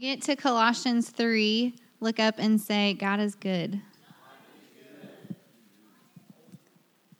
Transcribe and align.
get 0.00 0.22
to 0.22 0.34
Colossians 0.34 1.10
3, 1.10 1.74
look 2.00 2.18
up 2.18 2.36
and 2.38 2.58
say, 2.58 2.94
God 2.94 3.20
is 3.20 3.34
good. 3.34 3.78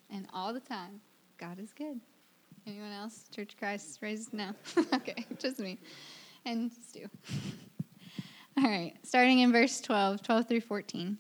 And 0.09 0.27
all 0.33 0.55
the 0.55 0.61
time, 0.61 1.03
God 1.37 1.59
is 1.61 1.75
good. 1.75 2.01
Anyone 2.67 2.93
else? 2.93 3.29
Church 3.35 3.55
Christ 3.59 3.99
raised? 4.01 4.33
No. 4.33 4.53
okay, 4.95 5.27
just 5.39 5.59
me. 5.59 5.79
And 6.47 6.73
Stu. 6.73 7.05
all 8.57 8.65
right, 8.65 8.95
starting 9.03 9.41
in 9.41 9.53
verse 9.53 9.83
12, 9.83 10.23
12 10.23 10.49
through 10.49 10.61
14. 10.63 11.19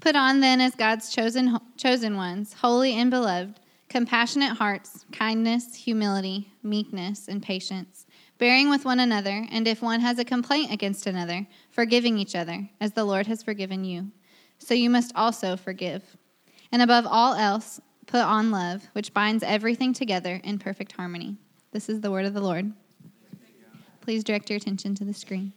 Put 0.00 0.16
on 0.16 0.40
then 0.40 0.60
as 0.60 0.74
God's 0.74 1.10
chosen 1.10 1.58
chosen 1.76 2.16
ones, 2.16 2.52
holy 2.52 2.94
and 2.94 3.10
beloved, 3.10 3.58
compassionate 3.88 4.56
hearts, 4.58 5.06
kindness, 5.12 5.74
humility, 5.74 6.52
meekness, 6.62 7.28
and 7.28 7.42
patience 7.42 8.06
bearing 8.40 8.70
with 8.70 8.86
one 8.86 8.98
another, 8.98 9.46
and 9.52 9.68
if 9.68 9.82
one 9.82 10.00
has 10.00 10.18
a 10.18 10.24
complaint 10.24 10.72
against 10.72 11.06
another, 11.06 11.46
forgiving 11.70 12.18
each 12.18 12.34
other, 12.34 12.68
as 12.80 12.92
the 12.92 13.04
Lord 13.04 13.26
has 13.26 13.42
forgiven 13.42 13.84
you. 13.84 14.10
So 14.58 14.74
you 14.74 14.88
must 14.88 15.12
also 15.14 15.56
forgive. 15.56 16.02
And 16.72 16.80
above 16.80 17.06
all 17.06 17.34
else, 17.34 17.80
put 18.06 18.22
on 18.22 18.50
love, 18.50 18.82
which 18.94 19.12
binds 19.12 19.44
everything 19.44 19.92
together 19.92 20.40
in 20.42 20.58
perfect 20.58 20.92
harmony. 20.92 21.36
This 21.70 21.88
is 21.88 22.00
the 22.00 22.10
word 22.10 22.24
of 22.24 22.34
the 22.34 22.40
Lord. 22.40 22.72
Please 24.00 24.24
direct 24.24 24.48
your 24.48 24.56
attention 24.56 24.94
to 24.96 25.04
the 25.04 25.14
screen. 25.14 25.52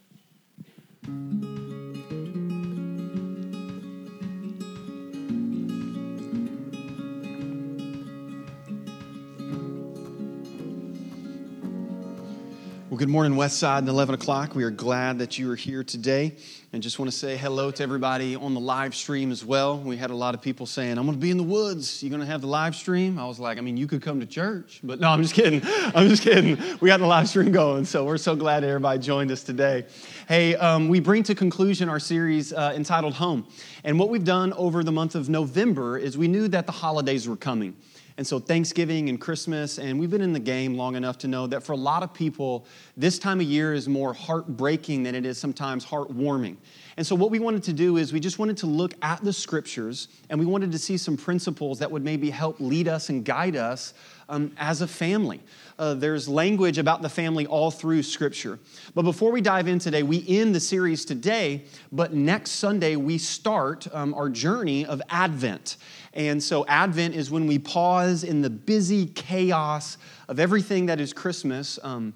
Well, 12.94 13.00
good 13.00 13.08
morning, 13.08 13.34
West 13.34 13.58
Side, 13.58 13.78
and 13.78 13.88
11 13.88 14.14
o'clock. 14.14 14.54
We 14.54 14.62
are 14.62 14.70
glad 14.70 15.18
that 15.18 15.36
you 15.36 15.50
are 15.50 15.56
here 15.56 15.82
today. 15.82 16.36
And 16.72 16.80
just 16.80 17.00
want 17.00 17.10
to 17.10 17.16
say 17.16 17.36
hello 17.36 17.72
to 17.72 17.82
everybody 17.82 18.36
on 18.36 18.54
the 18.54 18.60
live 18.60 18.94
stream 18.94 19.32
as 19.32 19.44
well. 19.44 19.80
We 19.80 19.96
had 19.96 20.12
a 20.12 20.14
lot 20.14 20.36
of 20.36 20.40
people 20.40 20.64
saying, 20.64 20.96
I'm 20.96 21.04
going 21.04 21.18
to 21.18 21.20
be 21.20 21.32
in 21.32 21.36
the 21.36 21.42
woods. 21.42 22.04
You're 22.04 22.10
going 22.10 22.20
to 22.20 22.26
have 22.26 22.40
the 22.40 22.46
live 22.46 22.76
stream? 22.76 23.18
I 23.18 23.26
was 23.26 23.40
like, 23.40 23.58
I 23.58 23.62
mean, 23.62 23.76
you 23.76 23.88
could 23.88 24.00
come 24.00 24.20
to 24.20 24.26
church. 24.26 24.78
But 24.84 25.00
no, 25.00 25.08
I'm 25.08 25.22
just 25.22 25.34
kidding. 25.34 25.60
I'm 25.66 26.08
just 26.08 26.22
kidding. 26.22 26.56
We 26.78 26.86
got 26.86 27.00
the 27.00 27.06
live 27.06 27.28
stream 27.28 27.50
going. 27.50 27.84
So 27.84 28.04
we're 28.04 28.16
so 28.16 28.36
glad 28.36 28.62
everybody 28.62 29.00
joined 29.00 29.32
us 29.32 29.42
today. 29.42 29.86
Hey, 30.28 30.54
um, 30.54 30.86
we 30.86 31.00
bring 31.00 31.24
to 31.24 31.34
conclusion 31.34 31.88
our 31.88 31.98
series 31.98 32.52
uh, 32.52 32.74
entitled 32.76 33.14
Home. 33.14 33.44
And 33.82 33.98
what 33.98 34.08
we've 34.08 34.24
done 34.24 34.52
over 34.52 34.84
the 34.84 34.92
month 34.92 35.16
of 35.16 35.28
November 35.28 35.98
is 35.98 36.16
we 36.16 36.28
knew 36.28 36.46
that 36.46 36.66
the 36.66 36.72
holidays 36.72 37.28
were 37.28 37.34
coming. 37.34 37.74
And 38.16 38.24
so, 38.24 38.38
Thanksgiving 38.38 39.08
and 39.08 39.20
Christmas, 39.20 39.78
and 39.78 39.98
we've 39.98 40.10
been 40.10 40.20
in 40.20 40.32
the 40.32 40.38
game 40.38 40.76
long 40.76 40.94
enough 40.94 41.18
to 41.18 41.28
know 41.28 41.48
that 41.48 41.64
for 41.64 41.72
a 41.72 41.76
lot 41.76 42.04
of 42.04 42.14
people, 42.14 42.64
this 42.96 43.18
time 43.18 43.40
of 43.40 43.46
year 43.46 43.74
is 43.74 43.88
more 43.88 44.12
heartbreaking 44.12 45.02
than 45.02 45.16
it 45.16 45.26
is 45.26 45.36
sometimes 45.36 45.84
heartwarming. 45.84 46.56
And 46.96 47.04
so, 47.04 47.16
what 47.16 47.32
we 47.32 47.40
wanted 47.40 47.64
to 47.64 47.72
do 47.72 47.96
is 47.96 48.12
we 48.12 48.20
just 48.20 48.38
wanted 48.38 48.56
to 48.58 48.66
look 48.66 48.94
at 49.02 49.24
the 49.24 49.32
scriptures 49.32 50.06
and 50.30 50.38
we 50.38 50.46
wanted 50.46 50.70
to 50.70 50.78
see 50.78 50.96
some 50.96 51.16
principles 51.16 51.80
that 51.80 51.90
would 51.90 52.04
maybe 52.04 52.30
help 52.30 52.60
lead 52.60 52.86
us 52.86 53.08
and 53.08 53.24
guide 53.24 53.56
us 53.56 53.94
um, 54.28 54.52
as 54.56 54.80
a 54.80 54.86
family. 54.86 55.40
Uh, 55.78 55.94
there's 55.94 56.28
language 56.28 56.78
about 56.78 57.02
the 57.02 57.08
family 57.08 57.46
all 57.46 57.70
through 57.70 58.02
Scripture. 58.02 58.58
But 58.94 59.02
before 59.02 59.32
we 59.32 59.40
dive 59.40 59.66
in 59.66 59.78
today, 59.78 60.02
we 60.02 60.24
end 60.28 60.54
the 60.54 60.60
series 60.60 61.04
today, 61.04 61.64
but 61.90 62.14
next 62.14 62.52
Sunday 62.52 62.96
we 62.96 63.18
start 63.18 63.86
um, 63.92 64.14
our 64.14 64.28
journey 64.28 64.86
of 64.86 65.02
Advent. 65.10 65.76
And 66.12 66.40
so, 66.40 66.64
Advent 66.66 67.16
is 67.16 67.30
when 67.30 67.46
we 67.46 67.58
pause 67.58 68.22
in 68.22 68.40
the 68.40 68.50
busy 68.50 69.06
chaos 69.06 69.98
of 70.28 70.38
everything 70.38 70.86
that 70.86 71.00
is 71.00 71.12
Christmas. 71.12 71.78
Um, 71.82 72.14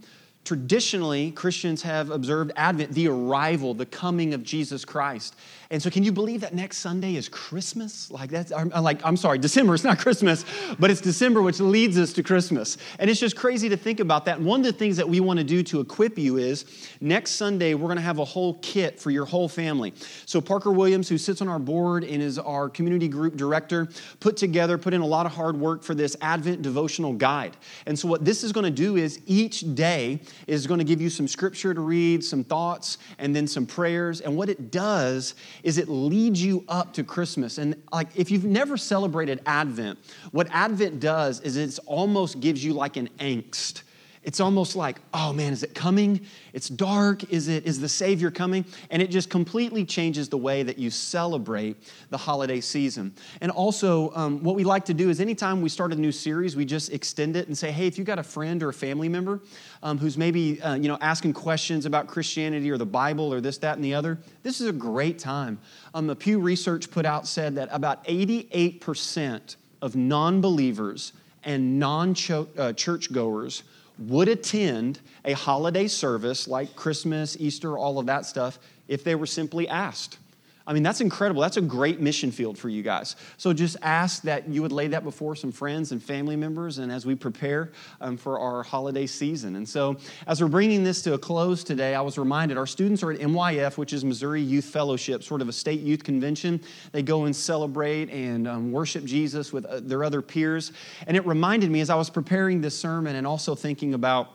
traditionally, 0.48 1.30
Christians 1.32 1.82
have 1.82 2.08
observed 2.08 2.52
Advent, 2.56 2.92
the 2.92 3.06
arrival, 3.06 3.74
the 3.74 3.84
coming 3.84 4.32
of 4.32 4.42
Jesus 4.42 4.82
Christ. 4.82 5.36
And 5.70 5.82
so, 5.82 5.90
can 5.90 6.02
you 6.02 6.12
believe 6.12 6.40
that 6.40 6.54
next 6.54 6.78
Sunday 6.78 7.16
is 7.16 7.28
Christmas? 7.28 8.10
Like 8.10 8.30
that's, 8.30 8.50
I'm, 8.52 8.70
like, 8.70 9.04
I'm 9.04 9.18
sorry, 9.18 9.36
December. 9.36 9.74
It's 9.74 9.84
not 9.84 9.98
Christmas, 9.98 10.46
but 10.78 10.90
it's 10.90 11.02
December, 11.02 11.42
which 11.42 11.60
leads 11.60 11.98
us 11.98 12.14
to 12.14 12.22
Christmas. 12.22 12.78
And 12.98 13.10
it's 13.10 13.20
just 13.20 13.36
crazy 13.36 13.68
to 13.68 13.76
think 13.76 14.00
about 14.00 14.24
that. 14.24 14.40
One 14.40 14.60
of 14.60 14.64
the 14.64 14.72
things 14.72 14.96
that 14.96 15.06
we 15.06 15.20
want 15.20 15.38
to 15.38 15.44
do 15.44 15.62
to 15.64 15.80
equip 15.80 16.16
you 16.16 16.38
is 16.38 16.64
next 17.02 17.32
Sunday 17.32 17.74
we're 17.74 17.88
going 17.88 17.96
to 17.96 18.02
have 18.02 18.18
a 18.18 18.24
whole 18.24 18.54
kit 18.62 18.98
for 18.98 19.10
your 19.10 19.26
whole 19.26 19.50
family. 19.50 19.92
So 20.24 20.40
Parker 20.40 20.72
Williams, 20.72 21.10
who 21.10 21.18
sits 21.18 21.42
on 21.42 21.48
our 21.48 21.58
board 21.58 22.02
and 22.02 22.22
is 22.22 22.38
our 22.38 22.70
community 22.70 23.08
group 23.08 23.36
director, 23.36 23.88
put 24.20 24.38
together, 24.38 24.78
put 24.78 24.94
in 24.94 25.02
a 25.02 25.06
lot 25.06 25.26
of 25.26 25.32
hard 25.32 25.60
work 25.60 25.82
for 25.82 25.94
this 25.94 26.16
Advent 26.22 26.62
devotional 26.62 27.12
guide. 27.12 27.58
And 27.84 27.98
so 27.98 28.08
what 28.08 28.24
this 28.24 28.42
is 28.42 28.52
going 28.52 28.64
to 28.64 28.70
do 28.70 28.96
is 28.96 29.20
each 29.26 29.74
day 29.74 30.20
is 30.46 30.66
going 30.66 30.78
to 30.78 30.84
give 30.84 31.00
you 31.00 31.10
some 31.10 31.28
scripture 31.28 31.74
to 31.74 31.80
read, 31.80 32.24
some 32.24 32.44
thoughts, 32.44 32.98
and 33.18 33.34
then 33.34 33.46
some 33.46 33.66
prayers. 33.66 34.20
And 34.20 34.36
what 34.36 34.48
it 34.48 34.70
does 34.70 35.34
is 35.62 35.78
it 35.78 35.88
leads 35.88 36.42
you 36.42 36.64
up 36.68 36.92
to 36.94 37.04
Christmas. 37.04 37.58
And 37.58 37.76
like 37.92 38.08
if 38.14 38.30
you've 38.30 38.44
never 38.44 38.76
celebrated 38.76 39.40
Advent, 39.46 39.98
what 40.32 40.48
Advent 40.50 41.00
does 41.00 41.40
is 41.40 41.56
it 41.56 41.78
almost 41.86 42.40
gives 42.40 42.64
you 42.64 42.72
like 42.72 42.96
an 42.96 43.08
angst 43.18 43.82
it's 44.28 44.40
almost 44.40 44.76
like, 44.76 45.00
oh 45.14 45.32
man, 45.32 45.54
is 45.54 45.62
it 45.62 45.74
coming? 45.74 46.20
It's 46.52 46.68
dark. 46.68 47.32
Is 47.32 47.48
it 47.48 47.64
is 47.64 47.80
the 47.80 47.88
Savior 47.88 48.30
coming? 48.30 48.66
And 48.90 49.00
it 49.00 49.08
just 49.08 49.30
completely 49.30 49.86
changes 49.86 50.28
the 50.28 50.36
way 50.36 50.62
that 50.64 50.78
you 50.78 50.90
celebrate 50.90 51.78
the 52.10 52.18
holiday 52.18 52.60
season. 52.60 53.14
And 53.40 53.50
also, 53.50 54.12
um, 54.14 54.42
what 54.42 54.54
we 54.54 54.64
like 54.64 54.84
to 54.84 54.92
do 54.92 55.08
is 55.08 55.22
anytime 55.22 55.62
we 55.62 55.70
start 55.70 55.94
a 55.94 55.96
new 55.96 56.12
series, 56.12 56.56
we 56.56 56.66
just 56.66 56.92
extend 56.92 57.36
it 57.36 57.46
and 57.46 57.56
say, 57.56 57.70
hey, 57.70 57.86
if 57.86 57.96
you 57.96 58.04
got 58.04 58.18
a 58.18 58.22
friend 58.22 58.62
or 58.62 58.68
a 58.68 58.74
family 58.74 59.08
member 59.08 59.40
um, 59.82 59.96
who's 59.96 60.18
maybe 60.18 60.60
uh, 60.60 60.74
you 60.74 60.88
know 60.88 60.98
asking 61.00 61.32
questions 61.32 61.86
about 61.86 62.06
Christianity 62.06 62.70
or 62.70 62.76
the 62.76 62.84
Bible 62.84 63.32
or 63.32 63.40
this, 63.40 63.56
that, 63.56 63.76
and 63.76 63.84
the 63.84 63.94
other, 63.94 64.18
this 64.42 64.60
is 64.60 64.66
a 64.68 64.74
great 64.74 65.18
time. 65.18 65.58
Um, 65.94 66.06
the 66.06 66.14
Pew 66.14 66.38
Research 66.38 66.90
put 66.90 67.06
out 67.06 67.26
said 67.26 67.54
that 67.54 67.70
about 67.72 68.04
88% 68.04 69.56
of 69.80 69.96
non-believers 69.96 71.14
and 71.44 71.78
non-churchgoers 71.78 73.62
uh, 73.62 73.77
would 73.98 74.28
attend 74.28 75.00
a 75.24 75.32
holiday 75.32 75.88
service 75.88 76.46
like 76.46 76.76
Christmas, 76.76 77.36
Easter, 77.38 77.76
all 77.76 77.98
of 77.98 78.06
that 78.06 78.26
stuff 78.26 78.58
if 78.86 79.04
they 79.04 79.14
were 79.14 79.26
simply 79.26 79.68
asked. 79.68 80.18
I 80.68 80.74
mean, 80.74 80.82
that's 80.82 81.00
incredible. 81.00 81.40
That's 81.40 81.56
a 81.56 81.62
great 81.62 81.98
mission 81.98 82.30
field 82.30 82.58
for 82.58 82.68
you 82.68 82.82
guys. 82.82 83.16
So 83.38 83.54
just 83.54 83.78
ask 83.80 84.20
that 84.24 84.46
you 84.50 84.60
would 84.60 84.70
lay 84.70 84.86
that 84.88 85.02
before 85.02 85.34
some 85.34 85.50
friends 85.50 85.92
and 85.92 86.02
family 86.02 86.36
members 86.36 86.76
and 86.76 86.92
as 86.92 87.06
we 87.06 87.14
prepare 87.14 87.72
um, 88.02 88.18
for 88.18 88.38
our 88.38 88.62
holiday 88.62 89.06
season. 89.06 89.56
And 89.56 89.66
so, 89.66 89.96
as 90.26 90.42
we're 90.42 90.48
bringing 90.48 90.84
this 90.84 91.00
to 91.02 91.14
a 91.14 91.18
close 91.18 91.64
today, 91.64 91.94
I 91.94 92.02
was 92.02 92.18
reminded 92.18 92.58
our 92.58 92.66
students 92.66 93.02
are 93.02 93.10
at 93.10 93.18
MYF, 93.18 93.78
which 93.78 93.94
is 93.94 94.04
Missouri 94.04 94.42
Youth 94.42 94.66
Fellowship, 94.66 95.22
sort 95.22 95.40
of 95.40 95.48
a 95.48 95.52
state 95.54 95.80
youth 95.80 96.04
convention. 96.04 96.60
They 96.92 97.02
go 97.02 97.24
and 97.24 97.34
celebrate 97.34 98.10
and 98.10 98.46
um, 98.46 98.70
worship 98.70 99.06
Jesus 99.06 99.54
with 99.54 99.64
uh, 99.64 99.80
their 99.80 100.04
other 100.04 100.20
peers. 100.20 100.72
And 101.06 101.16
it 101.16 101.26
reminded 101.26 101.70
me 101.70 101.80
as 101.80 101.88
I 101.88 101.94
was 101.94 102.10
preparing 102.10 102.60
this 102.60 102.78
sermon 102.78 103.16
and 103.16 103.26
also 103.26 103.54
thinking 103.54 103.94
about 103.94 104.32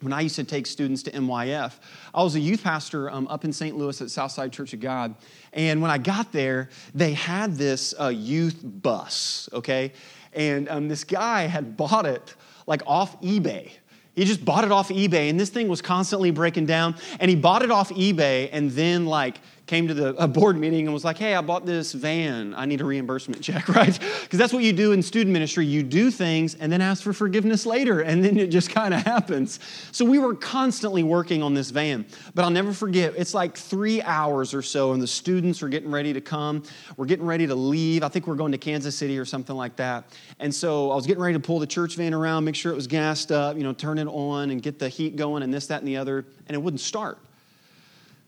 when 0.00 0.12
I 0.12 0.20
used 0.20 0.36
to 0.36 0.44
take 0.44 0.66
students 0.66 1.02
to 1.04 1.10
MYF, 1.10 1.72
I 2.14 2.22
was 2.22 2.34
a 2.34 2.40
youth 2.40 2.62
pastor 2.62 3.10
um, 3.10 3.26
up 3.28 3.44
in 3.44 3.52
St. 3.52 3.76
Louis 3.76 4.00
at 4.00 4.10
Southside 4.10 4.52
Church 4.52 4.72
of 4.72 4.80
God. 4.80 5.14
And 5.52 5.82
when 5.82 5.90
I 5.90 5.98
got 5.98 6.32
there, 6.32 6.70
they 6.94 7.12
had 7.12 7.56
this 7.56 7.94
uh, 7.98 8.08
youth 8.08 8.60
bus, 8.62 9.48
okay? 9.52 9.92
And 10.32 10.68
um, 10.68 10.88
this 10.88 11.04
guy 11.04 11.42
had 11.42 11.76
bought 11.76 12.06
it 12.06 12.34
like 12.66 12.82
off 12.86 13.20
eBay. 13.22 13.70
He 14.14 14.24
just 14.24 14.44
bought 14.44 14.64
it 14.64 14.72
off 14.72 14.88
eBay, 14.88 15.30
and 15.30 15.38
this 15.38 15.48
thing 15.48 15.68
was 15.68 15.80
constantly 15.80 16.32
breaking 16.32 16.66
down. 16.66 16.96
And 17.20 17.30
he 17.30 17.36
bought 17.36 17.62
it 17.62 17.70
off 17.70 17.90
eBay, 17.90 18.48
and 18.52 18.70
then 18.72 19.06
like 19.06 19.40
came 19.68 19.86
to 19.86 19.94
the 19.94 20.12
board 20.26 20.56
meeting 20.56 20.86
and 20.86 20.94
was 20.94 21.04
like, 21.04 21.18
hey, 21.18 21.34
I 21.34 21.42
bought 21.42 21.66
this 21.66 21.92
van. 21.92 22.54
I 22.54 22.64
need 22.64 22.80
a 22.80 22.84
reimbursement 22.84 23.42
check, 23.42 23.68
right? 23.74 23.96
Because 24.22 24.38
that's 24.38 24.52
what 24.52 24.64
you 24.64 24.72
do 24.72 24.92
in 24.92 25.02
student 25.02 25.32
ministry. 25.32 25.66
You 25.66 25.82
do 25.82 26.10
things 26.10 26.54
and 26.54 26.72
then 26.72 26.80
ask 26.80 27.02
for 27.02 27.12
forgiveness 27.12 27.66
later, 27.66 28.00
and 28.00 28.24
then 28.24 28.38
it 28.38 28.48
just 28.48 28.70
kind 28.70 28.94
of 28.94 29.02
happens. 29.04 29.60
So 29.92 30.04
we 30.04 30.18
were 30.18 30.34
constantly 30.34 31.02
working 31.02 31.42
on 31.42 31.54
this 31.54 31.70
van. 31.70 32.06
But 32.34 32.44
I'll 32.44 32.50
never 32.50 32.72
forget, 32.72 33.14
it's 33.16 33.34
like 33.34 33.56
three 33.56 34.00
hours 34.02 34.54
or 34.54 34.62
so, 34.62 34.92
and 34.92 35.02
the 35.02 35.06
students 35.06 35.62
are 35.62 35.68
getting 35.68 35.90
ready 35.90 36.12
to 36.14 36.20
come. 36.20 36.62
We're 36.96 37.06
getting 37.06 37.26
ready 37.26 37.46
to 37.46 37.54
leave. 37.54 38.02
I 38.02 38.08
think 38.08 38.26
we're 38.26 38.36
going 38.36 38.52
to 38.52 38.58
Kansas 38.58 38.96
City 38.96 39.18
or 39.18 39.26
something 39.26 39.54
like 39.54 39.76
that. 39.76 40.16
And 40.40 40.52
so 40.52 40.90
I 40.90 40.94
was 40.94 41.06
getting 41.06 41.22
ready 41.22 41.34
to 41.34 41.40
pull 41.40 41.58
the 41.58 41.66
church 41.66 41.94
van 41.96 42.14
around, 42.14 42.44
make 42.44 42.54
sure 42.54 42.72
it 42.72 42.76
was 42.76 42.86
gassed 42.86 43.30
up, 43.30 43.56
you 43.56 43.64
know, 43.64 43.74
turn 43.74 43.98
it 43.98 44.06
on 44.06 44.50
and 44.50 44.62
get 44.62 44.78
the 44.78 44.88
heat 44.88 45.16
going 45.16 45.42
and 45.42 45.52
this, 45.52 45.66
that, 45.66 45.80
and 45.80 45.88
the 45.88 45.98
other, 45.98 46.24
and 46.46 46.54
it 46.54 46.58
wouldn't 46.58 46.80
start. 46.80 47.18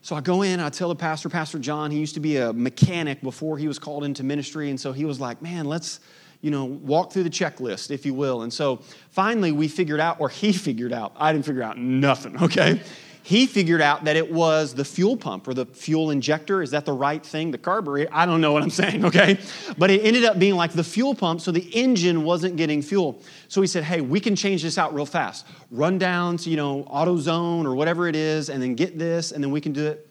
So 0.03 0.15
I 0.15 0.21
go 0.21 0.41
in, 0.41 0.59
I 0.59 0.69
tell 0.69 0.89
the 0.89 0.95
pastor, 0.95 1.29
Pastor 1.29 1.59
John, 1.59 1.91
he 1.91 1.99
used 1.99 2.15
to 2.15 2.19
be 2.19 2.37
a 2.37 2.51
mechanic 2.51 3.21
before 3.21 3.57
he 3.57 3.67
was 3.67 3.77
called 3.77 4.03
into 4.03 4.23
ministry. 4.23 4.69
And 4.69 4.79
so 4.79 4.91
he 4.91 5.05
was 5.05 5.19
like, 5.19 5.41
man, 5.41 5.65
let's, 5.65 5.99
you 6.41 6.49
know, 6.49 6.65
walk 6.65 7.13
through 7.13 7.23
the 7.23 7.29
checklist, 7.29 7.91
if 7.91 8.03
you 8.05 8.15
will. 8.15 8.41
And 8.41 8.51
so 8.51 8.77
finally 9.11 9.51
we 9.51 9.67
figured 9.67 9.99
out, 9.99 10.19
or 10.19 10.27
he 10.29 10.51
figured 10.67 10.91
out, 10.91 11.13
I 11.17 11.31
didn't 11.31 11.45
figure 11.45 11.63
out 11.63 11.77
nothing, 11.77 12.41
okay? 12.41 12.81
He 13.23 13.45
figured 13.45 13.81
out 13.81 14.05
that 14.05 14.15
it 14.15 14.31
was 14.31 14.73
the 14.73 14.83
fuel 14.83 15.15
pump 15.15 15.47
or 15.47 15.53
the 15.53 15.65
fuel 15.67 16.09
injector. 16.09 16.61
Is 16.61 16.71
that 16.71 16.85
the 16.85 16.93
right 16.93 17.23
thing? 17.23 17.51
The 17.51 17.57
carburetor? 17.57 18.09
I 18.11 18.25
don't 18.25 18.41
know 18.41 18.51
what 18.51 18.63
I'm 18.63 18.69
saying, 18.69 19.05
okay? 19.11 19.37
But 19.77 19.91
it 19.91 20.03
ended 20.03 20.25
up 20.25 20.39
being 20.39 20.55
like 20.55 20.73
the 20.73 20.83
fuel 20.83 21.13
pump, 21.13 21.41
so 21.41 21.51
the 21.51 21.67
engine 21.75 22.23
wasn't 22.23 22.55
getting 22.55 22.81
fuel. 22.81 23.21
So 23.47 23.61
he 23.61 23.67
said, 23.67 23.83
hey, 23.83 24.01
we 24.01 24.19
can 24.19 24.35
change 24.35 24.63
this 24.63 24.77
out 24.77 24.93
real 24.93 25.05
fast. 25.05 25.45
Run 25.69 25.97
down 25.97 26.37
to, 26.37 26.49
you 26.49 26.57
know, 26.57 26.83
AutoZone 26.85 27.65
or 27.65 27.75
whatever 27.75 28.07
it 28.07 28.15
is, 28.15 28.49
and 28.49 28.61
then 28.61 28.75
get 28.75 28.97
this, 28.97 29.31
and 29.31 29.43
then 29.43 29.51
we 29.51 29.61
can 29.61 29.73
do 29.73 29.85
it. 29.85 30.07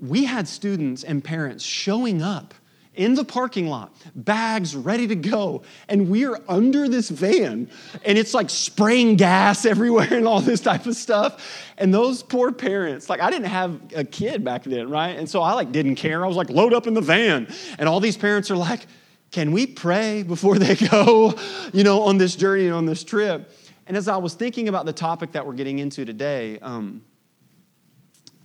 We 0.00 0.24
had 0.24 0.48
students 0.48 1.04
and 1.04 1.22
parents 1.22 1.62
showing 1.62 2.22
up 2.22 2.54
in 2.94 3.14
the 3.14 3.24
parking 3.24 3.68
lot, 3.68 3.94
bags 4.14 4.74
ready 4.74 5.06
to 5.06 5.14
go. 5.14 5.62
And 5.88 6.10
we 6.10 6.26
are 6.26 6.38
under 6.48 6.88
this 6.88 7.08
van, 7.08 7.70
and 8.04 8.18
it's 8.18 8.34
like 8.34 8.50
spraying 8.50 9.16
gas 9.16 9.64
everywhere 9.66 10.12
and 10.12 10.26
all 10.26 10.40
this 10.40 10.60
type 10.60 10.86
of 10.86 10.96
stuff. 10.96 11.64
And 11.78 11.94
those 11.94 12.22
poor 12.22 12.52
parents, 12.52 13.08
like 13.08 13.20
I 13.20 13.30
didn't 13.30 13.46
have 13.46 13.80
a 13.94 14.04
kid 14.04 14.44
back 14.44 14.64
then, 14.64 14.90
right? 14.90 15.16
And 15.16 15.28
so 15.28 15.40
I 15.40 15.54
like 15.54 15.72
didn't 15.72 15.96
care. 15.96 16.24
I 16.24 16.28
was 16.28 16.36
like, 16.36 16.50
load 16.50 16.74
up 16.74 16.86
in 16.86 16.94
the 16.94 17.00
van. 17.00 17.46
And 17.78 17.88
all 17.88 18.00
these 18.00 18.16
parents 18.16 18.50
are 18.50 18.56
like, 18.56 18.86
can 19.30 19.52
we 19.52 19.66
pray 19.66 20.22
before 20.22 20.58
they 20.58 20.74
go, 20.90 21.34
you 21.72 21.84
know, 21.84 22.02
on 22.02 22.18
this 22.18 22.34
journey 22.34 22.66
and 22.66 22.74
on 22.74 22.86
this 22.86 23.04
trip? 23.04 23.52
And 23.86 23.96
as 23.96 24.08
I 24.08 24.16
was 24.16 24.34
thinking 24.34 24.68
about 24.68 24.86
the 24.86 24.92
topic 24.92 25.32
that 25.32 25.46
we're 25.46 25.54
getting 25.54 25.78
into 25.78 26.04
today, 26.04 26.58
um, 26.60 27.02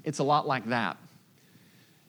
it's 0.03 0.19
a 0.19 0.23
lot 0.23 0.47
like 0.47 0.65
that. 0.69 0.97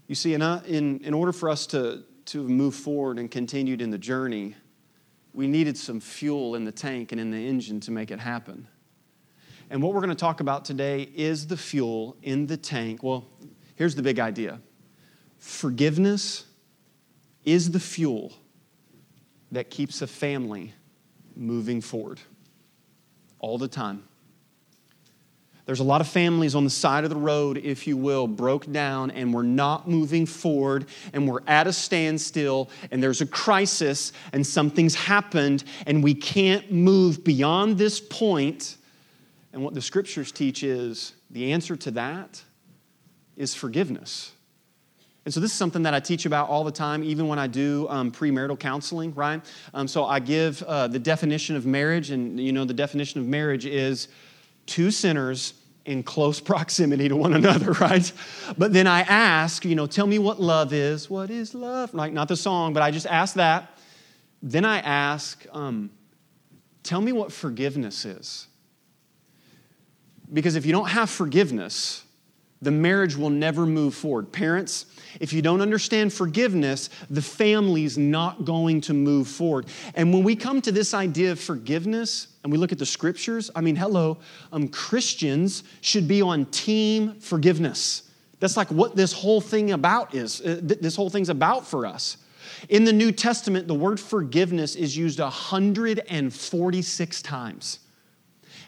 You 0.07 0.15
see, 0.15 0.35
in, 0.35 0.43
in, 0.43 1.01
in 1.01 1.15
order 1.15 1.33
for 1.33 1.51
us 1.51 1.67
to, 1.69 2.05
to 2.27 2.49
move 2.49 2.75
forward 2.75 3.19
and 3.19 3.31
continued 3.31 3.81
in 3.81 3.91
the 3.91 3.99
journey, 3.99 4.55
we 5.33 5.47
needed 5.47 5.77
some 5.77 6.01
fuel 6.01 6.55
in 6.55 6.65
the 6.65 6.73
tank 6.73 7.13
and 7.13 7.21
in 7.21 7.31
the 7.31 7.49
engine 7.49 7.81
to 7.81 7.91
make 7.91 8.11
it 8.11 8.19
happen. 8.19 8.67
And 9.69 9.83
what 9.83 9.93
we're 9.93 10.01
going 10.01 10.11
to 10.11 10.15
talk 10.15 10.41
about 10.41 10.65
today 10.65 11.11
is 11.15 11.47
the 11.47 11.57
fuel 11.57 12.17
in 12.23 12.47
the 12.47 12.57
tank. 12.57 13.03
Well, 13.03 13.27
here's 13.75 13.95
the 13.95 14.03
big 14.03 14.19
idea 14.19 14.61
forgiveness 15.39 16.47
is 17.45 17.71
the 17.71 17.81
fuel 17.81 18.33
that 19.53 19.71
keeps 19.71 20.03
a 20.03 20.07
family 20.07 20.73
moving 21.37 21.81
forward 21.81 22.21
all 23.39 23.59
the 23.59 23.69
time. 23.69 24.03
There's 25.67 25.81
a 25.81 25.85
lot 25.85 26.01
of 26.01 26.07
families 26.07 26.55
on 26.55 26.63
the 26.63 26.71
side 26.71 27.03
of 27.03 27.11
the 27.11 27.17
road, 27.17 27.59
if 27.59 27.89
you 27.89 27.97
will, 27.97 28.29
broke 28.29 28.71
down, 28.71 29.11
and 29.11 29.35
we're 29.35 29.43
not 29.43 29.89
moving 29.89 30.25
forward, 30.25 30.87
and 31.13 31.29
we're 31.29 31.41
at 31.49 31.67
a 31.67 31.73
standstill, 31.73 32.71
and 32.93 33.03
there's 33.03 33.21
a 33.21 33.27
crisis, 33.27 34.13
and 34.33 34.47
something's 34.47 34.95
happened, 34.95 35.65
and 35.85 36.05
we 36.05 36.15
can't 36.15 36.71
move 36.71 37.25
beyond 37.25 37.79
this 37.79 37.99
point. 37.99 38.77
And 39.53 39.61
what 39.65 39.75
the 39.75 39.83
scriptures 39.83 40.31
teach 40.31 40.63
is 40.63 41.15
the 41.31 41.53
answer 41.53 41.75
to 41.75 41.91
that 41.93 42.41
is 43.37 43.53
forgiveness. 43.53 44.31
And 45.25 45.35
so, 45.35 45.41
this 45.41 45.51
is 45.51 45.57
something 45.57 45.83
that 45.83 45.95
I 45.95 45.99
teach 45.99 46.27
about 46.27 46.49
all 46.49 46.63
the 46.63 46.71
time, 46.71 47.03
even 47.03 47.27
when 47.27 47.41
I 47.41 47.49
do 47.49 47.89
um, 47.89 48.13
premarital 48.13 48.61
counseling, 48.61 49.13
right? 49.17 49.45
Um, 49.75 49.89
so, 49.89 50.05
I 50.05 50.21
give 50.21 50.63
uh, 50.63 50.87
the 50.87 51.01
definition 51.01 51.57
of 51.57 51.67
marriage, 51.67 52.13
and 52.13 52.39
you 52.39 52.53
know, 52.53 52.65
the 52.65 52.73
definition 52.73 53.21
of 53.21 53.27
marriage 53.27 53.67
is 53.67 54.07
two 54.67 54.91
sinners 54.91 55.55
in 55.85 56.03
close 56.03 56.41
proximity 56.53 57.09
to 57.09 57.17
one 57.17 57.33
another, 57.33 57.73
right? 57.81 58.11
But 58.59 58.73
then 58.73 58.87
I 58.87 59.01
ask, 59.01 59.65
you 59.65 59.75
know, 59.75 59.87
tell 59.87 60.07
me 60.07 60.19
what 60.19 60.41
love 60.41 60.73
is. 60.73 61.09
What 61.09 61.31
is 61.31 61.55
love? 61.55 61.95
Like, 61.95 62.13
not 62.13 62.29
the 62.29 62.37
song, 62.37 62.73
but 62.73 62.83
I 62.83 62.91
just 62.91 63.07
ask 63.07 63.35
that. 63.35 63.79
Then 64.43 64.65
I 64.65 64.79
ask, 64.79 65.47
um, 65.53 65.91
tell 66.83 67.01
me 67.01 67.13
what 67.13 67.33
forgiveness 67.33 68.05
is. 68.05 68.47
Because 70.33 70.57
if 70.57 70.67
you 70.67 70.73
don't 70.73 70.89
have 70.89 71.09
forgiveness, 71.09 72.03
the 72.63 72.71
marriage 72.71 73.17
will 73.17 73.31
never 73.31 73.67
move 73.67 73.95
forward. 73.95 74.33
Parents, 74.33 74.87
if 75.21 75.33
you 75.33 75.43
don't 75.43 75.61
understand 75.61 76.13
forgiveness, 76.13 76.89
the 77.11 77.23
family's 77.23 77.99
not 77.99 78.45
going 78.45 78.81
to 78.83 78.95
move 78.95 79.29
forward. 79.29 79.67
And 79.95 80.13
when 80.13 80.25
we 80.25 80.37
come 80.37 80.61
to 80.63 80.73
this 80.73 80.95
idea 80.95 81.33
of 81.33 81.41
forgiveness 81.41 82.29
and 82.43 82.53
we 82.53 82.59
look 82.59 82.73
at 82.73 82.79
the 82.79 82.87
scriptures, 82.87 83.51
I 83.55 83.61
mean, 83.61 83.77
hello, 83.77 84.19
um, 84.53 84.69
Christians 84.69 85.65
should 85.81 86.09
be 86.09 86.23
on 86.23 86.47
team 86.47 87.21
forgiveness. 87.21 88.11
That's 88.41 88.57
like 88.57 88.71
what 88.71 88.97
this 88.97 89.13
whole 89.13 89.41
thing 89.41 89.73
about 89.73 90.15
is. 90.15 90.41
Uh, 90.41 90.61
this 90.63 90.97
whole 90.97 91.11
thing's 91.11 91.29
about 91.29 91.67
for 91.67 91.87
us. 91.87 92.19
In 92.69 92.85
the 92.85 92.93
New 92.93 93.13
Testament, 93.13 93.69
the 93.69 93.75
word 93.75 94.01
forgiveness 94.01 94.77
is 94.77 94.97
used 94.97 95.21
146 95.21 97.23
times. 97.23 97.81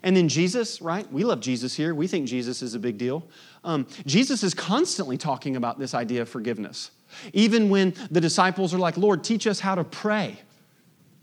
And 0.02 0.16
then 0.16 0.28
Jesus, 0.28 0.80
right? 0.80 1.10
We 1.12 1.24
love 1.24 1.40
Jesus 1.40 1.74
here. 1.74 1.94
We 1.94 2.06
think 2.06 2.26
Jesus 2.26 2.62
is 2.62 2.74
a 2.74 2.78
big 2.78 2.98
deal. 2.98 3.26
Um, 3.64 3.86
Jesus 4.06 4.42
is 4.42 4.54
constantly 4.54 5.16
talking 5.16 5.56
about 5.56 5.78
this 5.78 5.94
idea 5.94 6.22
of 6.22 6.28
forgiveness. 6.28 6.90
Even 7.32 7.68
when 7.68 7.94
the 8.10 8.20
disciples 8.20 8.74
are 8.74 8.78
like, 8.78 8.96
Lord, 8.96 9.24
teach 9.24 9.46
us 9.46 9.60
how 9.60 9.74
to 9.74 9.84
pray. 9.84 10.38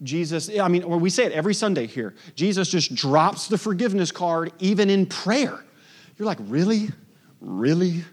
Jesus, 0.03 0.49
I 0.59 0.67
mean, 0.67 0.83
or 0.83 0.97
we 0.97 1.09
say 1.09 1.25
it 1.25 1.31
every 1.31 1.53
Sunday 1.53 1.87
here. 1.87 2.15
Jesus 2.35 2.69
just 2.69 2.93
drops 2.93 3.47
the 3.47 3.57
forgiveness 3.57 4.11
card 4.11 4.51
even 4.59 4.89
in 4.89 5.05
prayer. 5.05 5.63
You're 6.17 6.25
like, 6.25 6.39
really? 6.41 6.89
Really? 7.39 8.03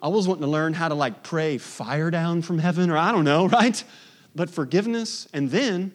I 0.00 0.08
was 0.08 0.28
wanting 0.28 0.42
to 0.42 0.48
learn 0.48 0.74
how 0.74 0.88
to 0.88 0.94
like 0.94 1.22
pray 1.22 1.58
fire 1.58 2.10
down 2.10 2.42
from 2.42 2.58
heaven, 2.58 2.90
or 2.90 2.96
I 2.96 3.12
don't 3.12 3.24
know, 3.24 3.48
right? 3.48 3.82
But 4.34 4.48
forgiveness, 4.48 5.28
and 5.32 5.50
then 5.50 5.92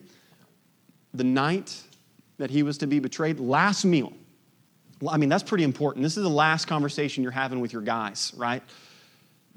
the 1.14 1.24
night 1.24 1.82
that 2.38 2.50
he 2.50 2.64
was 2.64 2.78
to 2.80 2.88
be 2.88 3.00
betrayed, 3.00 3.40
last 3.40 3.86
meal. 3.86 4.14
I 5.10 5.18
mean, 5.18 5.30
that's 5.30 5.44
pretty 5.44 5.64
important. 5.64 6.04
This 6.04 6.18
is 6.18 6.24
the 6.24 6.30
last 6.30 6.66
conversation 6.66 7.24
you're 7.24 7.32
having 7.32 7.60
with 7.60 7.74
your 7.74 7.82
guys, 7.82 8.34
right? 8.38 8.64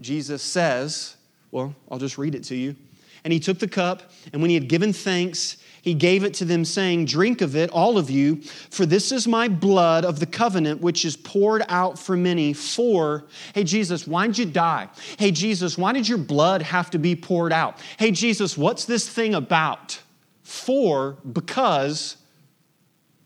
Jesus 0.00 0.42
says, 0.42 1.16
well, 1.50 1.74
I'll 1.90 1.98
just 1.98 2.18
read 2.18 2.34
it 2.34 2.44
to 2.44 2.56
you. 2.56 2.76
And 3.24 3.32
he 3.32 3.40
took 3.40 3.58
the 3.58 3.66
cup, 3.66 4.10
and 4.32 4.40
when 4.40 4.50
he 4.50 4.54
had 4.54 4.68
given 4.68 4.92
thanks, 4.92 5.56
he 5.82 5.94
gave 5.94 6.22
it 6.22 6.34
to 6.34 6.44
them, 6.44 6.64
saying, 6.64 7.06
Drink 7.06 7.40
of 7.40 7.56
it, 7.56 7.70
all 7.70 7.98
of 7.98 8.10
you, 8.10 8.42
for 8.70 8.86
this 8.86 9.10
is 9.10 9.26
my 9.26 9.48
blood 9.48 10.04
of 10.04 10.20
the 10.20 10.26
covenant, 10.26 10.80
which 10.80 11.04
is 11.04 11.16
poured 11.16 11.64
out 11.68 11.98
for 11.98 12.16
many. 12.16 12.52
For, 12.52 13.24
hey, 13.54 13.64
Jesus, 13.64 14.06
why 14.06 14.26
did 14.26 14.38
you 14.38 14.46
die? 14.46 14.88
Hey, 15.18 15.30
Jesus, 15.30 15.78
why 15.78 15.92
did 15.92 16.08
your 16.08 16.18
blood 16.18 16.62
have 16.62 16.90
to 16.90 16.98
be 16.98 17.16
poured 17.16 17.52
out? 17.52 17.78
Hey, 17.98 18.10
Jesus, 18.10 18.56
what's 18.56 18.84
this 18.84 19.08
thing 19.08 19.34
about? 19.34 20.00
For, 20.42 21.16
because 21.32 22.16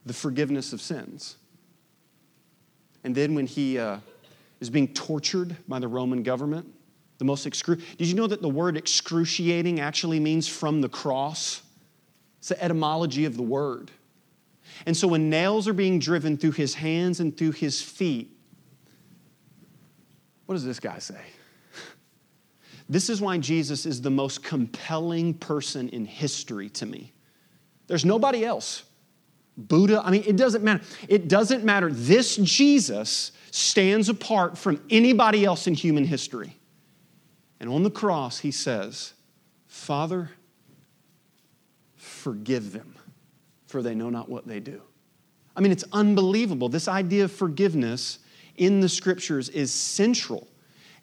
the 0.07 0.13
forgiveness 0.13 0.73
of 0.73 0.81
sins. 0.81 1.37
And 3.05 3.15
then 3.15 3.35
when 3.35 3.47
he 3.47 3.79
uh, 3.79 3.99
is 4.61 4.71
being 4.71 4.89
tortured 4.89 5.57
by 5.69 5.79
the 5.79 5.89
Roman 5.89 6.23
government, 6.23 6.67
the 7.19 7.25
most 7.25 7.47
excru- 7.47 7.81
did 7.97 8.07
you 8.07 8.15
know 8.15 8.27
that 8.27 8.43
the 8.43 8.49
word 8.49 8.77
excruciating 8.77 9.81
actually 9.81 10.21
means 10.21 10.49
from 10.49 10.81
the 10.81 10.89
cross? 10.89 11.63
It's 12.39 12.49
the 12.49 12.63
etymology 12.63 13.27
of 13.27 13.37
the 13.37 13.43
word. 13.43 13.91
And 14.87 14.97
so 14.97 15.09
when 15.09 15.29
nails 15.29 15.69
are 15.69 15.75
being 15.75 15.99
driven 15.99 16.37
through 16.37 16.53
his 16.53 16.75
hands 16.75 17.21
and 17.21 17.37
through 17.37 17.53
his 17.53 17.83
feet, 17.83 18.37
what 20.47 20.55
does 20.55 20.65
this 20.65 20.81
guy 20.81 20.99
say? 20.99 21.21
This 22.89 23.09
is 23.09 23.21
why 23.21 23.39
Jesus 23.39 23.87
is 23.87 24.03
the 24.03 24.11
most 24.11 24.43
compelling 24.43 25.35
person 25.35 25.89
in 25.91 26.05
history 26.05 26.69
to 26.71 26.87
me. 26.87 27.13
There's 27.87 28.05
nobody 28.05 28.45
else 28.45 28.83
Buddha, 29.57 30.03
I 30.05 30.11
mean, 30.11 30.25
it 30.27 30.37
doesn't 30.37 30.65
matter. 30.65 30.83
It 31.09 31.29
doesn't 31.29 31.65
matter. 31.65 31.93
This 31.93 32.37
Jesus 32.37 33.33
stands 33.51 34.09
apart 34.09 34.57
from 34.57 34.83
anybody 34.91 35.45
else 35.45 35.67
in 35.67 35.75
human 35.75 36.05
history. 36.05 36.57
And 37.59 37.69
on 37.69 37.83
the 37.83 37.91
cross, 37.91 38.39
he 38.39 38.51
says, 38.51 39.13
Father, 39.67 40.31
forgive 41.97 42.73
them, 42.73 42.95
for 43.67 43.83
they 43.83 43.95
know 43.95 44.09
not 44.09 44.29
what 44.29 44.47
they 44.47 44.61
do. 44.61 44.81
I 45.55 45.61
mean, 45.61 45.73
it's 45.73 45.85
unbelievable. 45.93 46.69
This 46.69 46.89
idea 46.89 47.25
of 47.25 47.33
forgiveness 47.33 48.21
in 48.57 48.81
the 48.81 48.89
scriptures 48.89 49.49
is 49.51 49.73
central. 49.73 50.49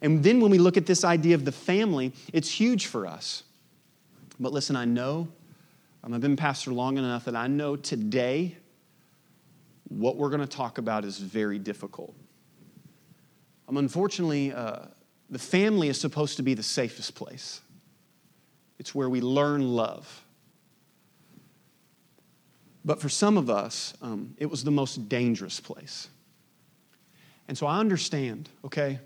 And 0.00 0.22
then 0.22 0.40
when 0.40 0.50
we 0.50 0.58
look 0.58 0.76
at 0.76 0.86
this 0.86 1.04
idea 1.04 1.34
of 1.34 1.44
the 1.44 1.52
family, 1.52 2.12
it's 2.32 2.50
huge 2.50 2.86
for 2.86 3.06
us. 3.06 3.44
But 4.40 4.52
listen, 4.52 4.74
I 4.74 4.84
know 4.84 5.28
I've 6.04 6.20
been 6.20 6.36
pastor 6.36 6.72
long 6.72 6.96
enough 6.96 7.26
that 7.26 7.36
I 7.36 7.48
know 7.48 7.76
today 7.76 8.56
what 9.88 10.16
we're 10.16 10.30
going 10.30 10.40
to 10.40 10.46
talk 10.46 10.78
about 10.78 11.04
is 11.04 11.18
very 11.18 11.58
difficult. 11.58 12.14
Um, 13.68 13.76
unfortunately, 13.76 14.52
uh, 14.52 14.86
the 15.30 15.38
family 15.38 15.88
is 15.88 16.00
supposed 16.00 16.36
to 16.38 16.42
be 16.42 16.54
the 16.54 16.62
safest 16.62 17.14
place, 17.14 17.60
it's 18.78 18.94
where 18.94 19.08
we 19.08 19.20
learn 19.20 19.74
love. 19.74 20.24
But 22.84 23.00
for 23.02 23.08
some 23.08 23.36
of 23.36 23.50
us, 23.50 23.92
um, 24.00 24.34
it 24.38 24.46
was 24.46 24.64
the 24.64 24.70
most 24.70 25.08
dangerous 25.08 25.60
place. 25.60 26.08
And 27.48 27.58
so 27.58 27.66
I 27.66 27.80
understand, 27.80 28.48
okay? 28.64 28.98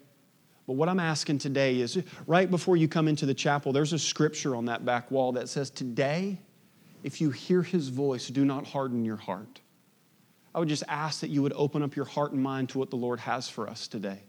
But 0.67 0.75
what 0.75 0.89
I'm 0.89 1.01
asking 1.01 1.39
today 1.39 1.81
is 1.81 2.01
right 2.27 2.49
before 2.49 2.77
you 2.77 2.87
come 2.87 3.09
into 3.09 3.27
the 3.27 3.35
chapel, 3.35 3.73
there's 3.73 3.93
a 3.93 3.99
scripture 3.99 4.55
on 4.55 4.67
that 4.67 4.85
back 4.85 5.11
wall 5.11 5.33
that 5.33 5.49
says, 5.49 5.71
Today, 5.71 6.39
if 7.03 7.21
you 7.21 7.31
hear 7.31 7.63
his 7.63 7.89
voice, 7.89 8.29
do 8.29 8.45
not 8.45 8.67
harden 8.67 9.05
your 9.05 9.17
heart. 9.17 9.61
I 10.55 10.59
would 10.59 10.69
just 10.69 10.85
ask 10.89 11.21
that 11.21 11.31
you 11.31 11.43
would 11.43 11.53
open 11.55 11.83
up 11.83 11.97
your 11.97 12.05
heart 12.05 12.33
and 12.33 12.43
mind 12.43 12.69
to 12.71 12.79
what 12.79 12.91
the 12.91 12.97
Lord 12.97 13.21
has 13.21 13.49
for 13.49 13.69
us 13.69 13.89
today. 13.89 14.21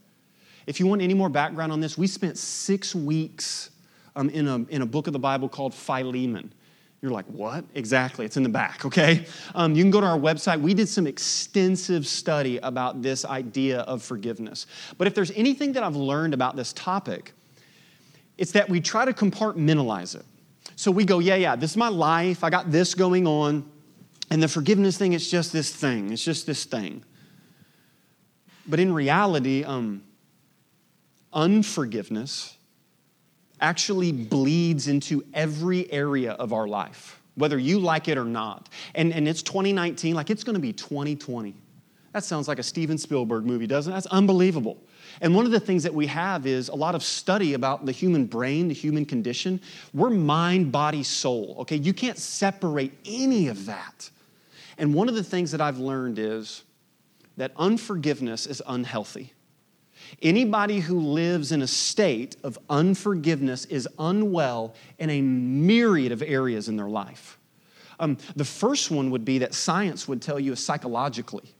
If 0.65 0.79
you 0.79 0.87
want 0.87 1.01
any 1.01 1.13
more 1.13 1.29
background 1.29 1.71
on 1.71 1.81
this, 1.81 1.97
we 1.97 2.07
spent 2.07 2.37
six 2.37 2.95
weeks 2.95 3.69
um, 4.15 4.29
in, 4.29 4.47
a, 4.47 4.55
in 4.69 4.81
a 4.81 4.85
book 4.85 5.07
of 5.07 5.13
the 5.13 5.19
Bible 5.19 5.49
called 5.49 5.73
Philemon. 5.73 6.53
You're 7.01 7.11
like, 7.11 7.25
what? 7.25 7.65
Exactly, 7.75 8.25
it's 8.25 8.37
in 8.37 8.43
the 8.43 8.49
back, 8.49 8.85
okay? 8.85 9.25
Um, 9.53 9.75
you 9.75 9.83
can 9.83 9.91
go 9.91 9.99
to 9.99 10.07
our 10.07 10.17
website. 10.17 10.61
We 10.61 10.73
did 10.73 10.87
some 10.87 11.05
extensive 11.05 12.07
study 12.07 12.57
about 12.59 13.01
this 13.01 13.25
idea 13.25 13.81
of 13.81 14.01
forgiveness. 14.01 14.67
But 14.97 15.07
if 15.07 15.13
there's 15.13 15.31
anything 15.31 15.73
that 15.73 15.83
I've 15.83 15.97
learned 15.97 16.33
about 16.33 16.55
this 16.55 16.71
topic, 16.71 17.33
it's 18.37 18.53
that 18.53 18.69
we 18.69 18.79
try 18.79 19.03
to 19.03 19.11
compartmentalize 19.11 20.15
it. 20.15 20.25
So 20.75 20.91
we 20.91 21.05
go, 21.05 21.20
yeah, 21.20 21.36
yeah, 21.36 21.55
this 21.55 21.72
is 21.72 21.77
my 21.77 21.89
life. 21.89 22.43
I 22.43 22.50
got 22.50 22.72
this 22.72 22.96
going 22.96 23.27
on. 23.27 23.70
And 24.29 24.41
the 24.41 24.48
forgiveness 24.48 24.98
thing, 24.98 25.13
it's 25.13 25.29
just 25.29 25.53
this 25.53 25.74
thing. 25.74 26.12
It's 26.12 26.24
just 26.24 26.46
this 26.46 26.65
thing. 26.65 27.03
But 28.65 28.79
in 28.79 28.93
reality, 28.93 29.63
um, 29.63 30.03
unforgiveness 31.34 32.58
actually 33.60 34.12
bleeds 34.12 34.88
into 34.88 35.24
every 35.34 35.91
area 35.91 36.34
of 36.34 36.53
our 36.53 36.67
life, 36.67 37.22
whether 37.36 37.58
you 37.58 37.79
like 37.79 38.08
it 38.08 38.17
or 38.17 38.25
not. 38.25 38.70
And, 38.96 39.13
and 39.13 39.27
it's 39.27 39.41
2019, 39.41 40.15
like 40.15 40.29
it's 40.29 40.43
gonna 40.43 40.60
be 40.60 40.74
2020. 40.74 41.55
That 42.13 42.24
sounds 42.24 42.48
like 42.48 42.60
a 42.60 42.63
Steven 42.63 42.98
Spielberg 42.98 43.46
movie, 43.46 43.67
doesn't 43.67 43.91
it? 43.91 43.96
That's 43.96 44.05
unbelievable. 44.08 44.77
And 45.22 45.36
one 45.36 45.46
of 45.46 45.51
the 45.51 45.60
things 45.60 45.84
that 45.84 45.93
we 45.93 46.08
have 46.08 46.46
is 46.46 46.70
a 46.70 46.75
lot 46.75 46.96
of 46.96 47.03
study 47.03 47.53
about 47.53 47.86
the 47.86 47.91
human 47.91 48.25
brain, 48.25 48.67
the 48.67 48.74
human 48.74 49.05
condition. 49.05 49.62
We're 49.93 50.10
mind, 50.10 50.72
body, 50.72 51.03
soul, 51.03 51.58
okay? 51.60 51.75
You 51.75 51.93
can't 51.93 52.17
separate 52.17 52.93
any 53.05 53.48
of 53.48 53.65
that. 53.65 54.10
And 54.77 54.93
one 54.93 55.10
of 55.10 55.15
the 55.15 55.24
things 55.24 55.51
that 55.51 55.62
I've 55.62 55.77
learned 55.77 56.20
is 56.20 56.63
that 57.38 57.51
unforgiveness 57.58 58.46
is 58.46 58.62
unhealthy. 58.67 59.34
Anybody 60.22 60.79
who 60.79 61.00
lives 61.00 61.51
in 61.51 61.62
a 61.62 61.67
state 61.67 62.36
of 62.43 62.60
unforgiveness 62.70 63.65
is 63.65 63.88
unwell 63.98 64.75
in 65.00 65.10
a 65.10 65.22
myriad 65.22 66.12
of 66.12 66.22
areas 66.22 66.70
in 66.70 66.75
their 66.75 66.89
life. 66.89 67.39
Um, 68.00 68.17
the 68.36 68.46
first 68.46 68.91
one 68.91 69.12
would 69.12 69.25
be 69.25 69.39
that 69.39 69.53
science 69.53 70.08
would 70.08 70.22
tell 70.22 70.39
you 70.39 70.55
psychologically. 70.55 71.53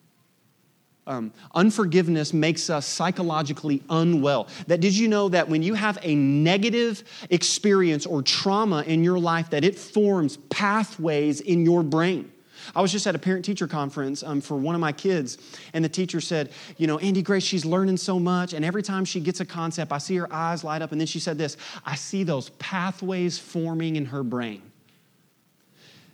Um, 1.06 1.34
unforgiveness 1.54 2.34
makes 2.34 2.70
us 2.70 2.86
psychologically 2.86 3.84
unwell. 3.90 4.48
That 4.68 4.80
did 4.80 4.96
you 4.96 5.10
know 5.10 5.28
that 5.30 5.50
when 5.50 5.62
you 5.62 5.74
have 5.74 5.98
a 6.02 6.16
negative 6.16 7.04
experience 7.30 8.06
or 8.06 8.22
trauma 8.22 8.84
in 8.84 9.04
your 9.04 9.20
life, 9.20 9.50
that 9.50 9.66
it 9.66 9.78
forms 9.78 10.38
pathways 10.50 11.42
in 11.42 11.66
your 11.66 11.84
brain. 11.84 12.32
I 12.76 12.82
was 12.82 12.92
just 12.92 13.06
at 13.08 13.16
a 13.16 13.20
parent 13.20 13.44
teacher 13.44 13.68
conference 13.68 14.24
um, 14.24 14.42
for 14.42 14.56
one 14.56 14.76
of 14.76 14.82
my 14.82 14.92
kids, 14.92 15.38
and 15.74 15.84
the 15.84 15.90
teacher 15.90 16.22
said, 16.22 16.52
You 16.78 16.88
know, 16.88 16.98
Andy 17.00 17.22
Grace, 17.22 17.44
she's 17.44 17.66
learning 17.66 17.98
so 17.98 18.20
much, 18.20 18.54
and 18.54 18.64
every 18.64 18.84
time 18.84 19.06
she 19.06 19.20
gets 19.20 19.40
a 19.40 19.46
concept, 19.46 19.92
I 19.92 19.98
see 19.98 20.16
her 20.16 20.32
eyes 20.32 20.64
light 20.64 20.82
up. 20.82 20.92
And 20.92 21.02
then 21.02 21.08
she 21.08 21.20
said 21.20 21.38
this 21.38 21.58
I 21.86 21.96
see 21.96 22.24
those 22.24 22.50
pathways 22.52 23.38
forming 23.38 23.96
in 23.96 24.06
her 24.06 24.24
brain. 24.24 24.62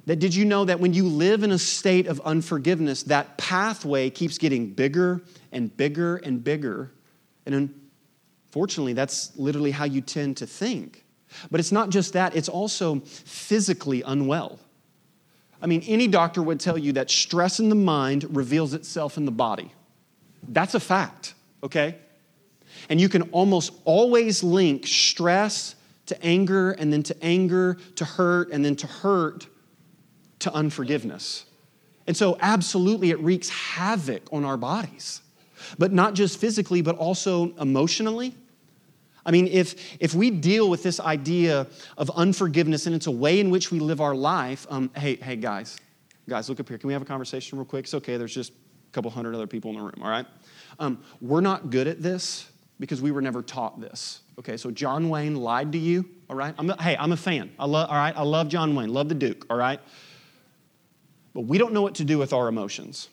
That 0.10 0.18
did 0.18 0.34
you 0.34 0.44
know 0.44 0.66
that 0.66 0.80
when 0.80 0.96
you 0.96 1.08
live 1.08 1.44
in 1.44 1.52
a 1.52 1.60
state 1.60 2.08
of 2.08 2.20
unforgiveness, 2.22 3.04
that 3.04 3.38
pathway 3.38 4.10
keeps 4.10 4.40
getting 4.40 4.72
bigger 4.72 5.22
and 5.52 5.78
bigger 5.78 6.16
and 6.18 6.44
bigger? 6.44 6.92
And 7.46 7.72
unfortunately, 8.48 8.94
that's 8.94 9.38
literally 9.38 9.70
how 9.70 9.86
you 9.86 10.02
tend 10.02 10.38
to 10.38 10.48
think. 10.48 11.06
But 11.52 11.60
it's 11.60 11.72
not 11.72 11.92
just 11.92 12.14
that, 12.14 12.36
it's 12.36 12.50
also 12.50 13.02
physically 13.02 14.02
unwell. 14.02 14.58
I 15.62 15.68
mean, 15.68 15.84
any 15.86 16.08
doctor 16.08 16.42
would 16.42 16.60
tell 16.60 16.80
you 16.80 16.94
that 16.94 17.12
stress 17.12 17.60
in 17.60 17.70
the 17.70 17.76
mind 17.76 18.36
reveals 18.36 18.74
itself 18.74 19.16
in 19.16 19.26
the 19.26 19.32
body. 19.32 19.72
That's 20.48 20.74
a 20.74 20.80
fact, 20.80 21.36
okay? 21.62 22.00
And 22.90 23.00
you 23.00 23.10
can 23.10 23.30
almost 23.30 23.74
always 23.86 24.42
link 24.42 24.88
stress 24.88 25.76
to 26.08 26.20
anger, 26.26 26.72
and 26.72 26.92
then 26.92 27.04
to 27.04 27.24
anger 27.24 27.78
to 27.98 28.06
hurt, 28.06 28.50
and 28.50 28.66
then 28.66 28.76
to 28.78 28.88
hurt 28.88 29.46
to 30.40 30.54
unforgiveness. 30.54 31.46
And 32.08 32.18
so, 32.18 32.38
absolutely, 32.42 33.12
it 33.12 33.20
wreaks 33.20 33.50
havoc 33.50 34.24
on 34.32 34.44
our 34.46 34.58
bodies, 34.58 35.22
but 35.78 35.92
not 35.92 36.16
just 36.16 36.40
physically, 36.40 36.82
but 36.82 36.98
also 36.98 37.54
emotionally 37.58 38.34
I 39.30 39.32
mean, 39.32 39.48
if, 39.48 39.98
if 40.00 40.16
we 40.16 40.32
deal 40.32 40.72
with 40.72 40.82
this 40.82 41.00
idea 41.00 41.68
of 41.98 42.10
unforgiveness 42.12 42.88
and 42.88 42.96
it's 42.96 43.06
a 43.06 43.12
way 43.12 43.40
in 43.40 43.52
which 43.52 43.72
we 43.72 43.80
live 43.80 44.02
our 44.02 44.16
life, 44.16 44.66
um, 44.72 44.90
hey, 44.96 45.18
hey, 45.18 45.36
guys, 45.36 45.78
guys, 46.28 46.50
look 46.50 46.60
up 46.60 46.68
here. 46.68 46.80
Can 46.80 46.88
we 46.88 46.94
have 46.94 47.04
a 47.04 47.06
conversation 47.06 47.58
real 47.60 47.66
quick? 47.66 47.86
It's 47.86 47.94
okay. 47.94 48.18
There's 48.18 48.34
just 48.34 48.52
a 48.52 48.92
couple 48.92 49.12
hundred 49.12 49.36
other 49.36 49.46
people 49.46 49.70
in 49.70 49.78
the 49.78 49.84
room, 49.84 50.02
all 50.02 50.10
right? 50.10 50.26
Um, 50.80 51.04
we're 51.22 51.42
not 51.42 51.70
good 51.70 51.88
at 51.88 52.02
this 52.02 52.50
because 52.80 53.04
we 53.04 53.12
were 53.12 53.22
never 53.22 53.44
taught 53.44 53.80
this. 53.80 54.22
Okay, 54.40 54.58
so 54.58 54.72
John 54.72 55.10
Wayne 55.10 55.36
lied 55.36 55.74
to 55.74 55.78
you, 55.78 56.10
all 56.28 56.36
right? 56.36 56.56
I'm 56.58 56.70
hey, 56.80 56.98
I'm 56.98 57.12
a 57.12 57.18
fan. 57.18 57.52
I 57.60 57.66
love, 57.66 57.90
all 57.90 57.98
right, 57.98 58.16
I 58.18 58.24
love 58.24 58.48
John 58.48 58.74
Wayne, 58.74 58.92
love 58.92 59.10
the 59.10 59.16
Duke, 59.16 59.46
all 59.50 59.58
right? 59.58 59.80
But 61.34 61.42
we 61.42 61.58
don't 61.58 61.74
know 61.74 61.82
what 61.82 61.96
to 61.96 62.04
do 62.04 62.18
with 62.18 62.34
our 62.34 62.48
emotions. 62.48 63.10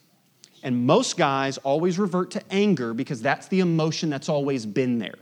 And 0.62 0.86
most 0.86 1.16
guys 1.16 1.58
always 1.58 1.98
revert 1.98 2.30
to 2.32 2.42
anger 2.50 2.94
because 2.94 3.22
that's 3.22 3.48
the 3.48 3.60
emotion 3.60 4.10
that's 4.10 4.28
always 4.28 4.66
been 4.66 4.98
there. 4.98 5.18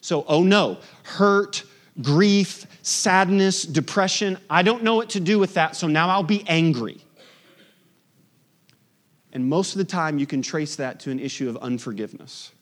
So, 0.00 0.24
oh 0.28 0.42
no, 0.42 0.78
hurt, 1.02 1.64
grief, 2.02 2.66
sadness, 2.82 3.62
depression, 3.62 4.38
I 4.48 4.62
don't 4.62 4.82
know 4.82 4.94
what 4.94 5.10
to 5.10 5.20
do 5.20 5.38
with 5.38 5.54
that, 5.54 5.74
so 5.74 5.88
now 5.88 6.08
I'll 6.08 6.22
be 6.22 6.44
angry. 6.46 7.00
And 9.32 9.48
most 9.48 9.72
of 9.72 9.78
the 9.78 9.84
time, 9.84 10.18
you 10.18 10.26
can 10.26 10.40
trace 10.42 10.76
that 10.76 11.00
to 11.00 11.10
an 11.10 11.18
issue 11.18 11.48
of 11.48 11.56
unforgiveness. 11.58 12.52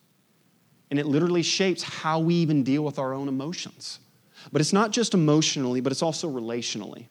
And 0.90 0.98
it 0.98 1.06
literally 1.06 1.42
shapes 1.42 1.82
how 1.82 2.20
we 2.20 2.34
even 2.36 2.62
deal 2.62 2.84
with 2.84 2.98
our 2.98 3.12
own 3.12 3.28
emotions. 3.28 4.00
But 4.52 4.60
it's 4.60 4.72
not 4.72 4.90
just 4.90 5.14
emotionally, 5.14 5.80
but 5.80 5.92
it's 5.92 6.02
also 6.02 6.30
relationally. 6.30 7.06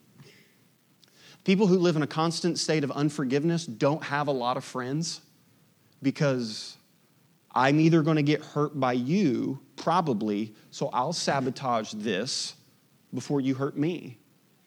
People 1.44 1.68
who 1.68 1.78
live 1.78 1.96
in 1.96 2.04
a 2.04 2.08
constant 2.08 2.58
state 2.58 2.84
of 2.84 2.92
unforgiveness 2.92 3.66
don't 3.66 4.04
have 4.04 4.28
a 4.28 4.32
lot 4.32 4.56
of 4.56 4.64
friends 4.64 5.22
because 6.02 6.78
I'm 7.52 7.80
either 7.80 8.02
going 8.02 8.16
to 8.16 8.24
get 8.24 8.44
hurt 8.44 8.80
by 8.80 8.94
you, 8.94 9.60
probably, 9.76 10.54
so 10.72 10.90
I'll 10.94 11.14
sabotage 11.14 11.92
this 11.94 12.56
before 13.14 13.42
you 13.42 13.54
hurt 13.56 13.78
me. 13.78 14.18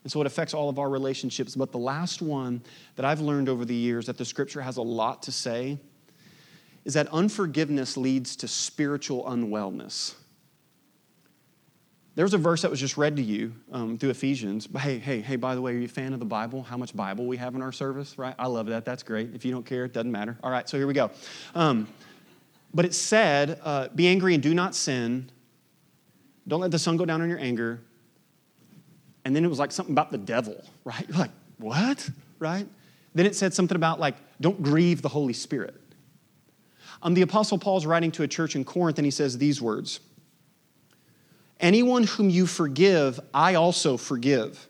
And 0.04 0.12
so 0.12 0.21
it 0.21 0.26
affects 0.26 0.54
all 0.54 0.68
of 0.68 0.78
our 0.78 0.88
relationships. 0.88 1.56
But 1.56 1.73
the 1.73 1.78
last 1.78 2.23
one 2.23 2.62
that 2.95 3.04
I've 3.04 3.21
learned 3.21 3.49
over 3.49 3.64
the 3.64 3.75
years 3.75 4.06
that 4.06 4.18
the 4.18 4.25
scripture 4.25 4.61
has 4.61 4.76
a 4.76 4.83
lot 4.83 5.23
to 5.25 5.33
say 5.33 5.78
is 6.85 6.95
that 6.95 7.09
unforgiveness 7.09 7.97
leads 7.97 8.37
to 8.37 8.47
spiritual 8.47 9.25
unwellness. 9.25 10.14
There's 12.16 12.32
a 12.32 12.38
verse 12.38 12.62
that 12.62 12.70
was 12.70 12.80
just 12.80 12.96
read 12.96 13.16
to 13.16 13.23
you 13.23 13.52
um, 13.70 13.99
through 13.99 14.08
Ephesians. 14.08 14.66
Hey, 14.78 14.99
hey, 14.99 15.20
hey, 15.20 15.37
by 15.37 15.54
the 15.54 15.61
way, 15.61 15.73
are 15.73 15.78
you 15.78 15.85
a 15.85 15.88
fan 15.88 16.14
of 16.14 16.18
the 16.18 16.25
Bible? 16.25 16.62
How 16.62 16.78
much 16.78 16.96
Bible 16.96 17.26
we 17.26 17.37
have 17.37 17.54
in 17.54 17.61
our 17.61 17.73
service, 17.73 18.16
right? 18.16 18.35
I 18.38 18.46
love 18.46 18.66
that. 18.68 18.87
That's 18.87 19.02
great. 19.02 19.35
If 19.35 19.44
you 19.44 19.52
don't 19.52 19.66
care, 19.66 19.85
it 19.85 19.92
doesn't 19.92 20.11
matter. 20.11 20.38
All 20.42 20.50
right, 20.50 20.66
so 20.66 20.78
here 20.78 20.87
we 20.87 20.94
go. 20.94 21.11
Um, 21.54 21.87
but 22.73 22.87
it 22.87 22.94
said, 22.94 23.61
uh, 23.62 23.88
Be 23.94 24.08
angry 24.08 24.32
and 24.32 24.42
do 24.42 24.54
not 24.54 24.75
sin. 24.75 25.30
Don't 26.49 26.61
let 26.61 26.70
the 26.70 26.78
sun 26.78 26.96
go 26.96 27.04
down 27.04 27.20
on 27.20 27.28
your 27.28 27.38
anger. 27.38 27.82
And 29.26 29.37
then 29.37 29.44
it 29.44 29.49
was 29.49 29.58
like 29.58 29.70
something 29.70 29.92
about 29.92 30.11
the 30.11 30.18
devil, 30.18 30.64
right? 30.85 31.04
You're 31.06 31.18
like, 31.18 31.32
What? 31.58 32.08
Right? 32.38 32.66
Then 33.14 33.26
it 33.26 33.37
said 33.37 33.52
something 33.52 33.76
about, 33.76 34.00
like, 34.00 34.14
don't 34.40 34.62
grieve 34.62 35.02
the 35.02 35.08
Holy 35.08 35.32
Spirit. 35.35 35.75
Um, 37.02 37.12
the 37.12 37.23
Apostle 37.23 37.58
Paul's 37.58 37.85
writing 37.85 38.11
to 38.12 38.23
a 38.23 38.28
church 38.28 38.56
in 38.56 38.64
Corinth, 38.64 38.99
and 38.99 39.04
he 39.04 39.11
says 39.11 39.37
these 39.37 39.61
words 39.61 40.00
Anyone 41.61 42.05
whom 42.05 42.29
you 42.31 42.47
forgive, 42.47 43.19
I 43.33 43.55
also 43.55 43.97
forgive. 43.97 44.69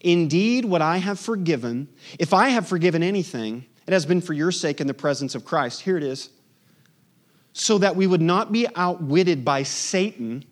Indeed, 0.00 0.64
what 0.64 0.82
I 0.82 0.98
have 0.98 1.18
forgiven, 1.18 1.88
if 2.18 2.32
I 2.32 2.48
have 2.50 2.66
forgiven 2.66 3.02
anything, 3.02 3.66
it 3.86 3.92
has 3.92 4.06
been 4.06 4.20
for 4.20 4.32
your 4.32 4.52
sake 4.52 4.80
in 4.80 4.86
the 4.86 4.94
presence 4.94 5.34
of 5.34 5.44
Christ. 5.44 5.82
Here 5.82 5.96
it 5.96 6.02
is 6.02 6.30
so 7.52 7.78
that 7.78 7.96
we 7.96 8.06
would 8.06 8.22
not 8.22 8.52
be 8.52 8.66
outwitted 8.76 9.44
by 9.44 9.62
Satan, 9.62 10.44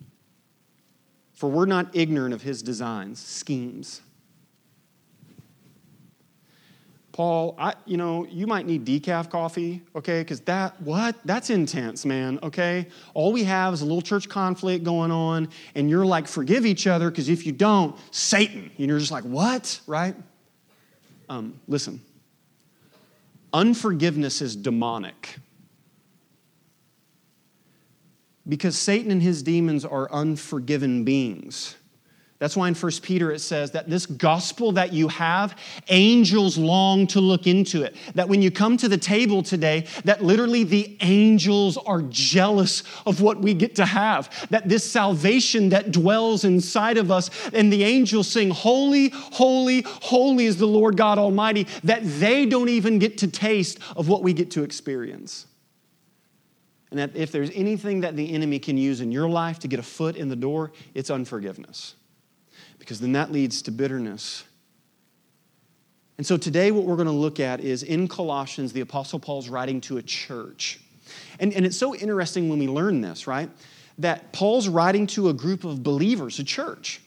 for 1.33 1.49
we're 1.49 1.65
not 1.65 1.95
ignorant 1.95 2.33
of 2.33 2.41
his 2.41 2.61
designs, 2.61 3.19
schemes. 3.19 4.01
Paul, 7.19 7.53
I, 7.59 7.73
you 7.85 7.97
know, 7.97 8.25
you 8.27 8.47
might 8.47 8.65
need 8.65 8.85
decaf 8.85 9.29
coffee, 9.29 9.81
okay? 9.93 10.21
Because 10.21 10.39
that, 10.43 10.81
what? 10.81 11.17
That's 11.25 11.49
intense, 11.49 12.05
man, 12.05 12.39
okay? 12.41 12.87
All 13.13 13.33
we 13.33 13.43
have 13.43 13.73
is 13.73 13.81
a 13.81 13.85
little 13.85 14.01
church 14.01 14.29
conflict 14.29 14.85
going 14.85 15.11
on, 15.11 15.49
and 15.75 15.89
you're 15.89 16.05
like, 16.05 16.29
forgive 16.29 16.65
each 16.65 16.87
other, 16.87 17.09
because 17.09 17.27
if 17.27 17.45
you 17.45 17.51
don't, 17.51 17.93
Satan. 18.11 18.71
And 18.77 18.87
you're 18.87 18.99
just 18.99 19.11
like, 19.11 19.25
what, 19.25 19.81
right? 19.85 20.15
Um, 21.27 21.59
listen, 21.67 21.99
unforgiveness 23.51 24.41
is 24.41 24.55
demonic 24.55 25.39
because 28.47 28.77
Satan 28.77 29.11
and 29.11 29.21
his 29.21 29.43
demons 29.43 29.83
are 29.83 30.09
unforgiven 30.09 31.03
beings. 31.03 31.75
That's 32.39 32.55
why 32.55 32.69
in 32.69 32.73
1 32.73 32.91
Peter 33.01 33.33
it 33.33 33.39
says 33.39 33.71
that 33.71 33.89
this 33.89 34.05
gospel 34.05 34.71
that 34.71 34.93
you 34.93 35.09
have, 35.09 35.59
angels 35.89 36.57
long 36.57 37.05
to 37.07 37.19
look 37.19 37.47
into 37.47 37.83
it. 37.83 37.97
That 38.15 38.29
when 38.29 38.41
you 38.41 38.49
come 38.49 38.77
to 38.77 38.87
the 38.87 38.97
table 38.97 39.43
today, 39.43 39.85
that 40.05 40.23
literally 40.23 40.63
the 40.63 40.97
angels 41.01 41.77
are 41.77 42.01
jealous 42.03 42.83
of 43.05 43.19
what 43.19 43.39
we 43.39 43.53
get 43.53 43.75
to 43.75 43.85
have. 43.85 44.47
That 44.51 44.69
this 44.69 44.89
salvation 44.89 45.69
that 45.69 45.91
dwells 45.91 46.45
inside 46.45 46.97
of 46.97 47.11
us, 47.11 47.29
and 47.51 47.73
the 47.73 47.83
angels 47.83 48.29
sing, 48.29 48.51
Holy, 48.51 49.09
holy, 49.09 49.81
holy 49.85 50.45
is 50.45 50.55
the 50.55 50.65
Lord 50.65 50.95
God 50.95 51.17
Almighty, 51.17 51.67
that 51.83 52.01
they 52.03 52.45
don't 52.45 52.69
even 52.69 52.99
get 52.99 53.17
to 53.17 53.27
taste 53.27 53.79
of 53.97 54.07
what 54.07 54.23
we 54.23 54.31
get 54.31 54.49
to 54.51 54.63
experience. 54.63 55.45
And 56.89 56.99
that 56.99 57.17
if 57.17 57.33
there's 57.33 57.51
anything 57.53 57.99
that 58.01 58.15
the 58.15 58.33
enemy 58.33 58.59
can 58.59 58.77
use 58.77 59.01
in 59.01 59.11
your 59.11 59.29
life 59.29 59.59
to 59.59 59.67
get 59.67 59.79
a 59.79 59.83
foot 59.83 60.15
in 60.15 60.29
the 60.29 60.37
door, 60.37 60.71
it's 60.93 61.09
unforgiveness 61.09 61.95
because 62.89 62.99
then 62.99 63.11
that 63.11 63.31
leads 63.31 63.61
to 63.61 63.69
bitterness. 63.69 64.43
And 66.17 66.25
so 66.25 66.37
today, 66.37 66.71
what 66.71 66.85
we're 66.85 66.95
going 66.95 67.05
to 67.05 67.11
look 67.11 67.39
at 67.39 67.59
is 67.59 67.83
in 67.83 68.07
Colossians, 68.07 68.73
the 68.73 68.81
Apostle 68.81 69.19
Paul's 69.19 69.47
writing 69.47 69.79
to 69.81 69.97
a 69.97 70.01
church. 70.01 70.79
And, 71.39 71.53
and 71.53 71.67
it's 71.67 71.77
so 71.77 71.93
interesting 71.93 72.49
when 72.49 72.57
we 72.57 72.67
learn 72.67 73.01
this, 73.01 73.27
right? 73.27 73.47
That 73.99 74.33
Paul's 74.33 74.67
writing 74.67 75.05
to 75.05 75.29
a 75.29 75.33
group 75.33 75.65
of 75.65 75.83
believers, 75.83 76.39
a 76.39 76.43
church. 76.43 76.99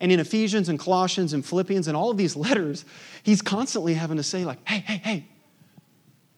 And 0.00 0.10
in 0.10 0.18
Ephesians 0.18 0.70
and 0.70 0.78
Colossians 0.78 1.34
and 1.34 1.44
Philippians 1.44 1.88
and 1.88 1.96
all 1.96 2.10
of 2.10 2.16
these 2.16 2.34
letters, 2.48 2.86
he's 3.22 3.42
constantly 3.42 3.92
having 3.92 4.16
to 4.16 4.22
say, 4.22 4.46
like, 4.46 4.66
hey, 4.66 4.78
hey, 4.78 4.96
hey, 4.96 5.26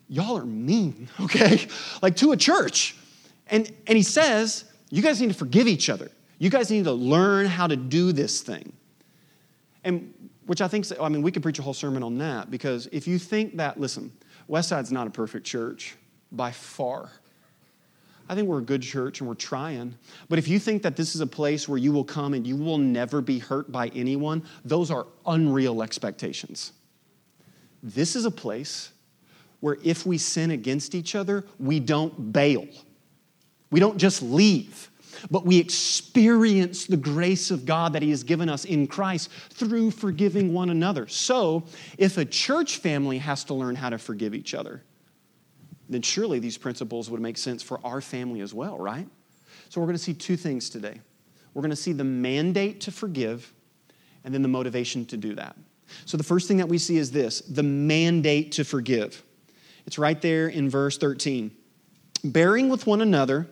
y'all 0.09 0.37
are 0.37 0.45
mean, 0.45 1.09
okay? 1.21 1.69
Like 2.03 2.17
to 2.17 2.33
a 2.33 2.37
church. 2.37 2.97
And, 3.47 3.71
and 3.87 3.97
he 3.97 4.03
says, 4.03 4.65
you 4.91 5.01
guys 5.01 5.21
need 5.21 5.29
to 5.29 5.35
forgive 5.35 5.69
each 5.69 5.89
other. 5.89 6.11
You 6.39 6.51
guys 6.51 6.71
need 6.71 6.85
to 6.85 6.93
learn 6.93 7.47
how 7.47 7.67
to 7.67 7.77
do 7.77 8.13
this 8.13 8.41
thing. 8.43 8.73
And 9.85 10.13
which 10.47 10.61
I 10.61 10.69
think, 10.69 10.87
I 11.01 11.09
mean, 11.09 11.23
we 11.23 11.31
could 11.31 11.43
preach 11.43 11.59
a 11.59 11.63
whole 11.63 11.75
sermon 11.75 12.03
on 12.03 12.19
that 12.19 12.51
because 12.51 12.87
if 12.93 13.07
you 13.07 13.19
think 13.19 13.57
that, 13.57 13.79
listen, 13.79 14.13
Westside's 14.49 14.93
not 14.93 15.07
a 15.07 15.11
perfect 15.11 15.47
church 15.47 15.97
by 16.33 16.51
far. 16.51 17.11
I 18.29 18.35
think 18.35 18.49
we're 18.49 18.59
a 18.59 18.63
good 18.63 18.83
church 18.83 19.21
and 19.21 19.29
we're 19.29 19.35
trying. 19.35 19.95
But 20.29 20.39
if 20.39 20.49
you 20.49 20.59
think 20.59 20.83
that 20.83 20.97
this 20.97 21.15
is 21.15 21.21
a 21.21 21.27
place 21.27 21.69
where 21.69 21.79
you 21.79 21.93
will 21.93 22.05
come 22.05 22.35
and 22.35 22.47
you 22.47 22.57
will 22.57 22.79
never 22.79 23.21
be 23.21 23.39
hurt 23.39 23.71
by 23.71 23.89
anyone, 23.89 24.43
those 24.65 24.91
are 24.91 25.07
unreal 25.27 25.83
expectations. 25.83 26.73
This 27.83 28.17
is 28.17 28.25
a 28.25 28.31
place 28.31 28.91
where 29.61 29.79
if 29.83 30.07
we 30.07 30.19
sin 30.19 30.51
against 30.51 30.95
each 30.95 31.15
other, 31.15 31.45
we 31.59 31.81
don't 31.81 32.33
bail. 32.33 32.67
We 33.71 33.81
don't 33.81 33.99
just 33.99 34.23
leave 34.23 34.91
but 35.31 35.45
we 35.45 35.59
experience 35.59 36.87
the 36.87 36.97
grace 36.97 37.51
of 37.51 37.67
God 37.67 37.93
that 37.93 38.03
He 38.03 38.11
has 38.11 38.23
given 38.23 38.49
us 38.49 38.65
in 38.65 38.87
Christ 38.87 39.31
through 39.51 39.91
forgiving 39.91 40.53
one 40.53 40.71
another. 40.71 41.07
So, 41.09 41.65
if 41.99 42.19
a 42.19 42.25
church 42.25 42.79
family 42.79 43.19
has 43.19 43.45
to 43.45 43.55
learn 43.55 43.75
how 43.77 43.91
to 43.91 43.99
forgive 43.99 44.35
each 44.35 44.55
other, 44.55 44.83
then 45.89 46.03
surely 46.03 46.39
these 46.39 46.57
principles 46.57 47.11
would 47.11 47.21
make 47.21 47.37
sense 47.37 47.63
for 47.63 47.81
our 47.85 48.01
family 48.01 48.41
as 48.41 48.55
well, 48.55 48.79
right? 48.79 49.09
So, 49.69 49.81
we're 49.81 49.87
going 49.87 49.97
to 49.97 50.03
see 50.03 50.15
two 50.15 50.37
things 50.37 50.71
today. 50.71 51.01
We're 51.53 51.63
going 51.63 51.71
to 51.71 51.77
see 51.77 51.93
the 51.93 52.05
mandate 52.05 52.81
to 52.83 52.93
forgive 52.93 53.53
and 54.25 54.35
then 54.35 54.43
the 54.43 54.49
motivation 54.49 55.05
to 55.07 55.17
do 55.17 55.35
that. 55.35 55.57
So, 56.07 56.17
the 56.17 56.25
first 56.25 56.49
thing 56.49 56.57
that 56.59 56.69
we 56.69 56.79
see 56.79 56.97
is 56.97 57.11
this 57.11 57.41
the 57.43 57.63
mandate 57.63 58.53
to 58.53 58.65
forgive. 58.65 59.23
It's 59.87 59.99
right 59.99 60.21
there 60.21 60.49
in 60.49 60.71
verse 60.71 60.97
13. 60.99 61.51
Bearing 62.25 62.71
with 62.71 62.87
one 62.87 63.03
another 63.03 63.49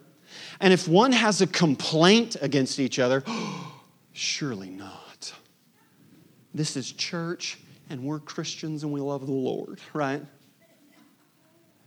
and 0.62 0.72
if 0.72 0.86
one 0.86 1.10
has 1.10 1.42
a 1.42 1.46
complaint 1.46 2.36
against 2.40 2.78
each 2.78 3.00
other, 3.00 3.24
surely 4.12 4.70
not. 4.70 5.32
This 6.54 6.76
is 6.76 6.92
church, 6.92 7.58
and 7.90 8.04
we're 8.04 8.20
Christians 8.20 8.84
and 8.84 8.92
we 8.92 9.00
love 9.00 9.26
the 9.26 9.32
Lord, 9.32 9.80
right? 9.92 10.22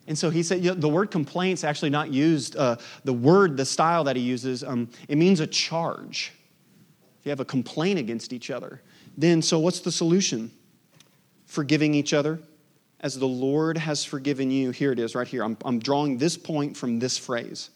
And 0.07 0.17
so 0.17 0.29
he 0.29 0.43
said, 0.43 0.61
you 0.61 0.71
know, 0.71 0.75
the 0.75 0.89
word 0.89 1.09
complaint's 1.09 1.63
actually 1.63 1.89
not 1.89 2.11
used. 2.11 2.57
Uh, 2.57 2.75
the 3.05 3.13
word, 3.13 3.55
the 3.55 3.65
style 3.65 4.03
that 4.03 4.17
he 4.17 4.21
uses, 4.21 4.61
um, 4.61 4.89
it 5.07 5.17
means 5.17 5.39
a 5.39 5.47
charge. 5.47 6.33
If 7.19 7.25
you 7.25 7.29
have 7.29 7.39
a 7.39 7.45
complaint 7.45 7.97
against 7.97 8.33
each 8.33 8.51
other, 8.51 8.81
then 9.17 9.41
so 9.41 9.57
what's 9.57 9.79
the 9.79 9.91
solution? 9.91 10.51
Forgiving 11.45 11.93
each 11.93 12.13
other 12.13 12.39
as 12.99 13.17
the 13.17 13.27
Lord 13.27 13.77
has 13.77 14.03
forgiven 14.03 14.51
you. 14.51 14.71
Here 14.71 14.91
it 14.91 14.99
is, 14.99 15.15
right 15.15 15.27
here. 15.27 15.45
I'm, 15.45 15.57
I'm 15.63 15.79
drawing 15.79 16.17
this 16.17 16.37
point 16.37 16.75
from 16.75 16.99
this 16.99 17.17
phrase 17.17 17.69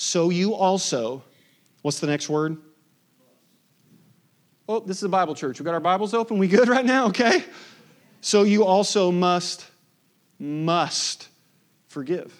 so 0.00 0.30
you 0.30 0.54
also, 0.54 1.24
what's 1.82 1.98
the 1.98 2.06
next 2.06 2.28
word? 2.28 2.56
Oh, 4.68 4.78
this 4.78 4.98
is 4.98 5.02
a 5.02 5.08
Bible 5.08 5.34
church. 5.34 5.58
We 5.58 5.64
got 5.64 5.74
our 5.74 5.80
Bibles 5.80 6.14
open. 6.14 6.38
We 6.38 6.46
good 6.46 6.68
right 6.68 6.84
now? 6.84 7.06
Okay. 7.06 7.42
So 8.20 8.44
you 8.44 8.64
also 8.64 9.10
must, 9.10 9.66
must 10.38 11.26
forgive. 11.88 12.32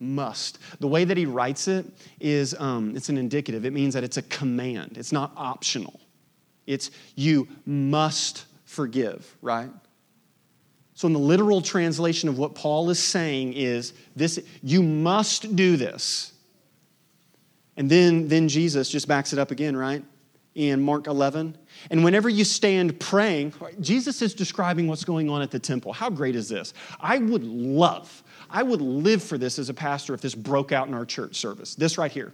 Must. 0.00 0.58
The 0.80 0.88
way 0.88 1.04
that 1.04 1.18
he 1.18 1.26
writes 1.26 1.68
it 1.68 1.84
is 2.18 2.54
um, 2.58 2.96
it's 2.96 3.10
an 3.10 3.18
indicative. 3.18 3.66
It 3.66 3.74
means 3.74 3.92
that 3.92 4.02
it's 4.02 4.16
a 4.16 4.22
command. 4.22 4.96
It's 4.96 5.12
not 5.12 5.32
optional. 5.36 6.00
It's 6.66 6.90
you 7.14 7.46
must 7.66 8.46
forgive, 8.64 9.36
right? 9.42 9.68
So, 10.96 11.06
in 11.06 11.12
the 11.12 11.18
literal 11.18 11.60
translation 11.60 12.30
of 12.30 12.38
what 12.38 12.54
Paul 12.54 12.88
is 12.88 12.98
saying 12.98 13.52
is 13.52 13.92
this 14.16 14.40
you 14.62 14.82
must 14.82 15.54
do 15.54 15.76
this. 15.76 16.32
And 17.76 17.90
then, 17.90 18.28
then 18.28 18.48
Jesus 18.48 18.88
just 18.88 19.06
backs 19.06 19.34
it 19.34 19.38
up 19.38 19.50
again, 19.50 19.76
right? 19.76 20.02
In 20.54 20.80
Mark 20.80 21.06
11. 21.06 21.58
And 21.90 22.02
whenever 22.02 22.30
you 22.30 22.44
stand 22.44 22.98
praying, 22.98 23.52
Jesus 23.78 24.22
is 24.22 24.32
describing 24.32 24.86
what's 24.86 25.04
going 25.04 25.28
on 25.28 25.42
at 25.42 25.50
the 25.50 25.58
temple. 25.58 25.92
How 25.92 26.08
great 26.08 26.34
is 26.34 26.48
this? 26.48 26.72
I 26.98 27.18
would 27.18 27.44
love, 27.44 28.24
I 28.48 28.62
would 28.62 28.80
live 28.80 29.22
for 29.22 29.36
this 29.36 29.58
as 29.58 29.68
a 29.68 29.74
pastor 29.74 30.14
if 30.14 30.22
this 30.22 30.34
broke 30.34 30.72
out 30.72 30.88
in 30.88 30.94
our 30.94 31.04
church 31.04 31.36
service. 31.36 31.74
This 31.74 31.98
right 31.98 32.10
here. 32.10 32.32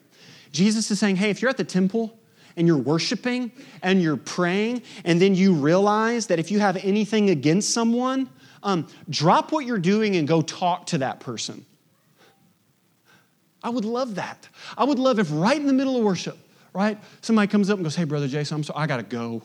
Jesus 0.53 0.89
is 0.89 1.01
saying, 1.01 1.17
hey, 1.17 1.31
if 1.31 1.43
you're 1.43 1.51
at 1.51 1.57
the 1.57 1.65
temple, 1.65 2.17
and 2.57 2.67
you're 2.67 2.77
worshiping 2.77 3.51
and 3.83 4.03
you're 4.03 4.17
praying, 4.17 4.83
and 5.05 5.21
then 5.21 5.35
you 5.35 5.55
realize 5.55 6.27
that 6.27 6.39
if 6.39 6.51
you 6.51 6.61
have 6.61 6.77
anything 6.77 7.31
against 7.31 7.71
someone, 7.71 8.29
um, 8.63 8.87
drop 9.09 9.53
what 9.53 9.67
you're 9.67 9.79
doing 9.79 10.17
and 10.17 10.27
go 10.27 10.43
talk 10.43 10.87
to 10.87 10.99
that 10.99 11.21
person. 11.21 11.65
I 13.63 13.71
would 13.71 13.85
love 13.85 14.17
that. 14.17 14.49
I 14.77 14.85
would 14.85 14.99
love 14.99 15.19
if 15.19 15.29
right 15.31 15.57
in 15.57 15.67
the 15.67 15.73
middle 15.73 15.97
of 15.97 16.05
worship, 16.05 16.37
right, 16.73 16.99
somebody 17.21 17.49
comes 17.49 17.71
up 17.71 17.77
and 17.77 17.85
goes, 17.85 17.95
Hey, 17.95 18.05
Brother 18.05 18.29
Jason, 18.29 18.57
I'm 18.57 18.65
sorry, 18.65 18.81
I 18.81 18.87
gotta 18.87 19.03
go. 19.03 19.43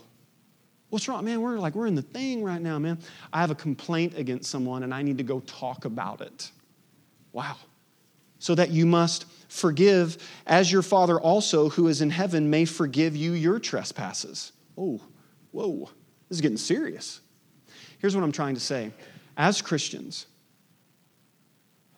What's 0.89 1.07
wrong, 1.07 1.25
man? 1.25 1.41
We're 1.41 1.59
like, 1.59 1.75
we're 1.75 1.87
in 1.87 1.95
the 1.95 2.01
thing 2.01 2.43
right 2.43 2.61
now, 2.61 2.79
man. 2.79 2.97
I 3.33 3.41
have 3.41 3.51
a 3.51 3.55
complaint 3.55 4.17
against 4.17 4.49
someone 4.49 4.83
and 4.83 4.93
I 4.93 5.01
need 5.01 5.17
to 5.17 5.23
go 5.23 5.41
talk 5.41 5.85
about 5.85 6.21
it. 6.21 6.49
Wow. 7.33 7.57
So 8.39 8.55
that 8.55 8.69
you 8.69 8.85
must 8.85 9.25
forgive 9.49 10.17
as 10.45 10.71
your 10.71 10.81
Father 10.81 11.19
also, 11.19 11.69
who 11.69 11.87
is 11.87 12.01
in 12.01 12.09
heaven, 12.09 12.49
may 12.49 12.63
forgive 12.63 13.15
you 13.15 13.33
your 13.33 13.59
trespasses. 13.59 14.53
Oh, 14.77 15.01
whoa, 15.51 15.89
this 16.29 16.37
is 16.37 16.41
getting 16.41 16.57
serious. 16.57 17.19
Here's 17.99 18.15
what 18.15 18.23
I'm 18.23 18.31
trying 18.31 18.55
to 18.55 18.61
say. 18.61 18.91
As 19.37 19.61
Christians, 19.61 20.25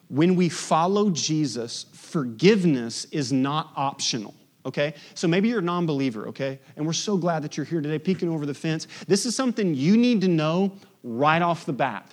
when 0.08 0.34
we 0.34 0.48
follow 0.48 1.10
Jesus, 1.10 1.86
forgiveness 1.92 3.06
is 3.06 3.32
not 3.32 3.72
optional. 3.76 4.34
Okay? 4.66 4.94
So 5.14 5.26
maybe 5.26 5.48
you're 5.48 5.60
a 5.60 5.62
non 5.62 5.86
believer, 5.86 6.28
okay? 6.28 6.58
And 6.76 6.84
we're 6.84 6.92
so 6.92 7.16
glad 7.16 7.42
that 7.42 7.56
you're 7.56 7.64
here 7.64 7.80
today, 7.80 7.98
peeking 7.98 8.28
over 8.28 8.44
the 8.44 8.54
fence. 8.54 8.86
This 9.06 9.24
is 9.24 9.34
something 9.34 9.74
you 9.74 9.96
need 9.96 10.20
to 10.20 10.28
know 10.28 10.72
right 11.02 11.40
off 11.40 11.64
the 11.64 11.72
bat. 11.72 12.10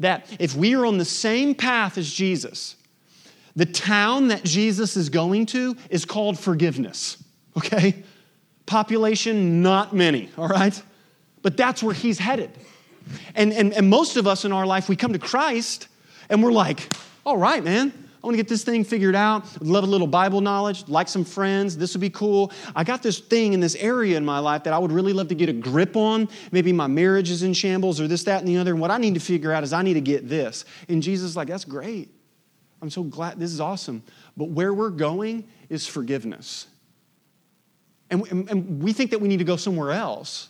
That 0.00 0.26
if 0.40 0.56
we 0.56 0.74
are 0.74 0.84
on 0.84 0.98
the 0.98 1.04
same 1.04 1.54
path 1.54 1.96
as 1.96 2.12
Jesus, 2.12 2.76
the 3.54 3.66
town 3.66 4.28
that 4.28 4.44
Jesus 4.44 4.96
is 4.96 5.08
going 5.08 5.46
to 5.46 5.76
is 5.88 6.04
called 6.04 6.38
forgiveness, 6.38 7.22
okay? 7.56 8.02
Population, 8.66 9.62
not 9.62 9.94
many, 9.94 10.30
all 10.36 10.48
right? 10.48 10.80
But 11.42 11.56
that's 11.56 11.82
where 11.82 11.94
he's 11.94 12.18
headed. 12.18 12.50
And, 13.34 13.52
and, 13.52 13.72
and 13.72 13.88
most 13.88 14.16
of 14.16 14.26
us 14.26 14.44
in 14.44 14.52
our 14.52 14.66
life, 14.66 14.88
we 14.88 14.96
come 14.96 15.12
to 15.12 15.18
Christ 15.18 15.88
and 16.28 16.42
we're 16.42 16.52
like, 16.52 16.92
all 17.24 17.36
right, 17.36 17.62
man, 17.62 17.92
I 18.22 18.26
want 18.26 18.34
to 18.34 18.38
get 18.38 18.48
this 18.48 18.64
thing 18.64 18.82
figured 18.82 19.14
out. 19.14 19.44
I'd 19.54 19.62
love 19.62 19.84
a 19.84 19.86
little 19.86 20.06
Bible 20.06 20.40
knowledge, 20.40 20.88
like 20.88 21.06
some 21.06 21.24
friends. 21.24 21.76
This 21.76 21.94
would 21.94 22.00
be 22.00 22.10
cool. 22.10 22.50
I 22.74 22.82
got 22.82 23.02
this 23.02 23.20
thing 23.20 23.52
in 23.52 23.60
this 23.60 23.76
area 23.76 24.16
in 24.16 24.24
my 24.24 24.40
life 24.40 24.64
that 24.64 24.72
I 24.72 24.78
would 24.78 24.90
really 24.90 25.12
love 25.12 25.28
to 25.28 25.36
get 25.36 25.48
a 25.48 25.52
grip 25.52 25.96
on. 25.96 26.28
Maybe 26.50 26.72
my 26.72 26.88
marriage 26.88 27.30
is 27.30 27.44
in 27.44 27.52
shambles 27.52 28.00
or 28.00 28.08
this, 28.08 28.24
that, 28.24 28.40
and 28.40 28.48
the 28.48 28.56
other. 28.56 28.72
And 28.72 28.80
what 28.80 28.90
I 28.90 28.98
need 28.98 29.14
to 29.14 29.20
figure 29.20 29.52
out 29.52 29.62
is 29.62 29.72
I 29.72 29.82
need 29.82 29.94
to 29.94 30.00
get 30.00 30.28
this. 30.28 30.64
And 30.88 31.02
Jesus 31.02 31.30
is 31.30 31.36
like, 31.36 31.46
that's 31.46 31.64
great. 31.64 32.10
I'm 32.82 32.90
so 32.90 33.04
glad. 33.04 33.38
This 33.38 33.52
is 33.52 33.60
awesome. 33.60 34.02
But 34.36 34.48
where 34.48 34.74
we're 34.74 34.90
going 34.90 35.46
is 35.68 35.86
forgiveness. 35.86 36.66
And, 38.10 38.26
and, 38.30 38.50
and 38.50 38.82
we 38.82 38.92
think 38.92 39.12
that 39.12 39.20
we 39.20 39.28
need 39.28 39.38
to 39.38 39.44
go 39.44 39.56
somewhere 39.56 39.92
else. 39.92 40.48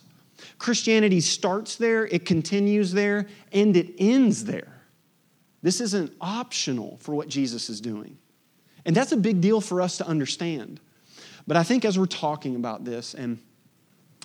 Christianity 0.59 1.19
starts 1.19 1.75
there, 1.75 2.05
it 2.07 2.25
continues 2.25 2.91
there, 2.91 3.27
and 3.51 3.75
it 3.75 3.93
ends 3.97 4.45
there. 4.45 4.81
This 5.61 5.81
isn't 5.81 6.13
optional 6.21 6.97
for 7.01 7.15
what 7.15 7.27
Jesus 7.27 7.69
is 7.69 7.81
doing. 7.81 8.17
And 8.85 8.95
that's 8.95 9.11
a 9.11 9.17
big 9.17 9.41
deal 9.41 9.59
for 9.59 9.81
us 9.81 9.97
to 9.97 10.07
understand. 10.07 10.79
But 11.45 11.57
I 11.57 11.63
think 11.63 11.83
as 11.85 11.97
we're 11.97 12.05
talking 12.05 12.55
about 12.55 12.85
this, 12.85 13.13
and 13.13 13.39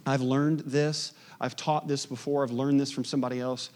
I've 0.06 0.20
learned 0.22 0.60
this. 0.60 1.12
I've 1.40 1.56
taught 1.56 1.88
this 1.88 2.06
before. 2.06 2.42
I've 2.42 2.50
learned 2.50 2.80
this 2.80 2.90
from 2.90 3.04
somebody 3.04 3.40
else. 3.40 3.70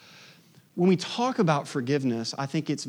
When 0.74 0.88
we 0.88 0.96
talk 0.96 1.38
about 1.38 1.66
forgiveness, 1.66 2.34
I 2.36 2.46
think 2.46 2.68
it's 2.68 2.86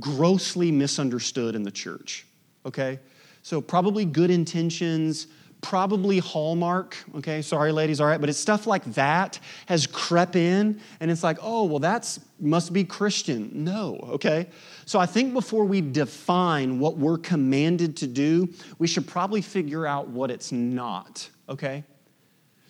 grossly 0.00 0.72
misunderstood 0.72 1.54
in 1.54 1.62
the 1.62 1.70
church, 1.70 2.26
okay? 2.64 2.98
So, 3.42 3.60
probably 3.60 4.04
good 4.04 4.30
intentions, 4.30 5.26
probably 5.60 6.18
Hallmark, 6.18 6.96
okay? 7.16 7.42
Sorry, 7.42 7.72
ladies, 7.72 8.00
all 8.00 8.06
right? 8.06 8.20
But 8.20 8.28
it's 8.28 8.38
stuff 8.38 8.66
like 8.66 8.84
that 8.94 9.38
has 9.66 9.86
crept 9.86 10.36
in, 10.36 10.80
and 11.00 11.10
it's 11.10 11.22
like, 11.22 11.38
oh, 11.42 11.64
well, 11.64 11.78
that's 11.78 12.20
must 12.38 12.72
be 12.72 12.84
Christian. 12.84 13.50
No, 13.52 13.98
okay? 14.10 14.48
So, 14.84 14.98
I 14.98 15.06
think 15.06 15.32
before 15.32 15.64
we 15.64 15.80
define 15.80 16.78
what 16.78 16.96
we're 16.96 17.18
commanded 17.18 17.96
to 17.98 18.06
do, 18.06 18.52
we 18.78 18.86
should 18.86 19.06
probably 19.06 19.42
figure 19.42 19.86
out 19.86 20.08
what 20.08 20.30
it's 20.30 20.52
not, 20.52 21.28
okay? 21.48 21.84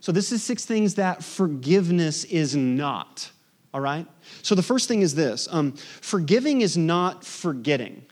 So, 0.01 0.13
this 0.13 0.33
is 0.33 0.43
six 0.43 0.65
things 0.65 0.95
that 0.95 1.25
forgiveness 1.25 2.25
is 2.25 2.55
not 2.55 3.31
all 3.77 3.83
right? 3.83 4.07
So 4.41 4.55
the 4.55 4.63
first 4.63 4.89
thing 4.89 5.03
is 5.03 5.15
this 5.15 5.49
um, 5.51 5.73
forgiving 5.73 6.63
is 6.63 6.79
not 6.79 7.23
forgetting. 7.23 8.07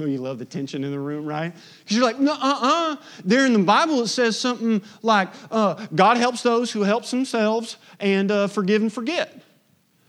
Oh, 0.00 0.06
you 0.06 0.18
love 0.18 0.38
the 0.38 0.44
tension 0.44 0.84
in 0.84 0.90
the 0.90 0.98
room, 0.98 1.26
right? 1.26 1.52
Because 1.80 1.96
you're 1.96 2.06
like, 2.06 2.18
no, 2.18 2.32
uh 2.32 2.36
uh-uh. 2.36 2.92
uh. 2.92 2.96
There 3.24 3.44
in 3.44 3.52
the 3.52 3.58
Bible, 3.58 4.00
it 4.02 4.08
says 4.08 4.38
something 4.38 4.82
like, 5.02 5.28
uh, 5.50 5.86
God 5.94 6.16
helps 6.16 6.42
those 6.42 6.70
who 6.70 6.82
helps 6.82 7.10
themselves 7.10 7.76
and 7.98 8.30
uh, 8.30 8.46
forgive 8.46 8.82
and 8.82 8.92
forget. 8.92 9.42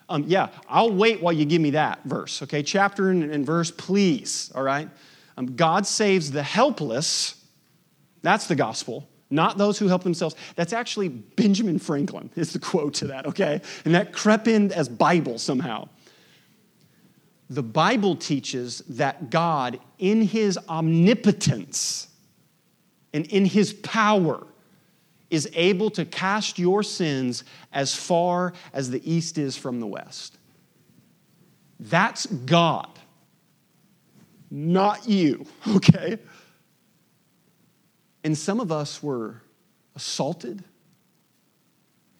Um, 0.07 0.25
yeah, 0.27 0.49
I'll 0.67 0.93
wait 0.93 1.21
while 1.21 1.33
you 1.33 1.45
give 1.45 1.61
me 1.61 1.71
that 1.71 2.03
verse, 2.03 2.41
okay? 2.43 2.63
Chapter 2.63 3.09
and, 3.09 3.23
and 3.23 3.45
verse, 3.45 3.71
please, 3.71 4.51
all 4.55 4.63
right? 4.63 4.89
Um, 5.37 5.55
God 5.55 5.85
saves 5.87 6.31
the 6.31 6.43
helpless. 6.43 7.35
That's 8.21 8.47
the 8.47 8.55
gospel 8.55 9.07
not 9.31 9.57
those 9.57 9.79
who 9.79 9.87
help 9.87 10.03
themselves. 10.03 10.35
That's 10.55 10.73
actually 10.73 11.07
Benjamin 11.09 11.79
Franklin, 11.79 12.29
is 12.35 12.53
the 12.53 12.59
quote 12.59 12.93
to 12.95 13.07
that, 13.07 13.25
okay? 13.25 13.61
And 13.85 13.95
that 13.95 14.11
crept 14.13 14.47
in 14.47 14.71
as 14.73 14.89
Bible 14.89 15.39
somehow. 15.39 15.87
The 17.51 17.61
Bible 17.61 18.15
teaches 18.15 18.79
that 18.87 19.29
God, 19.29 19.77
in 19.99 20.21
his 20.21 20.57
omnipotence 20.69 22.07
and 23.13 23.25
in 23.25 23.43
his 23.43 23.73
power, 23.73 24.47
is 25.29 25.49
able 25.53 25.89
to 25.91 26.05
cast 26.05 26.57
your 26.57 26.81
sins 26.81 27.43
as 27.73 27.93
far 27.93 28.53
as 28.71 28.89
the 28.89 29.01
east 29.11 29.37
is 29.37 29.57
from 29.57 29.81
the 29.81 29.85
west. 29.85 30.37
That's 31.77 32.25
God, 32.25 32.87
not 34.49 35.09
you, 35.09 35.45
okay? 35.67 36.19
And 38.23 38.37
some 38.37 38.61
of 38.61 38.71
us 38.71 39.03
were 39.03 39.41
assaulted 39.93 40.63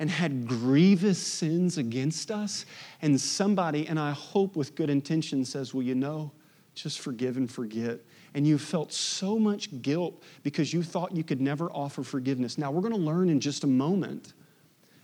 and 0.01 0.09
had 0.09 0.47
grievous 0.47 1.19
sins 1.19 1.77
against 1.77 2.31
us. 2.31 2.65
And 3.03 3.21
somebody, 3.21 3.87
and 3.87 3.99
I 3.99 4.09
hope 4.09 4.55
with 4.55 4.73
good 4.73 4.89
intention, 4.89 5.45
says, 5.45 5.75
Well, 5.75 5.83
you 5.83 5.93
know, 5.93 6.31
just 6.73 7.01
forgive 7.01 7.37
and 7.37 7.49
forget. 7.49 7.99
And 8.33 8.47
you 8.47 8.57
felt 8.57 8.91
so 8.91 9.37
much 9.37 9.79
guilt 9.83 10.23
because 10.41 10.73
you 10.73 10.81
thought 10.81 11.15
you 11.15 11.23
could 11.23 11.39
never 11.39 11.71
offer 11.71 12.01
forgiveness. 12.01 12.57
Now, 12.57 12.71
we're 12.71 12.81
going 12.81 12.95
to 12.95 12.99
learn 12.99 13.29
in 13.29 13.39
just 13.39 13.63
a 13.63 13.67
moment 13.67 14.33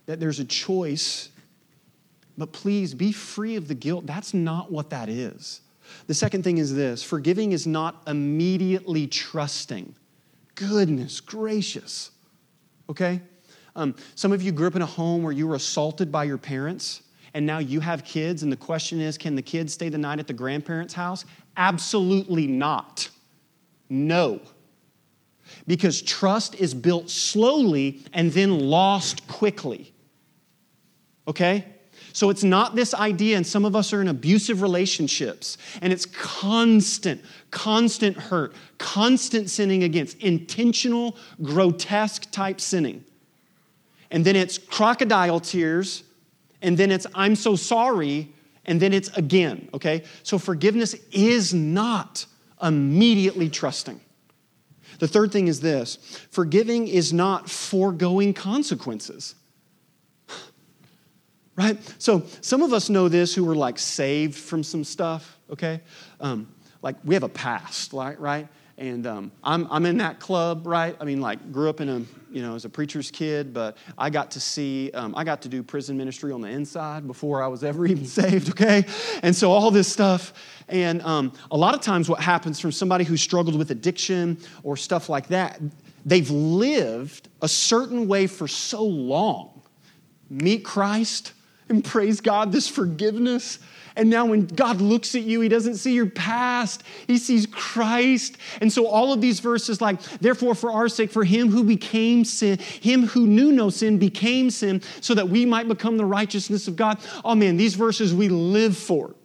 that 0.08 0.20
there's 0.20 0.40
a 0.40 0.46
choice, 0.46 1.30
but 2.36 2.52
please 2.52 2.96
be 2.96 3.12
free 3.12 3.56
of 3.56 3.68
the 3.68 3.76
guilt. 3.76 4.08
That's 4.08 4.34
not 4.34 4.72
what 4.72 4.90
that 4.90 5.10
is. 5.10 5.62
The 6.08 6.16
second 6.16 6.42
thing 6.42 6.58
is 6.58 6.74
this 6.74 7.04
forgiving 7.04 7.52
is 7.52 7.68
not 7.68 8.02
immediately 8.08 9.06
trusting 9.06 9.94
goodness 10.56 11.20
gracious. 11.20 12.10
Okay? 12.90 13.22
Um, 13.78 13.96
some 14.16 14.34
of 14.34 14.42
you 14.42 14.52
grew 14.52 14.68
up 14.68 14.76
in 14.76 14.82
a 14.82 14.88
home 14.88 15.22
where 15.22 15.32
you 15.32 15.48
were 15.48 15.56
assaulted 15.56 16.12
by 16.12 16.24
your 16.24 16.40
parents, 16.40 17.04
and 17.36 17.46
now 17.46 17.60
you 17.60 17.80
have 17.80 18.04
kids, 18.04 18.42
and 18.42 18.52
the 18.52 18.58
question 18.58 19.00
is 19.00 19.18
can 19.18 19.36
the 19.36 19.42
kids 19.42 19.74
stay 19.74 19.88
the 19.88 20.00
night 20.00 20.20
at 20.20 20.28
the 20.28 20.34
grandparents' 20.34 20.96
house? 20.96 21.24
Absolutely 21.56 22.48
not. 22.48 23.08
No. 23.90 24.42
Because 25.68 26.02
trust 26.02 26.56
is 26.56 26.74
built 26.74 27.10
slowly 27.10 28.02
and 28.13 28.32
then 28.32 28.60
lost 28.60 29.28
quickly. 29.28 29.94
Okay? 31.28 31.63
So 32.13 32.32
it's 32.32 32.44
not 32.44 32.76
this 32.76 32.96
idea, 32.96 33.38
and 33.38 33.46
some 33.46 33.63
of 33.63 33.76
us 33.76 33.94
are 33.94 34.02
in 34.02 34.08
abusive 34.08 34.63
relationships, 34.63 35.60
and 35.82 35.94
it's 35.94 36.08
constant, 36.08 37.24
constant 37.52 38.18
hurt, 38.18 38.56
constant 38.80 39.52
sinning 39.52 39.84
against, 39.84 40.18
intentional, 40.18 41.16
grotesque 41.44 42.32
type 42.32 42.60
sinning. 42.60 43.04
And 44.12 44.24
then 44.26 44.36
it's 44.36 44.58
crocodile 44.58 45.39
tears, 45.39 46.04
and 46.62 46.78
then 46.78 46.91
it's 46.91 47.06
I'm 47.13 47.36
so 47.36 47.56
sorry, 47.56 48.34
and 48.65 48.80
then 48.80 48.93
it's 48.93 49.10
again, 49.10 49.70
okay? 49.74 50.04
So 50.24 50.38
forgiveness 50.38 50.96
is 51.12 51.54
not 51.54 52.26
immediately 52.62 53.50
trusting. 53.50 54.02
The 55.00 55.08
third 55.08 55.32
thing 55.32 55.48
is 55.48 55.60
this 55.60 55.98
forgiving 56.32 56.88
is 56.88 57.13
not 57.13 57.50
foregoing 57.50 58.34
consequences 58.34 59.36
right? 61.56 61.78
So 62.00 62.24
some 62.41 62.62
of 62.62 62.74
us 62.74 62.89
know 62.89 63.08
this 63.08 63.34
who 63.36 63.43
were 63.43 63.56
like 63.56 63.78
saved 63.78 64.36
from 64.36 64.63
some 64.63 64.84
stuff, 64.84 65.38
okay? 65.52 65.82
Um, 66.20 66.48
like 66.82 66.96
we 67.04 67.13
have 67.15 67.24
a 67.24 67.30
past, 67.30 67.93
right? 67.93 68.20
right? 68.20 68.48
And 68.80 69.08
um, 69.08 69.32
I'm, 69.44 69.68
I'm 69.72 69.88
in 69.88 69.98
that 69.98 70.20
club, 70.20 70.68
right? 70.68 70.96
I 71.00 71.04
mean, 71.04 71.20
like 71.20 71.52
grew 71.52 71.68
up 71.68 71.82
in 71.82 71.90
a, 71.90 72.02
you 72.32 72.44
know, 72.44 72.54
as 72.54 72.63
a 72.63 72.70
preacher's 72.70 73.10
kid, 73.10 73.52
but 73.52 73.76
I 73.98 74.12
got 74.12 74.30
to 74.32 74.40
see, 74.40 74.92
um, 74.92 75.16
I 75.16 75.24
got 75.24 75.42
to 75.44 75.50
do 75.50 75.63
prison 75.63 75.98
ministry 75.98 76.32
on 76.32 76.42
the 76.42 76.50
inside 76.50 77.08
before 77.08 77.42
I 77.42 77.48
was 77.48 77.63
ever 77.63 77.86
even 77.88 78.06
saved, 78.06 78.50
okay? 78.52 78.86
And 79.24 79.36
so 79.36 79.52
all 79.52 79.72
this 79.72 79.92
stuff. 79.92 80.34
And 80.68 81.02
um, 81.02 81.34
a 81.50 81.58
lot 81.58 81.74
of 81.74 81.82
times 81.82 82.08
what 82.08 82.20
happens 82.20 82.60
from 82.60 82.72
somebody 82.72 83.04
who 83.04 83.18
struggled 83.18 83.58
with 83.58 83.72
addiction 83.72 84.38
or 84.62 84.78
stuff 84.78 85.10
like 85.10 85.28
that, 85.30 85.60
they've 86.06 86.30
lived 86.30 87.30
a 87.42 87.48
certain 87.48 88.08
way 88.08 88.28
for 88.28 88.48
so 88.48 88.84
long. 88.84 89.63
Meet 90.30 90.66
Christ, 90.66 91.34
and 91.70 91.84
praise 91.84 92.22
God, 92.22 92.52
this 92.52 92.68
forgiveness. 92.68 93.58
And 93.98 94.12
now, 94.12 94.28
when 94.28 94.46
God 94.46 94.80
looks 94.80 95.16
at 95.16 95.24
you, 95.24 95.42
He 95.42 95.50
doesn't 95.50 95.78
see 95.78 95.94
your 95.94 96.06
past, 96.06 96.84
He 97.08 97.18
sees 97.18 97.48
Christ. 97.48 98.38
And 98.62 98.72
so, 98.72 98.86
all 98.86 99.12
of 99.12 99.22
these 99.22 99.40
verses, 99.40 99.82
like, 99.82 100.02
therefore, 100.20 100.54
for 100.54 100.72
our 100.72 100.88
sake, 100.88 101.10
for 101.12 101.24
Him 101.24 101.50
who 101.50 101.64
became 101.64 102.24
sin, 102.24 102.60
Him 102.60 103.08
who 103.08 103.26
knew 103.26 103.52
no 103.52 103.72
sin 103.72 103.98
became 103.98 104.52
sin, 104.52 104.84
so 105.02 105.16
that 105.16 105.28
we 105.28 105.48
might 105.48 105.68
become 105.68 105.98
the 105.98 106.06
righteousness 106.06 106.68
of 106.68 106.76
God. 106.76 107.00
Oh 107.26 107.34
man, 107.34 107.58
these 107.58 107.74
verses 107.74 108.14
we 108.14 108.30
live 108.30 108.78
for. 108.78 109.16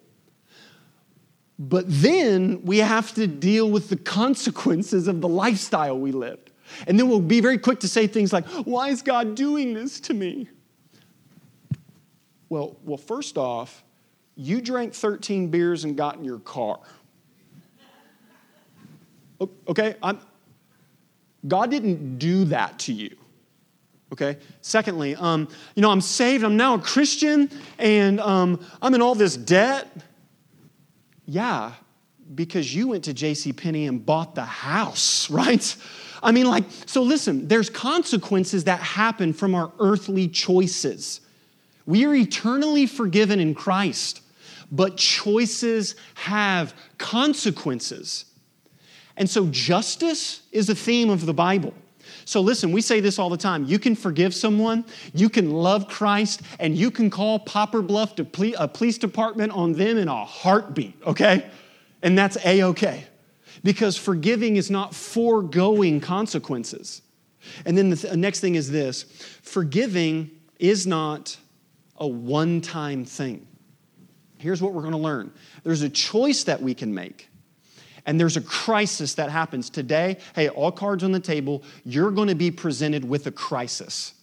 But 1.59 1.85
then 1.87 2.63
we 2.65 2.79
have 2.79 3.15
to 3.15 3.27
deal 3.27 3.71
with 3.71 3.91
the 3.91 3.97
consequences 3.97 5.07
of 5.07 5.21
the 5.21 5.29
lifestyle 5.29 5.99
we 5.99 6.13
lived. 6.13 6.51
And 6.87 6.99
then 6.99 7.09
we'll 7.11 7.21
be 7.21 7.41
very 7.41 7.59
quick 7.59 7.81
to 7.81 7.89
say 7.89 8.07
things 8.07 8.33
like, 8.33 8.47
Why 8.65 8.89
is 8.89 9.03
God 9.03 9.35
doing 9.35 9.75
this 9.75 10.01
to 10.01 10.15
me? 10.15 10.49
Well, 12.49 12.77
well, 12.85 12.97
first 12.97 13.37
off, 13.37 13.85
you 14.37 14.61
drank 14.61 14.95
13 14.95 15.49
beers 15.49 15.85
and 15.85 15.97
got 15.97 16.17
in 16.17 16.25
your 16.25 16.39
car. 16.41 16.81
Okay? 19.69 19.97
I'm, 20.03 20.19
God 21.47 21.71
didn't 21.71 22.19
do 22.19 22.45
that 22.47 22.79
to 22.81 22.93
you. 22.93 23.17
Okay? 24.13 24.39
Secondly, 24.61 25.17
um, 25.17 25.49
you 25.75 25.83
know, 25.83 25.91
I'm 25.91 26.01
saved, 26.01 26.45
I'm 26.45 26.57
now 26.57 26.75
a 26.75 26.79
Christian, 26.79 27.51
and 27.79 28.21
um, 28.21 28.65
I'm 28.81 28.95
in 28.95 29.03
all 29.03 29.15
this 29.15 29.37
debt. 29.37 29.91
Yeah, 31.25 31.73
because 32.35 32.75
you 32.75 32.89
went 32.89 33.05
to 33.05 33.15
J.C. 33.15 33.53
Penney 33.53 33.87
and 33.87 34.05
bought 34.05 34.35
the 34.35 34.45
house, 34.45 35.31
right? 35.31 35.77
I 36.23 36.31
mean, 36.31 36.47
like, 36.47 36.65
so 36.87 37.03
listen, 37.03 37.49
there's 37.49 37.69
consequences 37.69 38.65
that 38.65 38.81
happen 38.81 39.33
from 39.33 39.55
our 39.55 39.73
earthly 39.81 40.29
choices. 40.29 41.21
We 41.85 42.05
are 42.05 42.15
eternally 42.15 42.87
forgiven 42.87 43.41
in 43.41 43.55
Christ, 43.55 44.22
but 44.73 44.97
choices 44.97 45.95
have 46.15 46.75
consequences. 46.99 48.25
And 49.17 49.29
so 49.29 49.47
justice 49.49 50.43
is 50.51 50.71
a 50.71 50.75
theme 50.75 51.11
of 51.11 51.27
the 51.27 51.35
Bible. 51.35 51.75
So 52.25 52.41
listen, 52.41 52.73
we 52.73 52.81
say 52.81 53.01
this 53.01 53.19
all 53.19 53.29
the 53.29 53.37
time. 53.37 53.65
You 53.67 53.79
can 53.79 53.95
forgive 53.95 54.35
someone, 54.35 54.85
you 55.13 55.29
can 55.29 55.51
love 55.51 55.89
Christ, 55.89 56.43
and 56.59 56.77
you 56.77 56.91
can 56.91 57.11
call 57.11 57.39
Poplar 57.39 57.83
Bluff 57.83 58.17
to 58.17 58.25
ple- 58.25 58.55
a 58.59 58.67
police 58.67 58.99
department 58.99 59.53
on 59.53 59.73
them 59.75 59.99
in 59.99 60.09
a 60.09 60.25
heartbeat, 60.25 60.95
okay? 61.07 61.51
And 62.03 62.17
that's 62.17 62.39
A 62.45 62.63
okay. 62.65 63.05
Because 63.63 63.97
forgiving 63.97 64.57
is 64.57 64.71
not 64.71 64.95
foregoing 64.95 66.01
consequences. 66.01 67.03
And 67.67 67.77
then 67.77 67.91
the 67.91 67.97
th- 67.97 68.15
next 68.15 68.41
thing 68.41 68.55
is 68.55 68.71
this 68.71 69.03
forgiving 69.43 70.31
is 70.59 70.87
not 70.87 71.37
a 71.99 72.07
one 72.07 72.61
time 72.61 73.05
thing. 73.05 73.47
Here's 74.43 74.61
what 74.61 74.73
we're 74.73 74.83
going 74.83 74.93
to 74.93 74.99
learn 74.99 75.33
there's 75.63 75.83
a 75.83 75.89
choice 75.89 76.45
that 76.45 76.61
we 76.61 76.75
can 76.75 76.93
make. 76.93 77.29
and 78.05 78.19
there's 78.19 78.37
a 78.37 78.41
crisis 78.41 79.15
that 79.15 79.31
happens 79.31 79.71
today, 79.71 80.17
hey, 80.35 80.49
all 80.49 80.73
cards 80.73 81.05
on 81.05 81.13
the 81.13 81.21
table, 81.21 81.63
you're 81.85 82.11
going 82.11 82.27
to 82.27 82.35
be 82.35 82.51
presented 82.51 83.09
with 83.09 83.29
a 83.29 83.31
crisis. 83.31 84.15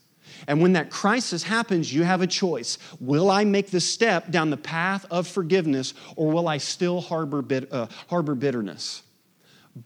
And 0.48 0.62
when 0.62 0.74
that 0.74 0.90
crisis 0.90 1.44
happens, 1.44 1.94
you 1.94 2.04
have 2.04 2.22
a 2.22 2.28
choice. 2.28 2.78
Will 3.00 3.32
I 3.32 3.46
make 3.46 3.72
the 3.72 3.80
step 3.80 4.30
down 4.30 4.50
the 4.50 4.58
path 4.58 5.06
of 5.10 5.26
forgiveness 5.26 5.94
or 6.18 6.32
will 6.32 6.50
I 6.50 6.58
still 6.58 7.00
harbor, 7.00 7.42
bit, 7.42 7.72
uh, 7.72 7.88
harbor 8.10 8.36
bitterness? 8.36 9.04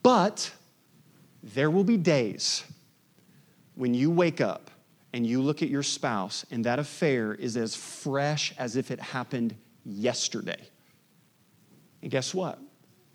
But 0.01 0.51
there 1.43 1.69
will 1.69 1.83
be 1.83 1.97
days 1.97 2.63
when 3.75 3.93
you 3.93 4.09
wake 4.09 4.41
up 4.41 4.71
and 5.13 5.25
you 5.27 5.41
look 5.41 5.61
at 5.61 5.69
your 5.69 5.83
spouse 5.83 6.43
and 6.49 6.65
that 6.65 6.79
affair 6.79 7.35
is 7.35 7.55
as 7.55 7.75
fresh 7.75 8.53
as 8.57 8.75
if 8.75 8.89
it 8.89 8.99
happened 8.99 9.55
yesterday. 9.85 10.59
And 12.01 12.11
guess 12.11 12.33
what? 12.33 12.59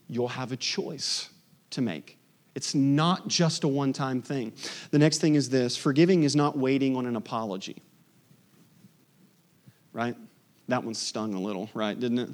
You'll 0.08 0.28
have 0.28 0.52
a 0.52 0.56
choice 0.56 1.28
to 1.70 1.82
make. 1.82 2.18
It's 2.54 2.74
not 2.74 3.28
just 3.28 3.64
a 3.64 3.68
one 3.68 3.92
time 3.92 4.22
thing. 4.22 4.52
The 4.90 4.98
next 4.98 5.18
thing 5.18 5.34
is 5.34 5.48
this 5.48 5.76
forgiving 5.76 6.24
is 6.24 6.34
not 6.34 6.56
waiting 6.56 6.96
on 6.96 7.06
an 7.06 7.16
apology. 7.16 7.82
Right? 9.92 10.16
That 10.68 10.84
one 10.84 10.94
stung 10.94 11.34
a 11.34 11.40
little, 11.40 11.70
right? 11.74 11.98
Didn't 11.98 12.18
it? 12.18 12.30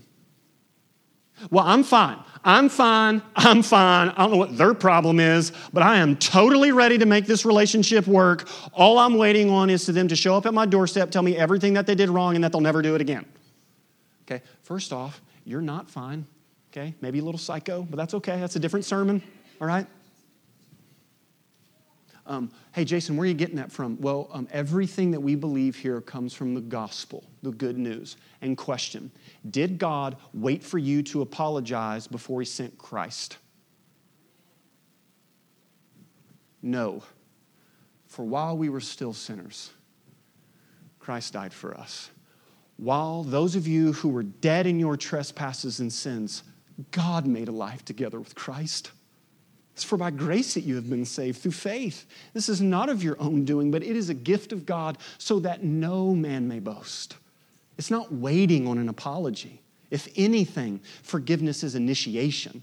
Well, 1.51 1.65
I'm 1.65 1.83
fine. 1.83 2.19
I'm 2.45 2.69
fine. 2.69 3.21
I'm 3.35 3.63
fine. 3.63 4.11
I 4.11 4.23
don't 4.23 4.31
know 4.33 4.37
what 4.37 4.57
their 4.57 4.73
problem 4.73 5.19
is, 5.19 5.53
but 5.73 5.83
I 5.83 5.99
am 5.99 6.17
totally 6.17 6.71
ready 6.71 6.97
to 6.99 7.07
make 7.07 7.27
this 7.27 7.45
relationship 7.45 8.07
work. 8.07 8.49
All 8.73 8.99
I'm 8.99 9.17
waiting 9.17 9.51
on 9.51 9.69
is 9.69 9.85
for 9.85 9.93
them 9.93 10.07
to 10.09 10.17
show 10.17 10.37
up 10.37 10.47
at 10.47 10.55
my 10.55 10.65
doorstep, 10.65 11.11
tell 11.11 11.23
me 11.23 11.37
everything 11.37 11.75
that 11.75 11.87
they 11.87 11.97
did 11.97 12.09
wrong, 12.09 12.37
and 12.37 12.45
that 12.45 12.53
they'll 12.53 12.61
never 12.61 12.83
do 12.83 12.95
it 12.95 13.01
again. 13.01 13.27
Okay, 14.27 14.43
first 14.63 14.93
off, 14.93 15.21
you're 15.45 15.61
not 15.61 15.91
fine. 15.91 16.27
Okay, 16.73 16.95
maybe 17.01 17.19
a 17.19 17.25
little 17.25 17.39
psycho, 17.39 17.83
but 17.83 17.97
that's 17.97 18.15
okay. 18.15 18.41
That's 18.41 18.57
a 18.57 18.59
different 18.59 18.85
sermon, 18.85 19.23
all 19.61 19.67
right? 19.67 19.87
Um, 22.27 22.51
hey, 22.73 22.85
Jason, 22.85 23.17
where 23.17 23.25
are 23.25 23.29
you 23.29 23.35
getting 23.35 23.57
that 23.57 23.71
from? 23.71 24.01
Well, 24.01 24.31
um, 24.33 24.49
everything 24.51 25.11
that 25.11 25.21
we 25.21 25.35
believe 25.35 25.77
here 25.77 26.01
comes 26.01 26.33
from 26.33 26.55
the 26.55 26.61
gospel, 26.61 27.23
the 27.43 27.51
good 27.51 27.77
news. 27.77 28.17
And 28.41 28.57
question 28.57 29.11
Did 29.51 29.79
God 29.79 30.17
wait 30.33 30.63
for 30.63 30.79
you 30.79 31.03
to 31.05 31.21
apologize 31.21 32.07
before 32.07 32.41
he 32.41 32.47
sent 32.47 32.79
Christ? 32.79 33.37
No. 36.63 37.03
For 38.07 38.25
while 38.25 38.57
we 38.57 38.69
were 38.69 38.81
still 38.81 39.13
sinners, 39.13 39.71
Christ 40.99 41.35
died 41.35 41.53
for 41.53 41.77
us. 41.77 42.11
While 42.77 43.23
those 43.23 43.57
of 43.57 43.67
you 43.67 43.93
who 43.93 44.09
were 44.09 44.23
dead 44.23 44.67
in 44.67 44.81
your 44.81 44.97
trespasses 44.97 45.81
and 45.81 45.93
sins, 45.93 46.43
God 46.91 47.27
made 47.27 47.49
a 47.49 47.53
life 47.53 47.85
together 47.85 48.19
with 48.19 48.35
Christ. 48.35 48.91
It's 49.75 49.85
for 49.85 49.97
by 49.97 50.11
grace 50.11 50.55
that 50.55 50.63
you 50.63 50.77
have 50.77 50.89
been 50.89 51.05
saved 51.05 51.41
through 51.41 51.53
faith. 51.53 52.07
This 52.33 52.49
is 52.49 52.61
not 52.61 52.89
of 52.89 53.03
your 53.03 53.21
own 53.21 53.45
doing, 53.45 53.71
but 53.71 53.83
it 53.83 53.97
is 53.97 54.09
a 54.09 54.15
gift 54.15 54.53
of 54.53 54.67
God 54.67 54.99
so 55.19 55.41
that 55.41 55.65
no 55.65 56.15
man 56.15 56.47
may 56.47 56.61
boast. 56.61 57.17
It's 57.77 57.91
not 57.91 58.13
waiting 58.13 58.69
on 58.69 58.79
an 58.79 58.89
apology. 58.89 59.61
If 59.91 60.09
anything, 60.17 60.81
forgiveness 61.03 61.65
is 61.65 61.75
initiation. 61.75 62.63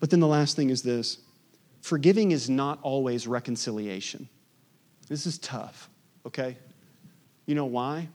But 0.00 0.10
then 0.10 0.20
the 0.20 0.26
last 0.26 0.56
thing 0.56 0.70
is 0.70 0.82
this 0.82 1.18
forgiving 1.80 2.30
is 2.32 2.48
not 2.48 2.78
always 2.82 3.26
reconciliation. 3.26 4.28
This 5.08 5.26
is 5.26 5.38
tough, 5.38 5.90
okay? 6.26 6.56
You 7.46 7.54
know 7.54 7.66
why? 7.66 8.08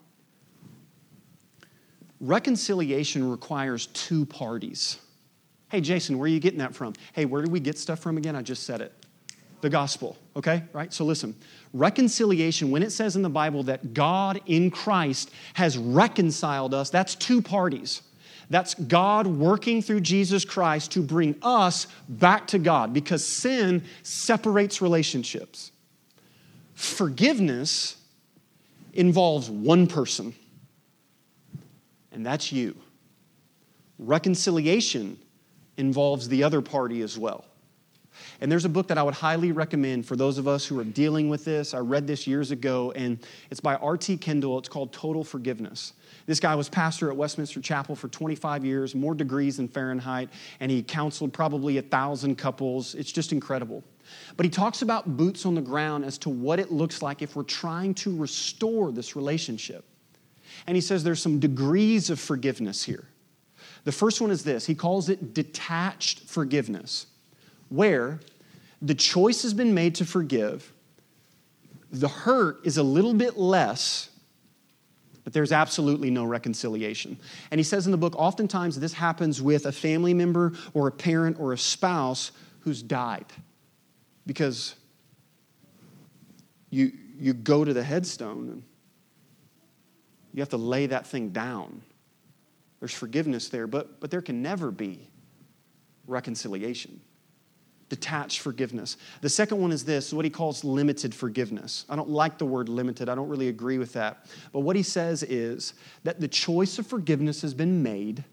Reconciliation 2.20 3.30
requires 3.30 3.88
two 3.88 4.26
parties. 4.26 4.98
Hey, 5.70 5.82
Jason, 5.82 6.18
where 6.18 6.26
are 6.26 6.30
you 6.30 6.40
getting 6.40 6.60
that 6.60 6.76
from? 6.76 6.94
Hey, 7.14 7.26
where 7.26 7.42
do 7.42 7.52
we 7.52 7.60
get 7.60 7.78
stuff 7.78 8.00
from 8.00 8.18
again? 8.18 8.36
I 8.36 8.42
just 8.42 8.64
said 8.64 8.82
it. 8.82 8.94
The 9.62 9.70
gospel, 9.70 10.18
okay? 10.36 10.64
Right? 10.74 10.92
So 10.94 11.06
listen 11.06 11.36
reconciliation, 11.74 12.72
when 12.72 12.84
it 12.84 12.92
says 12.92 13.16
in 13.16 13.22
the 13.22 13.30
Bible 13.30 13.64
that 13.64 13.94
God 13.94 14.42
in 14.46 14.72
Christ 14.72 15.32
has 15.54 15.78
reconciled 15.78 16.74
us, 16.74 16.90
that's 16.90 17.16
two 17.16 17.42
parties. 17.42 18.02
That's 18.50 18.74
God 18.74 19.28
working 19.28 19.82
through 19.82 20.02
Jesus 20.02 20.44
Christ 20.44 20.92
to 20.94 21.04
bring 21.04 21.36
us 21.44 21.86
back 22.08 22.48
to 22.48 22.60
God 22.60 22.94
because 22.94 23.26
sin 23.26 23.84
separates 24.02 24.82
relationships. 24.82 25.72
Forgiveness 26.74 27.98
involves 28.94 29.50
one 29.50 29.86
person, 29.86 30.34
and 32.12 32.26
that's 32.26 32.52
you. 32.52 32.76
Reconciliation 33.98 35.18
involves 35.78 36.28
the 36.28 36.44
other 36.44 36.62
party 36.62 37.02
as 37.02 37.18
well. 37.18 37.46
And 38.42 38.52
there's 38.52 38.66
a 38.66 38.70
book 38.70 38.88
that 38.88 38.98
I 38.98 39.04
would 39.04 39.14
highly 39.14 39.52
recommend 39.52 40.06
for 40.06 40.16
those 40.16 40.38
of 40.38 40.48
us 40.48 40.66
who 40.66 40.80
are 40.80 40.84
dealing 40.84 41.30
with 41.30 41.46
this. 41.46 41.74
I 41.74 41.80
read 41.80 42.08
this 42.08 42.28
years 42.28 42.52
ago, 42.52 42.92
and 42.96 43.20
it's 43.50 43.60
by 43.60 43.76
R.T. 43.76 44.18
Kendall. 44.18 44.58
It's 44.60 44.70
called 44.70 44.92
Total 44.94 45.24
Forgiveness. 45.24 45.94
This 46.26 46.40
guy 46.40 46.54
was 46.56 46.70
pastor 46.70 47.10
at 47.10 47.18
Westminster 47.18 47.62
Chapel 47.62 47.96
for 47.96 48.08
25 48.08 48.64
years, 48.64 48.94
more 48.94 49.16
degrees 49.16 49.58
than 49.58 49.68
Fahrenheit, 49.68 50.30
and 50.60 50.72
he 50.72 50.84
counseled 50.84 51.34
probably 51.34 51.78
a 51.78 51.82
thousand 51.82 52.38
couples. 52.38 52.94
It's 52.96 53.12
just 53.12 53.32
incredible. 53.32 53.84
But 54.38 54.46
he 54.46 54.50
talks 54.50 54.82
about 54.82 55.18
boots 55.18 55.46
on 55.46 55.56
the 55.56 55.62
ground 55.62 56.06
as 56.06 56.18
to 56.20 56.30
what 56.30 56.60
it 56.60 56.72
looks 56.72 57.02
like 57.02 57.22
if 57.22 57.36
we're 57.36 57.44
trying 57.44 57.94
to 57.96 58.16
restore 58.16 58.92
this 58.92 59.16
relationship. 59.16 59.86
And 60.70 60.76
he 60.76 60.82
says 60.82 61.04
there's 61.04 61.20
some 61.20 61.40
degrees 61.40 62.12
of 62.12 62.20
forgiveness 62.20 62.84
here. 62.84 63.08
The 63.86 63.92
first 63.92 64.22
one 64.22 64.30
is 64.30 64.44
this 64.44 64.68
he 64.68 64.76
calls 64.76 65.10
it 65.10 65.34
detached 65.34 66.20
forgiveness, 66.20 67.08
where 67.70 68.20
the 68.80 68.94
choice 68.94 69.42
has 69.42 69.56
been 69.56 69.74
made 69.74 69.96
to 69.96 70.06
forgive, 70.06 70.72
the 71.92 72.08
hurt 72.08 72.60
is 72.64 72.78
a 72.78 72.84
little 72.84 73.16
bit 73.16 73.36
less, 73.36 74.12
but 75.24 75.34
there's 75.34 75.52
absolutely 75.52 76.12
no 76.12 76.24
reconciliation. 76.24 77.18
And 77.50 77.58
he 77.58 77.64
says 77.64 77.88
in 77.88 77.92
the 77.92 77.98
book, 77.98 78.14
oftentimes 78.16 78.80
this 78.80 78.94
happens 78.94 79.42
with 79.42 79.66
a 79.66 79.72
family 79.72 80.14
member 80.14 80.54
or 80.76 80.88
a 80.88 80.92
parent 80.92 81.40
or 81.40 81.54
a 81.54 81.58
spouse 81.58 82.32
who's 82.60 82.84
died 82.84 83.26
because 84.28 84.76
you, 86.70 86.92
you 87.18 87.34
go 87.34 87.66
to 87.66 87.74
the 87.74 87.84
headstone 87.84 88.50
and 88.50 88.64
you 90.34 90.42
have 90.42 90.50
to 90.50 90.58
lay 90.58 90.86
that 90.88 91.08
thing 91.08 91.30
down 91.30 91.82
there's 92.80 92.94
forgiveness 92.94 93.50
there, 93.50 93.68
but, 93.68 94.00
but 94.00 94.10
there 94.10 94.22
can 94.22 94.42
never 94.42 94.72
be 94.72 95.08
reconciliation. 96.08 97.02
Detached 97.90 98.40
forgiveness. 98.40 98.98
The 99.22 99.30
second 99.30 99.60
one 99.60 99.72
is 99.72 99.84
this 99.84 100.14
what 100.14 100.24
he 100.24 100.32
calls 100.32 100.64
limited 100.64 101.14
forgiveness. 101.14 101.86
I 101.90 101.96
don't 101.96 102.10
like 102.10 102.38
the 102.38 102.46
word 102.46 102.70
limited, 102.70 103.10
I 103.10 103.16
don't 103.16 103.30
really 103.30 103.50
agree 103.50 103.78
with 103.78 103.94
that. 103.94 104.26
But 104.54 104.62
what 104.62 104.76
he 104.76 104.84
says 104.84 105.24
is 105.24 105.74
that 106.04 106.20
the 106.20 106.28
choice 106.28 106.80
of 106.80 106.88
forgiveness 106.88 107.42
has 107.42 107.54
been 107.54 107.84
made, 107.84 108.24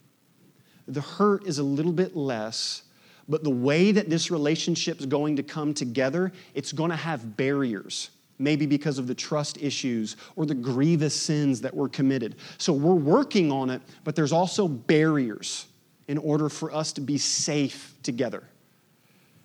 the 0.87 1.01
hurt 1.01 1.47
is 1.47 1.59
a 1.59 1.65
little 1.65 1.93
bit 1.93 2.15
less, 2.15 2.83
but 3.29 3.43
the 3.43 3.51
way 3.51 3.91
that 3.91 4.09
this 4.09 4.31
relationship 4.31 5.01
is 5.01 5.07
going 5.07 5.37
to 5.37 5.43
come 5.43 5.75
together, 5.75 6.31
it's 6.55 6.71
going 6.71 6.91
to 6.91 6.97
have 6.97 7.37
barriers 7.37 8.11
maybe 8.39 8.67
because 8.67 8.99
of 8.99 9.07
the 9.07 9.15
trust 9.15 9.63
issues 9.63 10.17
or 10.37 10.47
the 10.47 10.55
grievous 10.55 11.15
sins 11.15 11.61
that 11.63 11.75
were 11.75 11.89
committed. 11.89 12.37
So 12.59 12.73
we're 12.73 12.95
working 12.95 13.51
on 13.51 13.71
it, 13.71 13.83
but 14.05 14.15
there's 14.15 14.33
also 14.33 14.69
barriers 14.69 15.67
in 16.09 16.19
order 16.19 16.49
for 16.49 16.73
us 16.73 16.93
to 16.93 17.01
be 17.01 17.19
safe 17.19 17.95
together. 18.03 18.45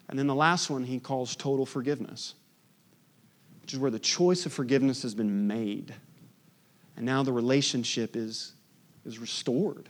And 0.10 0.20
then 0.20 0.28
the 0.28 0.36
last 0.36 0.70
one 0.70 0.84
he 0.84 1.00
calls 1.00 1.36
total 1.36 1.66
forgiveness, 1.66 2.36
which 3.62 3.74
is 3.74 3.80
where 3.80 3.92
the 3.92 4.00
choice 4.00 4.46
of 4.46 4.54
forgiveness 4.54 5.02
has 5.04 5.16
been 5.16 5.48
made. 5.48 5.94
And 6.98 7.06
now 7.06 7.24
the 7.24 7.34
relationship 7.34 8.16
is, 8.16 8.54
is 9.06 9.20
restored. 9.20 9.88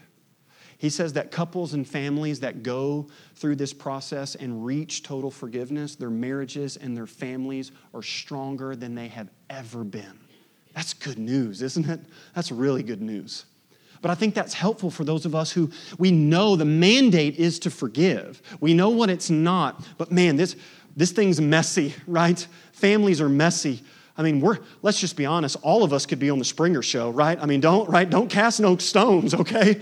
He 0.82 0.90
says 0.90 1.12
that 1.12 1.30
couples 1.30 1.74
and 1.74 1.86
families 1.86 2.40
that 2.40 2.64
go 2.64 3.06
through 3.36 3.54
this 3.54 3.72
process 3.72 4.34
and 4.34 4.66
reach 4.66 5.04
total 5.04 5.30
forgiveness, 5.30 5.94
their 5.94 6.10
marriages 6.10 6.76
and 6.76 6.96
their 6.96 7.06
families 7.06 7.70
are 7.94 8.02
stronger 8.02 8.74
than 8.74 8.96
they 8.96 9.06
have 9.06 9.28
ever 9.48 9.84
been. 9.84 10.18
That's 10.74 10.92
good 10.92 11.20
news, 11.20 11.62
isn't 11.62 11.88
it? 11.88 12.00
That's 12.34 12.50
really 12.50 12.82
good 12.82 13.00
news. 13.00 13.44
But 14.00 14.10
I 14.10 14.16
think 14.16 14.34
that's 14.34 14.54
helpful 14.54 14.90
for 14.90 15.04
those 15.04 15.24
of 15.24 15.36
us 15.36 15.52
who 15.52 15.70
we 15.98 16.10
know 16.10 16.56
the 16.56 16.64
mandate 16.64 17.36
is 17.36 17.60
to 17.60 17.70
forgive. 17.70 18.42
We 18.58 18.74
know 18.74 18.88
what 18.88 19.08
it's 19.08 19.30
not, 19.30 19.86
but 19.98 20.10
man, 20.10 20.34
this, 20.34 20.56
this 20.96 21.12
thing's 21.12 21.40
messy, 21.40 21.94
right? 22.08 22.44
Families 22.72 23.20
are 23.20 23.28
messy. 23.28 23.84
I 24.18 24.24
mean, 24.24 24.40
we're 24.40 24.58
let's 24.82 24.98
just 24.98 25.16
be 25.16 25.26
honest, 25.26 25.56
all 25.62 25.84
of 25.84 25.92
us 25.92 26.06
could 26.06 26.18
be 26.18 26.28
on 26.28 26.40
the 26.40 26.44
Springer 26.44 26.82
show, 26.82 27.10
right? 27.10 27.38
I 27.40 27.46
mean, 27.46 27.60
don't 27.60 27.88
right, 27.88 28.10
don't 28.10 28.28
cast 28.28 28.58
no 28.58 28.76
stones, 28.78 29.32
okay? 29.42 29.80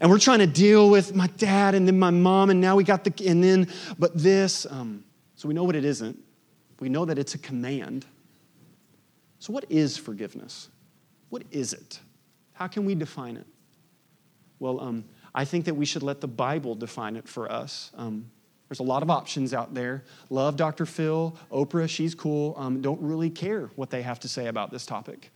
And 0.00 0.10
we're 0.10 0.18
trying 0.18 0.38
to 0.38 0.46
deal 0.46 0.88
with 0.90 1.14
my 1.14 1.26
dad 1.36 1.74
and 1.74 1.86
then 1.86 1.98
my 1.98 2.10
mom, 2.10 2.50
and 2.50 2.60
now 2.60 2.76
we 2.76 2.84
got 2.84 3.04
the, 3.04 3.28
and 3.28 3.44
then, 3.44 3.68
but 3.98 4.16
this. 4.16 4.66
Um, 4.68 5.04
so 5.36 5.48
we 5.48 5.54
know 5.54 5.64
what 5.64 5.76
it 5.76 5.84
isn't. 5.84 6.18
We 6.80 6.88
know 6.88 7.04
that 7.04 7.18
it's 7.18 7.34
a 7.34 7.38
command. 7.38 8.06
So, 9.38 9.52
what 9.52 9.64
is 9.68 9.96
forgiveness? 9.96 10.68
What 11.28 11.44
is 11.50 11.72
it? 11.72 12.00
How 12.52 12.66
can 12.66 12.84
we 12.84 12.94
define 12.94 13.36
it? 13.36 13.46
Well, 14.58 14.80
um, 14.80 15.04
I 15.34 15.44
think 15.44 15.64
that 15.66 15.74
we 15.74 15.86
should 15.86 16.02
let 16.02 16.20
the 16.20 16.28
Bible 16.28 16.74
define 16.74 17.16
it 17.16 17.28
for 17.28 17.50
us. 17.50 17.90
Um, 17.96 18.30
There's 18.68 18.80
a 18.80 18.84
lot 18.84 19.02
of 19.02 19.10
options 19.10 19.54
out 19.54 19.72
there. 19.74 20.04
Love 20.28 20.56
Dr. 20.56 20.84
Phil, 20.84 21.34
Oprah, 21.50 21.88
she's 21.88 22.14
cool. 22.14 22.54
Um, 22.58 22.82
don't 22.82 23.00
really 23.00 23.30
care 23.30 23.70
what 23.76 23.90
they 23.90 24.02
have 24.02 24.20
to 24.20 24.28
say 24.28 24.48
about 24.48 24.70
this 24.70 24.84
topic. 24.84 25.30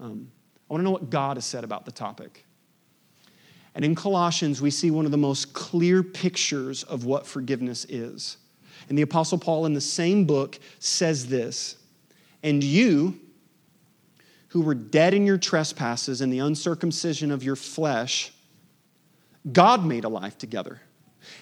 Um, 0.00 0.30
I 0.68 0.74
want 0.74 0.80
to 0.80 0.84
know 0.84 0.90
what 0.90 1.10
God 1.10 1.36
has 1.36 1.44
said 1.44 1.64
about 1.64 1.84
the 1.84 1.92
topic. 1.92 2.44
And 3.74 3.84
in 3.84 3.94
Colossians, 3.94 4.60
we 4.60 4.70
see 4.70 4.90
one 4.90 5.04
of 5.04 5.10
the 5.10 5.18
most 5.18 5.52
clear 5.52 6.02
pictures 6.02 6.82
of 6.84 7.04
what 7.04 7.26
forgiveness 7.26 7.84
is. 7.88 8.38
And 8.88 8.96
the 8.96 9.02
Apostle 9.02 9.38
Paul, 9.38 9.66
in 9.66 9.74
the 9.74 9.80
same 9.80 10.24
book, 10.24 10.58
says 10.78 11.28
this 11.28 11.76
And 12.42 12.62
you, 12.64 13.20
who 14.48 14.62
were 14.62 14.74
dead 14.74 15.14
in 15.14 15.26
your 15.26 15.38
trespasses 15.38 16.20
and 16.20 16.32
the 16.32 16.38
uncircumcision 16.38 17.30
of 17.30 17.42
your 17.42 17.56
flesh, 17.56 18.32
God 19.52 19.84
made 19.84 20.04
alive 20.04 20.36
together 20.38 20.80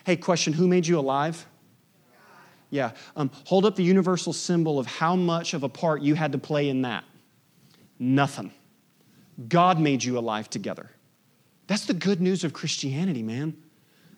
Hey, 0.04 0.16
question 0.16 0.52
who 0.52 0.66
made 0.66 0.86
you 0.86 0.98
alive? 0.98 1.46
Yeah. 2.70 2.92
Um, 3.14 3.30
hold 3.44 3.64
up 3.64 3.76
the 3.76 3.84
universal 3.84 4.32
symbol 4.32 4.78
of 4.78 4.86
how 4.86 5.14
much 5.14 5.54
of 5.54 5.62
a 5.62 5.68
part 5.68 6.02
you 6.02 6.14
had 6.14 6.32
to 6.32 6.38
play 6.38 6.68
in 6.68 6.82
that. 6.82 7.04
Nothing. 7.98 8.52
God 9.48 9.78
made 9.78 10.02
you 10.02 10.18
alive 10.18 10.50
together. 10.50 10.90
That's 11.66 11.86
the 11.86 11.94
good 11.94 12.20
news 12.20 12.44
of 12.44 12.52
Christianity, 12.52 13.22
man. 13.22 13.56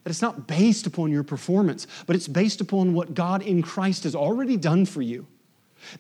That 0.05 0.11
it's 0.11 0.23
not 0.23 0.47
based 0.47 0.87
upon 0.87 1.11
your 1.11 1.23
performance, 1.23 1.87
but 2.07 2.17
it's 2.17 2.29
based 2.29 2.61
upon 2.61 2.95
what 2.95 3.15
God 3.15 3.43
in 3.43 3.63
Christ 3.63 4.05
has 4.05 4.15
already 4.15 4.57
done 4.57 4.87
for 4.87 5.03
you. 5.03 5.27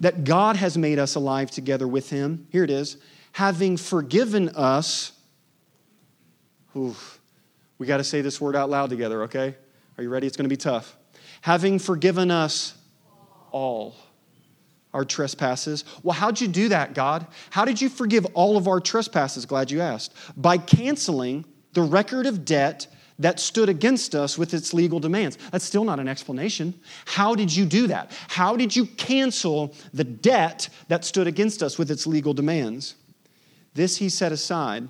That 0.00 0.24
God 0.24 0.56
has 0.56 0.76
made 0.76 0.98
us 0.98 1.14
alive 1.14 1.50
together 1.50 1.87
with 1.87 2.11
Him. 2.11 2.46
Here 2.50 2.64
it 2.64 2.70
is 2.70 2.96
having 3.32 3.76
forgiven 3.76 4.48
us. 4.50 5.12
Oof 6.76 7.18
we 7.78 7.87
got 7.87 7.98
to 7.98 8.04
say 8.04 8.20
this 8.20 8.40
word 8.40 8.56
out 8.56 8.68
loud 8.68 8.90
together, 8.90 9.22
okay? 9.24 9.54
Are 9.96 10.02
you 10.02 10.11
ready? 10.11 10.26
It's 10.26 10.37
going 10.37 10.48
to 10.48 10.52
be 10.52 10.56
tough. 10.56 10.96
Having 11.42 11.78
forgiven 11.78 12.30
us 12.30 12.74
all 13.52 13.94
our 14.94 15.05
trespasses. 15.05 15.85
Well, 16.03 16.14
how'd 16.14 16.40
you 16.40 16.48
do 16.48 16.70
that, 16.70 16.94
God? 16.94 17.27
How 17.51 17.64
did 17.64 17.81
you 17.81 17.88
forgive 17.88 18.27
all 18.35 18.57
of 18.57 18.66
our 18.68 18.81
trespasses? 18.81 19.46
Glad 19.46 19.70
you 19.70 19.81
asked. 19.81 20.14
By 20.37 20.59
canceling 20.59 21.44
the 21.72 21.83
record 21.83 22.27
of 22.27 22.44
debt 22.44 22.87
that 23.18 23.40
stood 23.40 23.68
against 23.68 24.14
us 24.14 24.38
with 24.38 24.55
its 24.55 24.72
legal 24.72 25.01
demands. 25.01 25.37
That's 25.51 25.64
still 25.64 25.85
not 25.85 25.98
an 25.98 26.09
explanation. 26.09 26.74
How 27.05 27.35
did 27.35 27.55
you 27.55 27.66
do 27.66 27.88
that? 27.88 28.12
How 28.29 28.57
did 28.57 28.74
you 28.74 28.87
cancel 28.87 29.74
the 29.92 30.05
debt 30.05 30.68
that 30.87 31.05
stood 31.05 31.27
against 31.27 31.62
us 31.62 31.79
with 31.79 31.90
its 31.90 32.07
legal 32.07 32.33
demands? 32.33 32.94
This 33.74 33.96
he 33.96 34.09
set 34.09 34.33
aside 34.33 34.88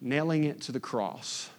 nailing 0.00 0.44
it 0.44 0.60
to 0.62 0.72
the 0.72 0.80
cross. 0.80 1.50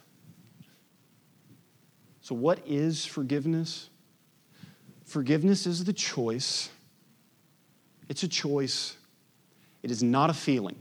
So, 2.20 2.34
what 2.34 2.60
is 2.66 3.04
forgiveness? 3.04 3.90
Forgiveness 5.10 5.66
is 5.66 5.82
the 5.82 5.92
choice. 5.92 6.70
It's 8.08 8.22
a 8.22 8.28
choice, 8.28 8.96
it 9.82 9.90
is 9.90 10.04
not 10.04 10.30
a 10.30 10.32
feeling. 10.32 10.80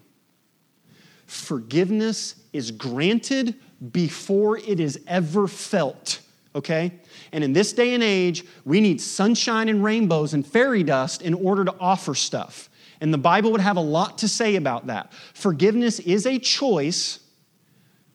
Forgiveness 1.25 2.35
is 2.53 2.69
granted 2.69 3.55
before 3.91 4.59
it 4.59 4.79
is 4.79 4.99
ever 5.07 5.47
felt, 5.47 6.21
okay? 6.53 6.91
And 7.31 7.43
in 7.43 7.53
this 7.53 7.73
day 7.73 7.95
and 7.95 8.03
age, 8.03 8.45
we 8.65 8.81
need 8.81 9.01
sunshine 9.01 9.67
and 9.67 9.83
rainbows 9.83 10.35
and 10.35 10.45
fairy 10.45 10.83
dust 10.83 11.23
in 11.23 11.33
order 11.33 11.65
to 11.65 11.73
offer 11.79 12.13
stuff. 12.13 12.69
And 13.01 13.11
the 13.11 13.17
Bible 13.17 13.51
would 13.51 13.61
have 13.61 13.77
a 13.77 13.81
lot 13.81 14.19
to 14.19 14.27
say 14.27 14.57
about 14.57 14.85
that. 14.85 15.11
Forgiveness 15.33 15.99
is 16.01 16.27
a 16.27 16.37
choice 16.37 17.19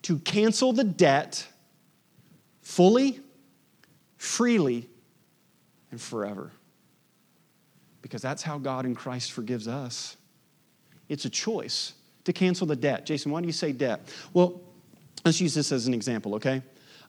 to 0.03 0.19
cancel 0.19 0.71
the 0.71 0.85
debt 0.85 1.45
fully, 2.61 3.19
freely, 4.15 4.87
and 5.95 6.01
forever. 6.01 6.51
Because 8.01 8.21
that's 8.21 8.43
how 8.43 8.57
God 8.57 8.85
in 8.85 8.95
Christ 8.95 9.31
forgives 9.31 9.65
us. 9.65 10.17
It's 11.07 11.23
a 11.23 11.29
choice 11.29 11.93
to 12.25 12.33
cancel 12.33 12.67
the 12.67 12.75
debt. 12.75 13.05
Jason, 13.05 13.31
why 13.31 13.39
do 13.39 13.47
you 13.47 13.53
say 13.53 13.71
debt? 13.71 14.01
Well, 14.33 14.59
let's 15.23 15.39
use 15.39 15.53
this 15.53 15.71
as 15.71 15.87
an 15.87 15.93
example, 15.93 16.35
okay? 16.35 16.61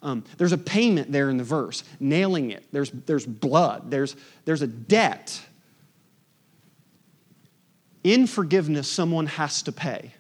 Um, 0.03 0.23
there's 0.39 0.53
a 0.53 0.59
payment 0.59 1.11
there 1.11 1.31
in 1.31 1.37
the 1.37 1.43
verse, 1.43 1.83
nailing 1.99 2.53
it. 2.53 2.65
There's, 2.71 2.93
there's 2.93 3.27
blood, 3.27 3.91
there's, 3.91 4.15
there's 4.45 4.63
a 4.63 4.69
debt. 4.69 5.41
In 8.05 8.29
forgiveness, 8.29 8.89
someone 8.89 9.27
has 9.27 9.63
to 9.63 9.73
pay. 9.73 10.13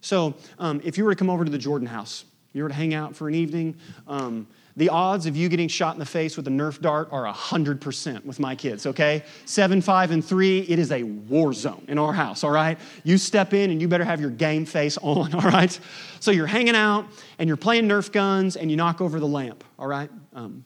So 0.00 0.34
um, 0.58 0.80
if 0.84 0.96
you 0.96 1.04
were 1.04 1.10
to 1.10 1.18
come 1.18 1.28
over 1.28 1.44
to 1.44 1.50
the 1.50 1.58
Jordan 1.58 1.86
house, 1.86 2.24
you 2.54 2.62
were 2.62 2.70
to 2.70 2.74
hang 2.74 2.94
out 2.94 3.14
for 3.14 3.28
an 3.28 3.34
evening, 3.34 3.76
um, 4.06 4.46
the 4.76 4.88
odds 4.88 5.26
of 5.26 5.36
you 5.36 5.48
getting 5.48 5.68
shot 5.68 5.94
in 5.94 6.00
the 6.00 6.06
face 6.06 6.36
with 6.36 6.46
a 6.48 6.50
Nerf 6.50 6.80
dart 6.80 7.08
are 7.12 7.32
100% 7.32 8.24
with 8.24 8.40
my 8.40 8.54
kids, 8.54 8.86
okay? 8.86 9.22
Seven, 9.44 9.80
five, 9.80 10.10
and 10.10 10.24
three, 10.24 10.60
it 10.60 10.78
is 10.78 10.90
a 10.90 11.02
war 11.02 11.52
zone 11.52 11.84
in 11.88 11.98
our 11.98 12.12
house, 12.12 12.42
all 12.42 12.50
right? 12.50 12.78
You 13.04 13.16
step 13.16 13.54
in 13.54 13.70
and 13.70 13.80
you 13.80 13.86
better 13.86 14.04
have 14.04 14.20
your 14.20 14.30
game 14.30 14.64
face 14.64 14.98
on, 14.98 15.34
all 15.34 15.42
right? 15.42 15.78
So 16.20 16.30
you're 16.30 16.46
hanging 16.46 16.74
out 16.74 17.06
and 17.38 17.46
you're 17.46 17.56
playing 17.56 17.88
Nerf 17.88 18.10
guns 18.10 18.56
and 18.56 18.70
you 18.70 18.76
knock 18.76 19.00
over 19.00 19.20
the 19.20 19.28
lamp, 19.28 19.62
all 19.78 19.86
right? 19.86 20.10
Um, 20.32 20.64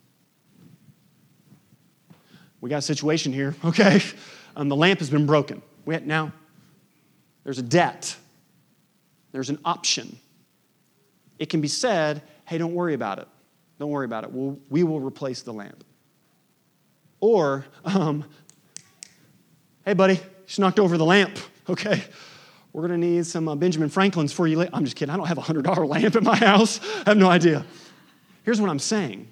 we 2.60 2.70
got 2.70 2.78
a 2.78 2.82
situation 2.82 3.32
here, 3.32 3.54
okay? 3.64 4.00
Um, 4.56 4.68
the 4.68 4.76
lamp 4.76 5.00
has 5.00 5.10
been 5.10 5.26
broken. 5.26 5.62
We, 5.84 5.94
had, 5.94 6.06
now, 6.06 6.32
there's 7.44 7.58
a 7.58 7.62
debt 7.62 8.16
there's 9.32 9.50
an 9.50 9.58
option. 9.64 10.18
It 11.38 11.48
can 11.48 11.60
be 11.60 11.68
said, 11.68 12.22
hey, 12.46 12.58
don't 12.58 12.74
worry 12.74 12.94
about 12.94 13.18
it. 13.18 13.28
Don't 13.78 13.90
worry 13.90 14.04
about 14.04 14.24
it. 14.24 14.32
We'll, 14.32 14.58
we 14.68 14.82
will 14.82 15.00
replace 15.00 15.42
the 15.42 15.52
lamp. 15.52 15.84
Or, 17.20 17.64
um, 17.84 18.24
hey, 19.84 19.94
buddy, 19.94 20.20
just 20.46 20.58
knocked 20.58 20.78
over 20.78 20.96
the 20.96 21.04
lamp, 21.04 21.36
okay? 21.68 22.02
We're 22.72 22.82
gonna 22.82 22.98
need 22.98 23.26
some 23.26 23.48
uh, 23.48 23.54
Benjamin 23.54 23.88
Franklin's 23.88 24.32
for 24.32 24.46
you. 24.46 24.66
I'm 24.72 24.84
just 24.84 24.96
kidding. 24.96 25.12
I 25.12 25.16
don't 25.16 25.26
have 25.26 25.38
a 25.38 25.42
$100 25.42 25.88
lamp 25.88 26.16
in 26.16 26.24
my 26.24 26.36
house. 26.36 26.80
I 27.06 27.10
have 27.10 27.16
no 27.16 27.28
idea. 27.28 27.64
Here's 28.44 28.60
what 28.60 28.70
I'm 28.70 28.78
saying 28.78 29.28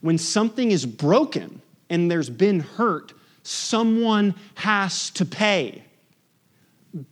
when 0.00 0.18
something 0.18 0.70
is 0.70 0.84
broken 0.84 1.62
and 1.88 2.10
there's 2.10 2.30
been 2.30 2.60
hurt, 2.60 3.12
someone 3.42 4.34
has 4.56 5.10
to 5.10 5.24
pay. 5.24 5.84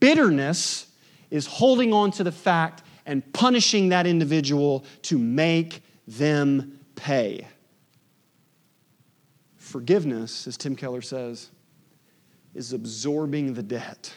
Bitterness 0.00 0.88
is 1.30 1.46
holding 1.46 1.92
on 1.92 2.10
to 2.12 2.24
the 2.24 2.32
fact 2.32 2.82
and 3.06 3.32
punishing 3.32 3.90
that 3.90 4.06
individual 4.06 4.84
to 5.02 5.18
make 5.18 5.82
them 6.10 6.80
pay. 6.96 7.46
Forgiveness, 9.56 10.46
as 10.46 10.56
Tim 10.56 10.74
Keller 10.74 11.02
says, 11.02 11.50
is 12.54 12.72
absorbing 12.72 13.54
the 13.54 13.62
debt. 13.62 14.12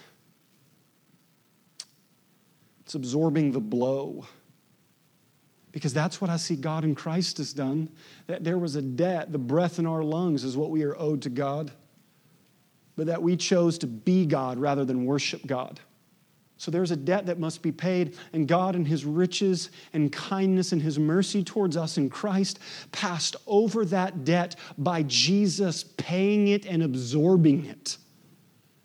It's 2.82 2.96
absorbing 2.96 3.52
the 3.52 3.60
blow. 3.60 4.26
Because 5.72 5.94
that's 5.94 6.20
what 6.20 6.30
I 6.30 6.38
see 6.38 6.56
God 6.56 6.84
in 6.84 6.96
Christ 6.96 7.38
has 7.38 7.54
done. 7.54 7.90
That 8.28 8.44
there 8.44 8.58
was 8.58 8.76
a 8.76 8.82
debt, 8.82 9.32
the 9.32 9.38
breath 9.38 9.80
in 9.80 9.86
our 9.86 10.04
lungs 10.04 10.44
is 10.44 10.58
what 10.58 10.72
we 10.72 10.84
are 10.84 10.98
owed 10.98 11.22
to 11.24 11.30
God, 11.30 11.72
but 12.96 13.08
that 13.08 13.22
we 13.22 13.38
chose 13.38 13.78
to 13.80 13.88
be 13.88 14.26
God 14.26 14.58
rather 14.58 14.86
than 14.86 15.06
worship 15.06 15.46
God. 15.46 15.80
So 16.64 16.72
there's 16.72 16.92
a 16.92 16.96
debt 16.96 17.26
that 17.26 17.40
must 17.40 17.62
be 17.62 17.74
paid, 17.74 18.16
and 18.32 18.48
God, 18.48 18.78
in 18.78 18.86
His 18.86 19.04
riches 19.04 19.70
and 19.92 20.10
kindness 20.14 20.72
and 20.72 20.82
His 20.82 20.98
mercy 20.98 21.44
towards 21.44 21.76
us 21.76 21.98
in 21.98 22.10
Christ, 22.10 22.58
passed 22.94 23.36
over 23.46 23.84
that 23.84 24.24
debt 24.24 24.56
by 24.78 25.04
Jesus 25.04 25.84
paying 25.84 26.48
it 26.48 26.66
and 26.66 26.82
absorbing 26.82 27.66
it. 27.66 27.98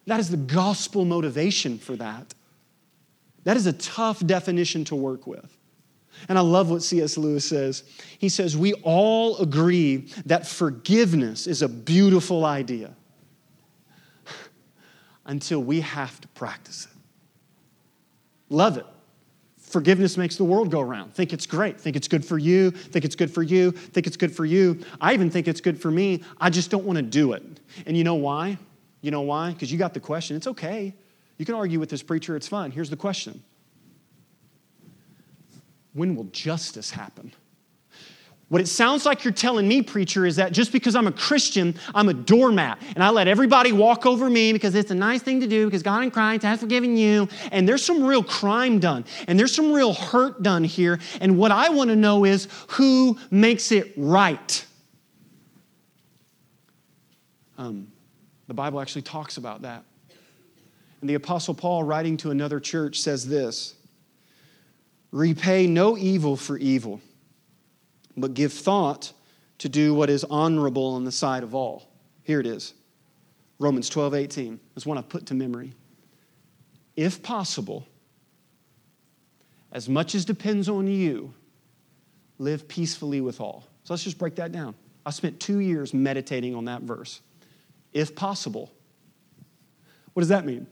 That 0.06 0.18
is 0.18 0.28
the 0.28 0.36
gospel 0.36 1.04
motivation 1.04 1.78
for 1.78 1.94
that. 1.94 2.34
That 3.44 3.56
is 3.56 3.68
a 3.68 3.74
tough 3.74 4.26
definition 4.26 4.84
to 4.86 4.96
work 4.96 5.28
with. 5.28 5.56
And 6.28 6.36
I 6.36 6.40
love 6.40 6.72
what 6.72 6.82
C.S. 6.82 7.16
Lewis 7.16 7.44
says. 7.44 7.84
He 8.18 8.28
says, 8.28 8.56
We 8.56 8.72
all 8.82 9.36
agree 9.36 10.08
that 10.26 10.48
forgiveness 10.48 11.46
is 11.46 11.62
a 11.62 11.68
beautiful 11.68 12.44
idea 12.44 12.96
until 15.26 15.62
we 15.62 15.82
have 15.82 16.20
to 16.22 16.26
practice 16.28 16.88
it. 16.90 16.97
Love 18.50 18.76
it. 18.78 18.86
Forgiveness 19.58 20.16
makes 20.16 20.36
the 20.36 20.44
world 20.44 20.70
go 20.70 20.80
around. 20.80 21.14
Think 21.14 21.32
it's 21.32 21.44
great. 21.44 21.78
Think 21.78 21.94
it's 21.94 22.08
good 22.08 22.24
for 22.24 22.38
you. 22.38 22.70
Think 22.70 23.04
it's 23.04 23.14
good 23.16 23.30
for 23.30 23.42
you. 23.42 23.70
Think 23.70 24.06
it's 24.06 24.16
good 24.16 24.34
for 24.34 24.46
you. 24.46 24.82
I 25.00 25.12
even 25.12 25.30
think 25.30 25.46
it's 25.46 25.60
good 25.60 25.80
for 25.80 25.90
me. 25.90 26.22
I 26.40 26.48
just 26.48 26.70
don't 26.70 26.84
want 26.84 26.96
to 26.96 27.02
do 27.02 27.32
it. 27.32 27.42
And 27.84 27.96
you 27.96 28.02
know 28.02 28.14
why? 28.14 28.56
You 29.02 29.10
know 29.10 29.20
why? 29.20 29.52
Because 29.52 29.70
you 29.70 29.76
got 29.78 29.92
the 29.92 30.00
question. 30.00 30.36
It's 30.36 30.46
okay. 30.46 30.94
You 31.36 31.44
can 31.44 31.54
argue 31.54 31.78
with 31.78 31.90
this 31.90 32.02
preacher. 32.02 32.34
It's 32.34 32.48
fine. 32.48 32.70
Here's 32.70 32.90
the 32.90 32.96
question 32.96 33.42
When 35.92 36.16
will 36.16 36.24
justice 36.24 36.90
happen? 36.90 37.32
What 38.48 38.62
it 38.62 38.66
sounds 38.66 39.04
like 39.04 39.24
you're 39.24 39.32
telling 39.32 39.68
me, 39.68 39.82
preacher, 39.82 40.24
is 40.24 40.36
that 40.36 40.52
just 40.52 40.72
because 40.72 40.96
I'm 40.96 41.06
a 41.06 41.12
Christian, 41.12 41.74
I'm 41.94 42.08
a 42.08 42.14
doormat 42.14 42.80
and 42.94 43.04
I 43.04 43.10
let 43.10 43.28
everybody 43.28 43.72
walk 43.72 44.06
over 44.06 44.30
me 44.30 44.54
because 44.54 44.74
it's 44.74 44.90
a 44.90 44.94
nice 44.94 45.20
thing 45.20 45.40
to 45.40 45.46
do 45.46 45.66
because 45.66 45.82
God 45.82 46.02
in 46.02 46.10
Christ 46.10 46.44
has 46.44 46.60
forgiven 46.60 46.96
you. 46.96 47.28
And 47.52 47.68
there's 47.68 47.84
some 47.84 48.02
real 48.02 48.24
crime 48.24 48.78
done 48.78 49.04
and 49.26 49.38
there's 49.38 49.54
some 49.54 49.70
real 49.70 49.92
hurt 49.92 50.42
done 50.42 50.64
here. 50.64 50.98
And 51.20 51.36
what 51.36 51.52
I 51.52 51.68
want 51.68 51.90
to 51.90 51.96
know 51.96 52.24
is 52.24 52.48
who 52.68 53.18
makes 53.30 53.70
it 53.70 53.92
right? 53.98 54.64
Um, 57.58 57.88
the 58.46 58.54
Bible 58.54 58.80
actually 58.80 59.02
talks 59.02 59.36
about 59.36 59.62
that. 59.62 59.84
And 61.02 61.10
the 61.10 61.14
Apostle 61.14 61.52
Paul, 61.52 61.84
writing 61.84 62.16
to 62.18 62.30
another 62.30 62.60
church, 62.60 62.98
says 63.00 63.28
this 63.28 63.74
Repay 65.12 65.66
no 65.66 65.98
evil 65.98 66.34
for 66.34 66.56
evil 66.56 67.02
but 68.20 68.34
give 68.34 68.52
thought 68.52 69.12
to 69.58 69.68
do 69.68 69.94
what 69.94 70.10
is 70.10 70.24
honorable 70.24 70.96
in 70.96 71.04
the 71.04 71.12
sight 71.12 71.42
of 71.42 71.54
all. 71.54 71.88
Here 72.22 72.40
it 72.40 72.46
is 72.46 72.74
Romans 73.58 73.88
12, 73.88 74.14
18. 74.14 74.60
That's 74.74 74.86
one 74.86 74.98
I've 74.98 75.08
put 75.08 75.26
to 75.26 75.34
memory. 75.34 75.72
If 76.96 77.22
possible, 77.22 77.86
as 79.72 79.88
much 79.88 80.14
as 80.14 80.24
depends 80.24 80.68
on 80.68 80.86
you, 80.86 81.34
live 82.38 82.68
peacefully 82.68 83.20
with 83.20 83.40
all. 83.40 83.64
So 83.84 83.94
let's 83.94 84.04
just 84.04 84.18
break 84.18 84.36
that 84.36 84.52
down. 84.52 84.74
I 85.04 85.10
spent 85.10 85.40
two 85.40 85.58
years 85.58 85.94
meditating 85.94 86.54
on 86.54 86.66
that 86.66 86.82
verse. 86.82 87.20
If 87.92 88.14
possible. 88.14 88.70
What 90.12 90.20
does 90.20 90.28
that 90.28 90.44
mean? 90.44 90.66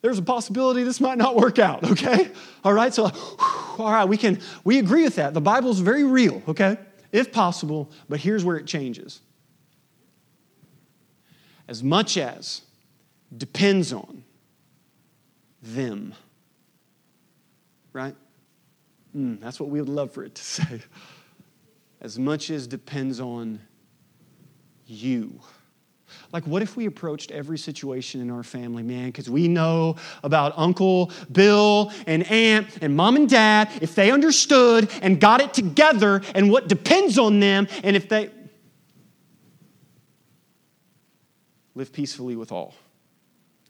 There's 0.00 0.18
a 0.18 0.22
possibility 0.22 0.84
this 0.84 1.00
might 1.00 1.18
not 1.18 1.34
work 1.34 1.58
out, 1.58 1.84
okay? 1.90 2.30
All 2.64 2.72
right, 2.72 2.94
so 2.94 3.10
all 3.78 3.92
right, 3.92 4.04
we 4.04 4.16
can 4.16 4.40
we 4.64 4.78
agree 4.78 5.04
with 5.04 5.16
that. 5.16 5.34
The 5.34 5.40
Bible's 5.40 5.80
very 5.80 6.04
real, 6.04 6.42
okay? 6.48 6.76
If 7.12 7.32
possible, 7.32 7.90
but 8.08 8.20
here's 8.20 8.44
where 8.44 8.56
it 8.56 8.66
changes. 8.66 9.20
As 11.66 11.82
much 11.82 12.16
as 12.16 12.62
depends 13.36 13.92
on 13.92 14.24
them. 15.62 16.14
Right? 17.92 18.14
Mm, 19.16 19.40
that's 19.40 19.58
what 19.58 19.68
we 19.70 19.80
would 19.80 19.88
love 19.88 20.12
for 20.12 20.24
it 20.24 20.34
to 20.34 20.42
say. 20.44 20.80
As 22.00 22.18
much 22.18 22.50
as 22.50 22.66
depends 22.66 23.20
on 23.20 23.60
you. 24.86 25.40
Like, 26.32 26.46
what 26.46 26.62
if 26.62 26.76
we 26.76 26.86
approached 26.86 27.30
every 27.30 27.58
situation 27.58 28.20
in 28.20 28.30
our 28.30 28.42
family, 28.42 28.82
man? 28.82 29.06
Because 29.06 29.30
we 29.30 29.48
know 29.48 29.96
about 30.22 30.52
Uncle 30.56 31.10
Bill 31.30 31.92
and 32.06 32.24
Aunt 32.30 32.78
and 32.80 32.96
Mom 32.96 33.16
and 33.16 33.28
Dad, 33.28 33.70
if 33.80 33.94
they 33.94 34.10
understood 34.10 34.90
and 35.02 35.20
got 35.20 35.40
it 35.40 35.54
together 35.54 36.22
and 36.34 36.50
what 36.50 36.68
depends 36.68 37.18
on 37.18 37.40
them, 37.40 37.68
and 37.82 37.96
if 37.96 38.08
they 38.08 38.30
live 41.74 41.92
peacefully 41.92 42.36
with 42.36 42.52
all. 42.52 42.74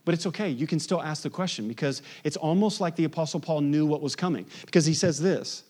But 0.05 0.15
it's 0.15 0.27
okay. 0.27 0.49
You 0.49 0.67
can 0.67 0.81
still 0.81 1.03
ask 1.03 1.23
the 1.23 1.31
question 1.31 1.69
because 1.69 2.01
it's 2.25 2.39
almost 2.39 2.81
like 2.81 2.97
the 2.97 3.05
Apostle 3.05 3.41
Paul 3.41 3.61
knew 3.61 3.85
what 3.85 4.01
was 4.01 4.17
coming. 4.17 4.47
Because 4.65 4.87
he 4.87 4.95
says 4.95 5.21
this 5.21 5.65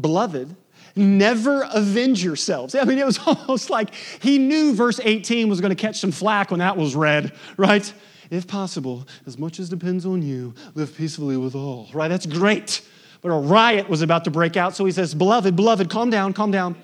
Beloved, 0.00 0.54
Never 0.94 1.66
avenge 1.72 2.22
yourselves. 2.22 2.74
I 2.74 2.84
mean, 2.84 2.98
it 2.98 3.06
was 3.06 3.18
almost 3.26 3.70
like 3.70 3.94
he 4.20 4.38
knew 4.38 4.74
verse 4.74 5.00
18 5.02 5.48
was 5.48 5.60
going 5.60 5.70
to 5.70 5.76
catch 5.76 5.98
some 5.98 6.12
flack 6.12 6.50
when 6.50 6.60
that 6.60 6.76
was 6.76 6.94
read, 6.94 7.32
right? 7.56 7.92
If 8.30 8.46
possible, 8.46 9.06
as 9.26 9.38
much 9.38 9.58
as 9.60 9.68
depends 9.68 10.06
on 10.06 10.22
you, 10.22 10.54
live 10.74 10.96
peacefully 10.96 11.36
with 11.36 11.54
all, 11.54 11.88
right? 11.92 12.08
That's 12.08 12.26
great. 12.26 12.82
But 13.20 13.28
a 13.28 13.38
riot 13.38 13.88
was 13.88 14.02
about 14.02 14.24
to 14.24 14.30
break 14.30 14.56
out, 14.56 14.74
so 14.74 14.84
he 14.84 14.92
says, 14.92 15.14
Beloved, 15.14 15.54
beloved, 15.54 15.88
calm 15.88 16.10
down, 16.10 16.32
calm 16.32 16.50
down. 16.50 16.76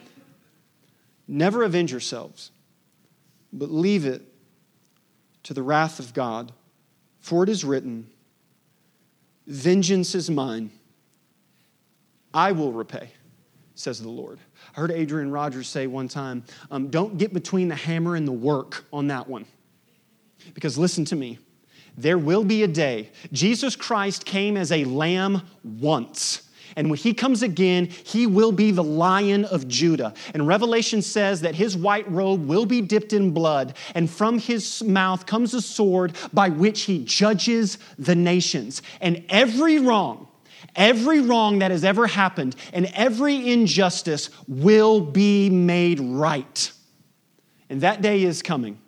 Never 1.26 1.62
avenge 1.62 1.90
yourselves, 1.90 2.50
but 3.52 3.70
leave 3.70 4.06
it 4.06 4.22
to 5.44 5.54
the 5.54 5.62
wrath 5.62 5.98
of 5.98 6.14
God. 6.14 6.52
For 7.20 7.42
it 7.42 7.48
is 7.48 7.64
written, 7.64 8.08
Vengeance 9.46 10.14
is 10.14 10.30
mine, 10.30 10.70
I 12.32 12.52
will 12.52 12.72
repay 12.72 13.10
says 13.78 14.00
the 14.00 14.08
Lord. 14.08 14.40
I 14.76 14.80
heard 14.80 14.90
Adrian 14.90 15.30
Rogers 15.30 15.68
say 15.68 15.86
one 15.86 16.08
time 16.08 16.44
um, 16.70 16.88
don't 16.88 17.16
get 17.16 17.32
between 17.32 17.68
the 17.68 17.76
hammer 17.76 18.16
and 18.16 18.26
the 18.26 18.32
work 18.32 18.84
on 18.92 19.08
that 19.08 19.28
one. 19.28 19.46
Because 20.54 20.76
listen 20.76 21.04
to 21.06 21.16
me, 21.16 21.38
there 21.96 22.18
will 22.18 22.44
be 22.44 22.62
a 22.62 22.68
day. 22.68 23.10
Jesus 23.32 23.76
Christ 23.76 24.24
came 24.24 24.56
as 24.56 24.72
a 24.72 24.84
lamb 24.84 25.42
once. 25.62 26.42
And 26.76 26.90
when 26.90 26.98
he 26.98 27.14
comes 27.14 27.42
again, 27.42 27.86
he 27.86 28.26
will 28.26 28.52
be 28.52 28.70
the 28.70 28.84
lion 28.84 29.44
of 29.46 29.66
Judah. 29.66 30.14
And 30.34 30.46
Revelation 30.46 31.02
says 31.02 31.40
that 31.40 31.54
his 31.54 31.76
white 31.76 32.08
robe 32.10 32.46
will 32.46 32.66
be 32.66 32.80
dipped 32.80 33.12
in 33.12 33.32
blood, 33.32 33.76
and 33.94 34.08
from 34.08 34.38
his 34.38 34.82
mouth 34.84 35.26
comes 35.26 35.54
a 35.54 35.62
sword 35.62 36.14
by 36.32 36.50
which 36.50 36.82
he 36.82 37.04
judges 37.04 37.78
the 37.98 38.14
nations. 38.14 38.82
And 39.00 39.24
every 39.28 39.78
wrong 39.78 40.27
Every 40.76 41.20
wrong 41.20 41.58
that 41.60 41.70
has 41.70 41.84
ever 41.84 42.06
happened 42.06 42.56
and 42.72 42.86
every 42.94 43.50
injustice 43.52 44.30
will 44.46 45.00
be 45.00 45.50
made 45.50 46.00
right. 46.00 46.72
And 47.70 47.80
that 47.80 48.02
day 48.02 48.22
is 48.22 48.42
coming. 48.42 48.78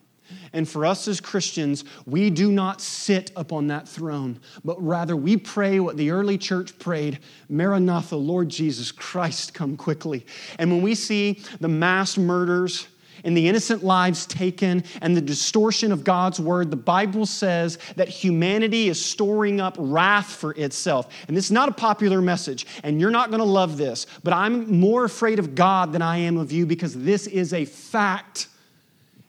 And 0.52 0.68
for 0.68 0.84
us 0.84 1.06
as 1.06 1.20
Christians, 1.20 1.84
we 2.06 2.28
do 2.28 2.50
not 2.50 2.80
sit 2.80 3.30
upon 3.36 3.68
that 3.68 3.88
throne, 3.88 4.40
but 4.64 4.82
rather 4.84 5.14
we 5.14 5.36
pray 5.36 5.78
what 5.78 5.96
the 5.96 6.10
early 6.10 6.38
church 6.38 6.76
prayed 6.78 7.20
Maranatha, 7.48 8.16
Lord 8.16 8.48
Jesus 8.48 8.90
Christ, 8.90 9.54
come 9.54 9.76
quickly. 9.76 10.26
And 10.58 10.70
when 10.70 10.82
we 10.82 10.94
see 10.94 11.40
the 11.60 11.68
mass 11.68 12.18
murders, 12.18 12.88
and 13.24 13.36
the 13.36 13.48
innocent 13.48 13.82
lives 13.82 14.26
taken 14.26 14.84
and 15.00 15.16
the 15.16 15.20
distortion 15.20 15.92
of 15.92 16.04
God's 16.04 16.40
word, 16.40 16.70
the 16.70 16.76
Bible 16.76 17.26
says 17.26 17.78
that 17.96 18.08
humanity 18.08 18.88
is 18.88 19.04
storing 19.04 19.60
up 19.60 19.76
wrath 19.78 20.32
for 20.34 20.52
itself. 20.54 21.12
And 21.28 21.36
this 21.36 21.46
is 21.46 21.52
not 21.52 21.68
a 21.68 21.72
popular 21.72 22.20
message, 22.20 22.66
and 22.82 23.00
you're 23.00 23.10
not 23.10 23.30
going 23.30 23.40
to 23.40 23.44
love 23.44 23.76
this, 23.76 24.06
but 24.22 24.32
I'm 24.32 24.80
more 24.80 25.04
afraid 25.04 25.38
of 25.38 25.54
God 25.54 25.92
than 25.92 26.02
I 26.02 26.18
am 26.18 26.36
of 26.36 26.52
you 26.52 26.66
because 26.66 26.94
this 26.94 27.26
is 27.26 27.52
a 27.52 27.64
fact. 27.64 28.48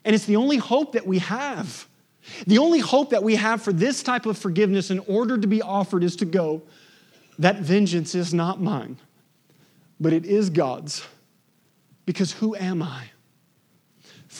And 0.04 0.14
it's 0.14 0.26
the 0.26 0.36
only 0.36 0.56
hope 0.56 0.92
that 0.92 1.06
we 1.06 1.18
have. 1.18 1.86
The 2.46 2.58
only 2.58 2.78
hope 2.78 3.10
that 3.10 3.22
we 3.22 3.34
have 3.36 3.62
for 3.62 3.72
this 3.72 4.02
type 4.02 4.26
of 4.26 4.38
forgiveness 4.38 4.90
in 4.90 5.00
order 5.00 5.38
to 5.38 5.46
be 5.46 5.60
offered 5.60 6.04
is 6.04 6.16
to 6.16 6.24
go, 6.24 6.62
that 7.38 7.60
vengeance 7.60 8.14
is 8.14 8.32
not 8.32 8.60
mine, 8.60 8.98
but 9.98 10.12
it 10.12 10.24
is 10.24 10.50
God's. 10.50 11.04
Because 12.06 12.32
who 12.32 12.54
am 12.56 12.82
I? 12.82 13.11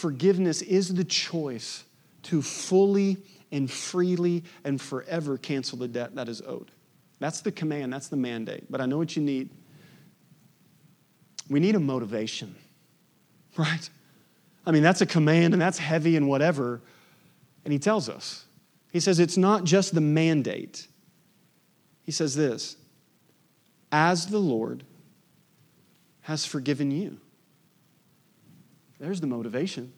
Forgiveness 0.02 0.62
is 0.62 0.92
the 0.92 1.04
choice 1.04 1.84
to 2.24 2.42
fully 2.42 3.18
and 3.52 3.70
freely 3.70 4.42
and 4.64 4.80
forever 4.80 5.38
cancel 5.38 5.78
the 5.78 5.86
debt 5.86 6.16
that 6.16 6.28
is 6.28 6.42
owed. 6.44 6.72
That's 7.20 7.40
the 7.40 7.52
command, 7.52 7.92
that's 7.92 8.08
the 8.08 8.16
mandate. 8.16 8.64
But 8.68 8.80
I 8.80 8.86
know 8.86 8.98
what 8.98 9.14
you 9.14 9.22
need. 9.22 9.50
We 11.48 11.60
need 11.60 11.76
a 11.76 11.78
motivation, 11.78 12.56
right? 13.56 13.88
I 14.66 14.72
mean, 14.72 14.82
that's 14.82 15.02
a 15.02 15.06
command 15.06 15.54
and 15.54 15.62
that's 15.62 15.78
heavy 15.78 16.16
and 16.16 16.28
whatever. 16.28 16.80
And 17.64 17.72
he 17.72 17.78
tells 17.78 18.08
us, 18.08 18.44
he 18.90 18.98
says, 18.98 19.20
it's 19.20 19.36
not 19.36 19.62
just 19.62 19.94
the 19.94 20.00
mandate. 20.00 20.88
He 22.02 22.10
says 22.10 22.34
this 22.34 22.76
as 23.92 24.26
the 24.26 24.40
Lord 24.40 24.82
has 26.22 26.44
forgiven 26.44 26.90
you. 26.90 27.20
There's 29.02 29.20
the 29.20 29.26
motivation. 29.26 29.92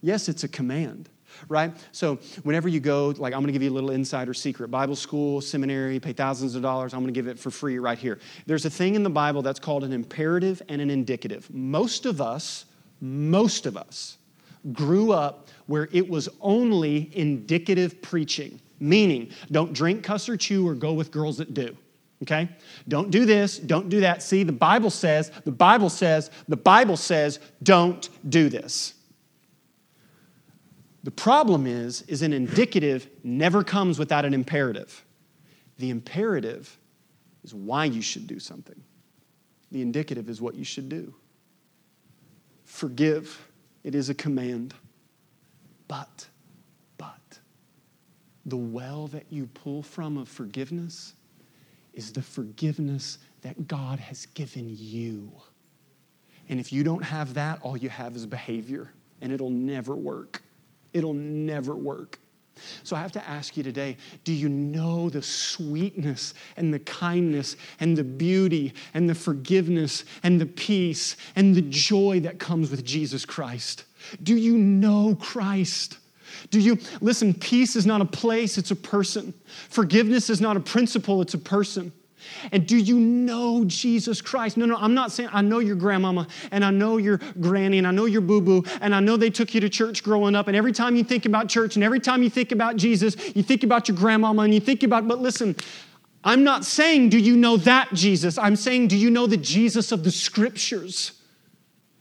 Yes, 0.00 0.30
it's 0.30 0.42
a 0.42 0.48
command, 0.48 1.10
right? 1.50 1.76
So 1.92 2.18
whenever 2.44 2.66
you 2.66 2.80
go, 2.80 3.08
like 3.08 3.34
I'm 3.34 3.40
going 3.40 3.48
to 3.48 3.52
give 3.52 3.62
you 3.62 3.70
a 3.70 3.74
little 3.74 3.90
insider 3.90 4.32
secret 4.32 4.70
Bible 4.70 4.96
school, 4.96 5.42
seminary, 5.42 6.00
pay 6.00 6.14
thousands 6.14 6.54
of 6.54 6.62
dollars, 6.62 6.94
I'm 6.94 7.00
going 7.00 7.12
to 7.12 7.18
give 7.18 7.28
it 7.28 7.38
for 7.38 7.50
free 7.50 7.78
right 7.78 7.98
here. 7.98 8.18
There's 8.46 8.64
a 8.64 8.70
thing 8.70 8.94
in 8.94 9.02
the 9.02 9.10
Bible 9.10 9.42
that's 9.42 9.60
called 9.60 9.84
an 9.84 9.92
imperative 9.92 10.62
and 10.70 10.80
an 10.80 10.88
indicative. 10.88 11.46
Most 11.52 12.06
of 12.06 12.22
us, 12.22 12.64
most 13.02 13.66
of 13.66 13.76
us, 13.76 14.16
grew 14.72 15.12
up 15.12 15.48
where 15.66 15.90
it 15.92 16.08
was 16.08 16.30
only 16.40 17.10
indicative 17.14 18.00
preaching, 18.00 18.58
meaning 18.80 19.30
don't 19.50 19.74
drink, 19.74 20.02
cuss, 20.02 20.26
or 20.26 20.38
chew, 20.38 20.66
or 20.66 20.74
go 20.74 20.94
with 20.94 21.10
girls 21.10 21.36
that 21.36 21.52
do. 21.52 21.76
Okay? 22.22 22.48
Don't 22.88 23.10
do 23.10 23.26
this, 23.26 23.58
don't 23.58 23.88
do 23.88 24.00
that. 24.00 24.22
See, 24.22 24.42
the 24.42 24.52
Bible 24.52 24.90
says, 24.90 25.30
the 25.44 25.52
Bible 25.52 25.90
says, 25.90 26.30
the 26.48 26.56
Bible 26.56 26.96
says, 26.96 27.38
don't 27.62 28.08
do 28.28 28.48
this. 28.48 28.94
The 31.02 31.10
problem 31.10 31.66
is, 31.66 32.02
is 32.02 32.22
an 32.22 32.32
indicative 32.32 33.08
never 33.22 33.62
comes 33.62 33.98
without 33.98 34.24
an 34.24 34.34
imperative. 34.34 35.04
The 35.78 35.90
imperative 35.90 36.76
is 37.44 37.54
why 37.54 37.84
you 37.84 38.02
should 38.02 38.26
do 38.26 38.40
something. 38.40 38.82
The 39.70 39.82
indicative 39.82 40.28
is 40.28 40.40
what 40.40 40.54
you 40.54 40.64
should 40.64 40.88
do. 40.88 41.14
Forgive. 42.64 43.48
It 43.84 43.94
is 43.94 44.08
a 44.08 44.14
command. 44.14 44.74
But, 45.86 46.26
but, 46.98 47.38
the 48.44 48.56
well 48.56 49.06
that 49.08 49.26
you 49.30 49.46
pull 49.46 49.82
from 49.82 50.16
of 50.16 50.28
forgiveness 50.28 51.14
is 51.96 52.12
the 52.12 52.22
forgiveness 52.22 53.18
that 53.40 53.66
God 53.66 53.98
has 53.98 54.26
given 54.26 54.68
you. 54.68 55.32
And 56.48 56.60
if 56.60 56.72
you 56.72 56.84
don't 56.84 57.02
have 57.02 57.34
that, 57.34 57.60
all 57.62 57.76
you 57.76 57.88
have 57.88 58.14
is 58.14 58.26
behavior, 58.26 58.92
and 59.20 59.32
it'll 59.32 59.50
never 59.50 59.96
work. 59.96 60.42
It'll 60.92 61.14
never 61.14 61.74
work. 61.74 62.20
So 62.84 62.96
I 62.96 63.00
have 63.00 63.12
to 63.12 63.28
ask 63.28 63.56
you 63.56 63.62
today 63.62 63.96
do 64.24 64.32
you 64.32 64.48
know 64.48 65.10
the 65.10 65.22
sweetness 65.22 66.34
and 66.56 66.72
the 66.72 66.78
kindness 66.78 67.56
and 67.80 67.96
the 67.96 68.04
beauty 68.04 68.72
and 68.94 69.08
the 69.08 69.14
forgiveness 69.14 70.04
and 70.22 70.40
the 70.40 70.46
peace 70.46 71.16
and 71.34 71.54
the 71.54 71.62
joy 71.62 72.20
that 72.20 72.38
comes 72.38 72.70
with 72.70 72.84
Jesus 72.84 73.24
Christ? 73.24 73.84
Do 74.22 74.36
you 74.36 74.56
know 74.56 75.16
Christ? 75.20 75.98
Do 76.50 76.60
you 76.60 76.78
listen? 77.00 77.34
Peace 77.34 77.76
is 77.76 77.86
not 77.86 78.00
a 78.00 78.04
place, 78.04 78.58
it's 78.58 78.70
a 78.70 78.76
person. 78.76 79.34
Forgiveness 79.68 80.30
is 80.30 80.40
not 80.40 80.56
a 80.56 80.60
principle, 80.60 81.22
it's 81.22 81.34
a 81.34 81.38
person. 81.38 81.92
And 82.52 82.66
do 82.66 82.76
you 82.76 82.98
know 82.98 83.64
Jesus 83.66 84.20
Christ? 84.20 84.56
No, 84.56 84.66
no, 84.66 84.76
I'm 84.76 84.94
not 84.94 85.12
saying 85.12 85.30
I 85.32 85.42
know 85.42 85.58
your 85.58 85.76
grandmama 85.76 86.26
and 86.50 86.64
I 86.64 86.70
know 86.70 86.96
your 86.96 87.18
granny 87.40 87.78
and 87.78 87.86
I 87.86 87.90
know 87.90 88.06
your 88.06 88.20
boo 88.20 88.40
boo 88.40 88.64
and 88.80 88.94
I 88.94 89.00
know 89.00 89.16
they 89.16 89.30
took 89.30 89.54
you 89.54 89.60
to 89.60 89.68
church 89.68 90.02
growing 90.02 90.34
up. 90.34 90.48
And 90.48 90.56
every 90.56 90.72
time 90.72 90.96
you 90.96 91.04
think 91.04 91.26
about 91.26 91.48
church 91.48 91.76
and 91.76 91.84
every 91.84 92.00
time 92.00 92.22
you 92.22 92.30
think 92.30 92.52
about 92.52 92.76
Jesus, 92.76 93.16
you 93.36 93.42
think 93.42 93.62
about 93.62 93.88
your 93.88 93.96
grandmama 93.96 94.42
and 94.42 94.54
you 94.54 94.60
think 94.60 94.82
about, 94.82 95.06
but 95.06 95.20
listen, 95.20 95.56
I'm 96.24 96.42
not 96.42 96.64
saying, 96.64 97.10
do 97.10 97.18
you 97.18 97.36
know 97.36 97.56
that 97.58 97.92
Jesus? 97.92 98.38
I'm 98.38 98.56
saying, 98.56 98.88
do 98.88 98.96
you 98.96 99.10
know 99.10 99.26
the 99.26 99.36
Jesus 99.36 99.92
of 99.92 100.02
the 100.02 100.10
scriptures? 100.10 101.15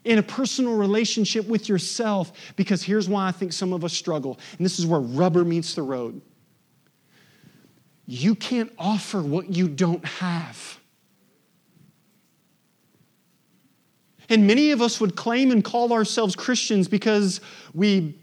In 0.05 0.19
a 0.19 0.23
personal 0.23 0.77
relationship 0.77 1.47
with 1.47 1.67
yourself 1.67 2.31
because 2.55 2.83
here's 2.83 3.09
why 3.09 3.27
I 3.27 3.31
think 3.31 3.51
some 3.51 3.73
of 3.73 3.83
us 3.83 3.91
struggle. 3.91 4.39
And 4.57 4.65
this 4.65 4.79
is 4.79 4.85
where 4.85 4.99
rubber 4.99 5.43
meets 5.43 5.73
the 5.73 5.81
road. 5.81 6.21
You 8.05 8.35
can't 8.35 8.71
offer 8.77 9.21
what 9.21 9.49
you 9.49 9.67
don't 9.67 10.05
have. 10.05 10.79
And 14.29 14.47
many 14.47 14.71
of 14.71 14.81
us 14.81 15.01
would 15.01 15.15
claim 15.15 15.51
and 15.51 15.63
call 15.63 15.91
ourselves 15.91 16.35
Christians 16.35 16.87
because 16.87 17.41
we 17.73 18.15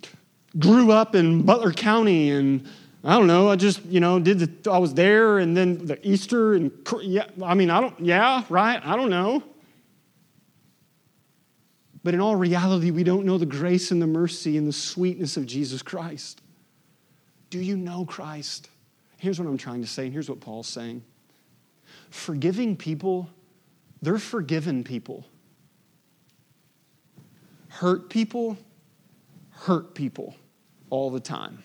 grew 0.59 0.93
up 0.93 1.15
in 1.15 1.43
Butler 1.43 1.73
County 1.73 2.31
and 2.31 2.67
I 3.05 3.19
don't 3.19 3.27
know, 3.27 3.49
I 3.51 3.57
just, 3.57 3.85
you 3.87 3.99
know, 3.99 4.21
did 4.21 4.39
the, 4.39 4.71
I 4.71 4.79
was 4.79 4.95
there 4.95 5.39
and 5.39 5.57
then 5.57 5.87
the 5.87 5.99
Easter 6.09 6.55
and, 6.55 6.71
yeah, 7.03 7.27
I 7.43 7.55
mean, 7.55 7.71
I 7.71 7.81
don't, 7.81 7.99
yeah, 7.99 8.45
right, 8.49 8.81
I 8.85 8.95
don't 8.95 9.11
know. 9.11 9.43
But 12.05 12.15
in 12.15 12.21
all 12.21 12.37
reality, 12.37 12.91
we 12.91 13.05
don't 13.05 13.25
know 13.25 13.39
the 13.39 13.47
grace 13.47 13.91
and 13.91 14.03
the 14.03 14.07
mercy 14.07 14.57
and 14.57 14.67
the 14.67 14.73
sweetness 14.73 15.37
of 15.37 15.47
Jesus 15.47 15.83
Christ. 15.83 16.43
Do 17.51 17.61
you 17.61 17.77
know 17.77 18.05
Christ? 18.05 18.69
Here's 19.19 19.39
what 19.39 19.49
I'm 19.49 19.59
trying 19.59 19.83
to 19.83 19.87
say, 19.87 20.05
and 20.05 20.13
here's 20.13 20.29
what 20.29 20.41
Paul's 20.41 20.67
saying 20.67 21.03
forgiving 22.11 22.77
people, 22.77 23.29
they're 24.01 24.19
forgiven 24.19 24.83
people. 24.83 25.25
Hurt 27.69 28.11
people, 28.11 28.59
hurt 29.51 29.95
people 29.95 30.35
all 30.91 31.11
the 31.11 31.21
time 31.21 31.63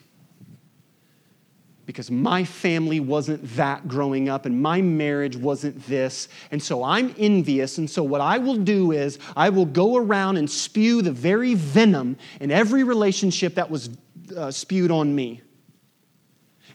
because 1.87 2.11
my 2.11 2.43
family 2.43 2.99
wasn't 2.99 3.41
that 3.55 3.87
growing 3.87 4.27
up 4.27 4.45
and 4.45 4.61
my 4.61 4.81
marriage 4.81 5.37
wasn't 5.37 5.87
this. 5.87 6.27
And 6.51 6.61
so 6.61 6.83
I'm 6.83 7.15
envious. 7.17 7.77
And 7.77 7.89
so 7.89 8.03
what 8.03 8.19
I 8.19 8.37
will 8.39 8.57
do 8.57 8.91
is 8.91 9.17
I 9.37 9.49
will 9.49 9.65
go 9.65 9.95
around 9.95 10.35
and 10.35 10.51
spew 10.51 11.01
the 11.01 11.13
very 11.13 11.53
venom 11.53 12.17
in 12.41 12.51
every 12.51 12.83
relationship 12.83 13.55
that 13.55 13.71
was 13.71 13.89
uh, 14.35 14.51
spewed 14.51 14.91
on 14.91 15.15
me. 15.15 15.41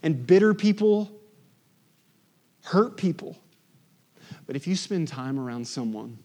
And 0.02 0.26
bitter 0.26 0.54
people 0.54 1.12
hurt 2.64 2.96
people. 2.96 3.36
But 4.46 4.56
if 4.56 4.66
you 4.66 4.74
spend 4.74 5.08
time 5.08 5.38
around 5.38 5.68
someone 5.68 6.18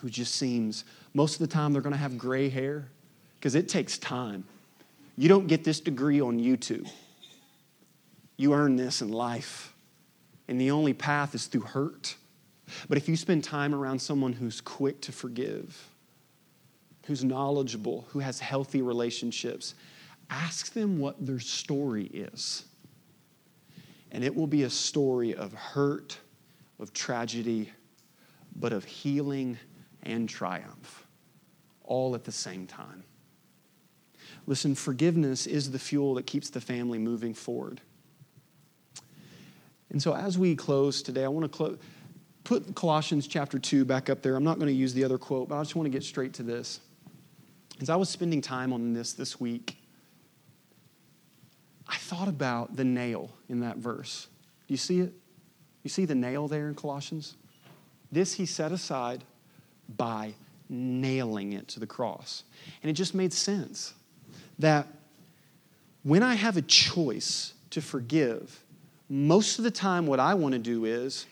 who 0.00 0.10
just 0.10 0.34
seems, 0.34 0.84
most 1.14 1.40
of 1.40 1.48
the 1.48 1.52
time 1.52 1.72
they're 1.72 1.82
going 1.82 1.94
to 1.94 1.98
have 1.98 2.18
gray 2.18 2.50
hair, 2.50 2.88
because 3.38 3.54
it 3.54 3.70
takes 3.70 3.96
time. 3.96 4.44
You 5.16 5.30
don't 5.30 5.46
get 5.46 5.64
this 5.64 5.80
degree 5.80 6.20
on 6.20 6.38
YouTube. 6.38 6.86
You 8.40 8.54
earn 8.54 8.76
this 8.76 9.02
in 9.02 9.12
life. 9.12 9.74
And 10.48 10.58
the 10.58 10.70
only 10.70 10.94
path 10.94 11.34
is 11.34 11.44
through 11.44 11.60
hurt. 11.60 12.16
But 12.88 12.96
if 12.96 13.06
you 13.06 13.14
spend 13.14 13.44
time 13.44 13.74
around 13.74 13.98
someone 13.98 14.32
who's 14.32 14.62
quick 14.62 15.02
to 15.02 15.12
forgive, 15.12 15.90
who's 17.04 17.22
knowledgeable, 17.22 18.06
who 18.08 18.20
has 18.20 18.40
healthy 18.40 18.80
relationships, 18.80 19.74
ask 20.30 20.72
them 20.72 20.98
what 20.98 21.26
their 21.26 21.38
story 21.38 22.06
is. 22.06 22.64
And 24.10 24.24
it 24.24 24.34
will 24.34 24.46
be 24.46 24.62
a 24.62 24.70
story 24.70 25.34
of 25.34 25.52
hurt, 25.52 26.16
of 26.78 26.94
tragedy, 26.94 27.70
but 28.56 28.72
of 28.72 28.86
healing 28.86 29.58
and 30.04 30.26
triumph, 30.26 31.06
all 31.84 32.14
at 32.14 32.24
the 32.24 32.32
same 32.32 32.66
time. 32.66 33.04
Listen, 34.46 34.74
forgiveness 34.74 35.46
is 35.46 35.72
the 35.72 35.78
fuel 35.78 36.14
that 36.14 36.24
keeps 36.24 36.48
the 36.48 36.62
family 36.62 36.98
moving 36.98 37.34
forward. 37.34 37.82
And 39.90 40.02
so 40.02 40.14
as 40.14 40.38
we 40.38 40.54
close 40.54 41.02
today, 41.02 41.24
I 41.24 41.28
want 41.28 41.50
to 41.50 41.56
close, 41.56 41.78
put 42.44 42.74
Colossians 42.74 43.26
chapter 43.26 43.58
2 43.58 43.84
back 43.84 44.08
up 44.08 44.22
there. 44.22 44.36
I'm 44.36 44.44
not 44.44 44.58
going 44.58 44.68
to 44.68 44.74
use 44.74 44.94
the 44.94 45.04
other 45.04 45.18
quote, 45.18 45.48
but 45.48 45.58
I 45.58 45.62
just 45.62 45.76
want 45.76 45.86
to 45.86 45.90
get 45.90 46.04
straight 46.04 46.34
to 46.34 46.42
this. 46.42 46.80
As 47.80 47.90
I 47.90 47.96
was 47.96 48.08
spending 48.08 48.40
time 48.40 48.72
on 48.72 48.92
this 48.92 49.12
this 49.14 49.40
week, 49.40 49.76
I 51.88 51.96
thought 51.96 52.28
about 52.28 52.76
the 52.76 52.84
nail 52.84 53.30
in 53.48 53.60
that 53.60 53.78
verse. 53.78 54.28
Do 54.68 54.74
you 54.74 54.78
see 54.78 55.00
it? 55.00 55.12
You 55.82 55.90
see 55.90 56.04
the 56.04 56.14
nail 56.14 56.46
there 56.46 56.68
in 56.68 56.74
Colossians? 56.74 57.36
This 58.12 58.34
he 58.34 58.46
set 58.46 58.70
aside 58.70 59.24
by 59.96 60.34
nailing 60.68 61.52
it 61.52 61.66
to 61.68 61.80
the 61.80 61.86
cross. 61.86 62.44
And 62.82 62.90
it 62.90 62.92
just 62.92 63.14
made 63.14 63.32
sense 63.32 63.94
that 64.58 64.86
when 66.02 66.22
I 66.22 66.34
have 66.34 66.56
a 66.56 66.62
choice 66.62 67.54
to 67.70 67.80
forgive, 67.80 68.62
most 69.10 69.58
of 69.58 69.64
the 69.64 69.72
time, 69.72 70.06
what 70.06 70.20
I 70.20 70.34
want 70.34 70.52
to 70.52 70.58
do 70.58 70.84
is 70.84 71.26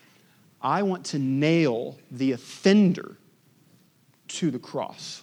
I 0.60 0.82
want 0.82 1.06
to 1.06 1.18
nail 1.18 1.96
the 2.10 2.32
offender 2.32 3.16
to 4.26 4.50
the 4.50 4.58
cross 4.58 5.22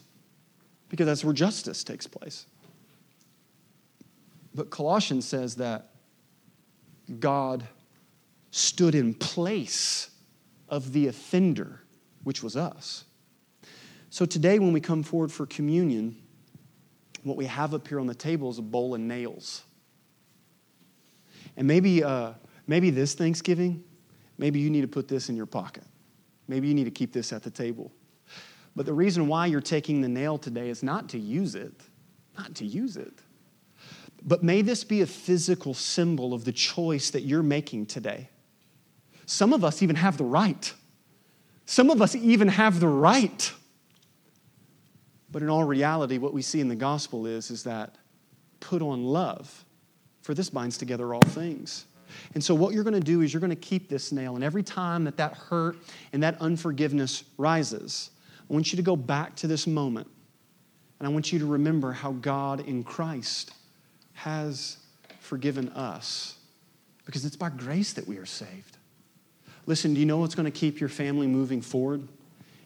because 0.88 1.06
that's 1.06 1.24
where 1.26 1.34
justice 1.34 1.84
takes 1.84 2.08
place. 2.08 2.46
But 4.54 4.70
Colossians 4.70 5.28
says 5.28 5.56
that 5.56 5.90
God 7.20 7.68
stood 8.52 8.96
in 8.96 9.14
place 9.14 10.10
of 10.70 10.94
the 10.94 11.08
offender, 11.08 11.82
which 12.24 12.42
was 12.42 12.56
us. 12.56 13.04
So 14.10 14.26
today, 14.26 14.60
when 14.60 14.72
we 14.72 14.80
come 14.80 15.04
forward 15.04 15.30
for 15.30 15.46
communion, 15.46 16.16
what 17.24 17.36
we 17.36 17.48
have 17.48 17.74
up 17.74 17.86
here 17.86 18.00
on 18.00 18.08
the 18.08 18.16
table 18.16 18.50
is 18.50 18.60
a 18.60 18.62
bowl 18.62 18.96
of 18.96 19.02
nails. 19.02 19.64
And 21.58 21.68
maybe 21.68 22.02
uh, 22.02 22.32
Maybe 22.68 22.90
this 22.90 23.14
Thanksgiving, 23.14 23.84
maybe 24.38 24.60
you 24.60 24.70
need 24.70 24.82
to 24.82 24.88
put 24.88 25.08
this 25.08 25.30
in 25.30 25.36
your 25.36 25.46
pocket. 25.46 25.84
Maybe 26.48 26.68
you 26.68 26.74
need 26.74 26.86
to 26.86 26.92
keep 26.92 27.14
this 27.14 27.34
at 27.34 27.44
the 27.44 27.50
table. 27.50 27.92
But 28.76 28.86
the 28.86 28.94
reason 28.94 29.28
why 29.28 29.46
you're 29.46 29.62
taking 29.62 30.02
the 30.02 30.10
nail 30.10 30.38
today 30.38 30.70
is 30.70 30.84
not 30.84 31.10
to 31.10 31.20
use 31.20 31.56
it, 31.56 31.74
not 32.38 32.56
to 32.56 32.66
use 32.66 32.98
it. 32.98 33.14
But 34.24 34.44
may 34.44 34.62
this 34.62 34.84
be 34.84 35.02
a 35.02 35.08
physical 35.08 35.74
symbol 35.74 36.34
of 36.34 36.46
the 36.46 36.52
choice 36.52 37.12
that 37.12 37.22
you're 37.22 37.44
making 37.44 37.86
today. 37.86 38.30
Some 39.26 39.54
of 39.54 39.64
us 39.64 39.82
even 39.82 39.96
have 39.96 40.18
the 40.18 40.24
right. 40.24 40.74
Some 41.66 41.90
of 41.90 42.02
us 42.02 42.16
even 42.16 42.48
have 42.48 42.80
the 42.80 42.88
right. 42.88 43.52
But 45.32 45.42
in 45.42 45.50
all 45.50 45.64
reality, 45.64 46.18
what 46.18 46.34
we 46.34 46.42
see 46.42 46.60
in 46.60 46.68
the 46.68 46.76
gospel 46.76 47.26
is, 47.26 47.52
is 47.52 47.64
that 47.64 47.96
put 48.60 48.82
on 48.82 49.04
love, 49.04 49.66
for 50.22 50.34
this 50.34 50.50
binds 50.50 50.78
together 50.78 51.14
all 51.14 51.22
things. 51.22 51.86
And 52.34 52.44
so, 52.44 52.56
what 52.56 52.74
you're 52.74 52.84
going 52.84 52.94
to 52.94 53.00
do 53.00 53.22
is 53.22 53.34
you're 53.34 53.42
going 53.42 53.50
to 53.50 53.56
keep 53.56 53.90
this 53.90 54.12
nail. 54.12 54.36
And 54.36 54.44
every 54.44 54.64
time 54.64 55.04
that 55.06 55.18
that 55.18 55.34
hurt 55.34 55.78
and 56.14 56.24
that 56.24 56.40
unforgiveness 56.42 57.24
rises, 57.38 58.12
I 58.50 58.54
want 58.54 58.72
you 58.72 58.78
to 58.78 58.84
go 58.84 58.96
back 58.96 59.36
to 59.38 59.48
this 59.48 59.68
moment. 59.68 60.08
And 61.00 61.08
I 61.08 61.12
want 61.12 61.32
you 61.32 61.40
to 61.40 61.46
remember 61.46 61.92
how 61.92 62.14
God 62.14 62.62
in 62.68 62.84
Christ 62.84 63.52
has 64.14 64.78
forgiven 65.20 65.70
us 65.70 66.38
because 67.06 67.26
it's 67.26 67.36
by 67.36 67.50
grace 67.50 67.94
that 67.94 68.08
we 68.08 68.18
are 68.18 68.26
saved. 68.26 68.78
Listen, 69.66 69.94
do 69.94 70.00
you 70.00 70.06
know 70.06 70.18
what's 70.18 70.36
going 70.36 70.52
to 70.52 70.58
keep 70.58 70.80
your 70.80 70.90
family 70.90 71.28
moving 71.28 71.62
forward? 71.62 72.08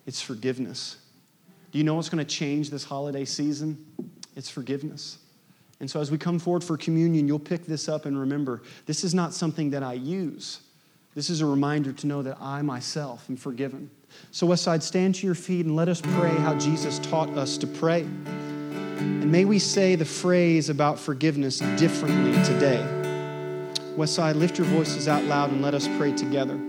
It's 0.05 0.21
forgiveness. 0.21 0.97
Do 1.71 1.77
you 1.77 1.83
know 1.83 1.95
what's 1.95 2.09
going 2.09 2.23
to 2.23 2.29
change 2.29 2.69
this 2.69 2.83
holiday 2.83 3.25
season? 3.25 3.85
It's 4.35 4.49
forgiveness. 4.49 5.17
And 5.79 5.89
so 5.89 6.01
as 6.01 6.11
we 6.11 6.17
come 6.17 6.39
forward 6.39 6.63
for 6.63 6.77
communion, 6.77 7.27
you'll 7.27 7.39
pick 7.39 7.65
this 7.65 7.87
up 7.87 8.05
and 8.05 8.19
remember 8.19 8.61
this 8.85 9.03
is 9.03 9.13
not 9.13 9.33
something 9.33 9.69
that 9.69 9.83
I 9.83 9.93
use. 9.93 10.59
This 11.15 11.29
is 11.29 11.41
a 11.41 11.45
reminder 11.45 11.91
to 11.93 12.07
know 12.07 12.21
that 12.21 12.37
I 12.41 12.61
myself 12.61 13.29
am 13.29 13.37
forgiven. 13.37 13.89
So, 14.31 14.47
Westside, 14.47 14.81
stand 14.81 15.15
to 15.15 15.25
your 15.25 15.35
feet 15.35 15.65
and 15.65 15.75
let 15.75 15.87
us 15.87 16.01
pray 16.01 16.29
how 16.29 16.55
Jesus 16.55 16.99
taught 16.99 17.29
us 17.29 17.57
to 17.57 17.67
pray. 17.67 18.01
And 18.01 19.31
may 19.31 19.45
we 19.45 19.59
say 19.59 19.95
the 19.95 20.05
phrase 20.05 20.69
about 20.69 20.99
forgiveness 20.99 21.59
differently 21.77 22.33
today. 22.43 22.85
Westside, 23.95 24.35
lift 24.35 24.57
your 24.57 24.67
voices 24.67 25.07
out 25.07 25.23
loud 25.23 25.51
and 25.51 25.61
let 25.61 25.73
us 25.73 25.87
pray 25.97 26.13
together. 26.13 26.59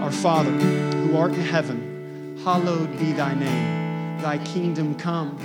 Our 0.00 0.12
Father, 0.12 0.50
who 0.50 1.16
art 1.16 1.32
in 1.32 1.40
heaven, 1.40 2.40
hallowed 2.44 2.98
be 2.98 3.12
thy 3.12 3.34
name. 3.34 4.20
Thy 4.20 4.38
kingdom 4.38 4.94
come, 4.94 5.36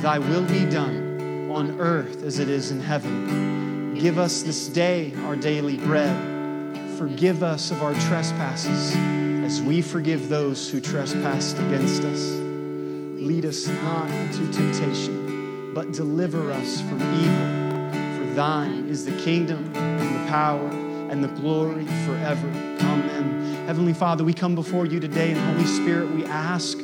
Thy 0.00 0.18
will 0.18 0.44
be 0.46 0.64
done 0.64 1.09
on 1.52 1.80
earth 1.80 2.22
as 2.22 2.38
it 2.38 2.48
is 2.48 2.70
in 2.70 2.80
heaven. 2.80 3.94
Give 3.94 4.18
us 4.18 4.42
this 4.42 4.68
day 4.68 5.12
our 5.24 5.36
daily 5.36 5.76
bread. 5.76 6.16
Forgive 6.96 7.42
us 7.42 7.70
of 7.70 7.82
our 7.82 7.94
trespasses 7.94 8.94
as 9.44 9.60
we 9.60 9.82
forgive 9.82 10.28
those 10.28 10.70
who 10.70 10.80
trespass 10.80 11.54
against 11.54 12.02
us. 12.04 12.20
Lead 13.20 13.44
us 13.44 13.66
not 13.66 14.10
into 14.10 14.50
temptation, 14.52 15.74
but 15.74 15.92
deliver 15.92 16.52
us 16.52 16.80
from 16.82 17.00
evil. 17.20 18.18
For 18.18 18.34
thine 18.34 18.88
is 18.88 19.04
the 19.04 19.16
kingdom 19.22 19.72
and 19.74 20.14
the 20.14 20.30
power 20.30 20.68
and 21.10 21.22
the 21.22 21.28
glory 21.28 21.84
forever. 22.06 22.48
Amen. 22.48 23.66
Heavenly 23.66 23.92
Father, 23.92 24.24
we 24.24 24.32
come 24.32 24.54
before 24.54 24.86
you 24.86 25.00
today, 25.00 25.32
and 25.32 25.40
Holy 25.52 25.66
Spirit, 25.66 26.10
we 26.12 26.24
ask 26.24 26.78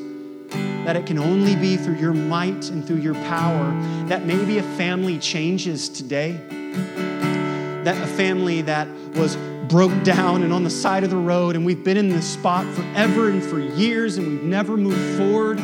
that 0.87 0.95
it 0.95 1.05
can 1.05 1.19
only 1.19 1.57
be 1.57 1.77
through 1.77 1.97
your 1.97 2.13
might 2.13 2.71
and 2.71 2.87
through 2.87 2.99
your 2.99 3.15
power 3.15 3.73
that 4.07 4.25
maybe 4.25 4.59
a 4.59 4.63
family 4.77 5.19
changes 5.19 5.89
today. 5.89 6.41
That 7.83 8.01
a 8.01 8.07
family 8.07 8.63
that 8.63 8.87
was 9.17 9.35
broke 9.67 10.05
down 10.05 10.45
and 10.45 10.53
on 10.53 10.63
the 10.63 10.71
side 10.71 11.03
of 11.03 11.11
the 11.11 11.17
road, 11.17 11.57
and 11.57 11.67
we've 11.67 11.83
been 11.83 11.97
in 11.97 12.09
this 12.09 12.25
spot 12.25 12.65
forever 12.73 13.31
and 13.31 13.43
for 13.43 13.59
years, 13.59 14.17
and 14.17 14.29
we've 14.29 14.45
never 14.45 14.77
moved 14.77 15.19
forward. 15.19 15.59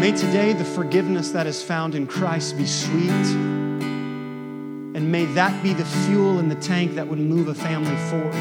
May 0.00 0.12
today 0.12 0.54
the 0.54 0.64
forgiveness 0.64 1.32
that 1.32 1.46
is 1.46 1.62
found 1.62 1.94
in 1.94 2.06
Christ 2.06 2.56
be 2.56 2.64
sweet. 2.64 3.10
And 4.96 5.12
may 5.12 5.26
that 5.26 5.62
be 5.62 5.74
the 5.74 5.84
fuel 5.84 6.38
in 6.38 6.48
the 6.48 6.54
tank 6.54 6.94
that 6.94 7.06
would 7.06 7.18
move 7.18 7.48
a 7.48 7.54
family 7.54 7.96
forward. 8.08 8.32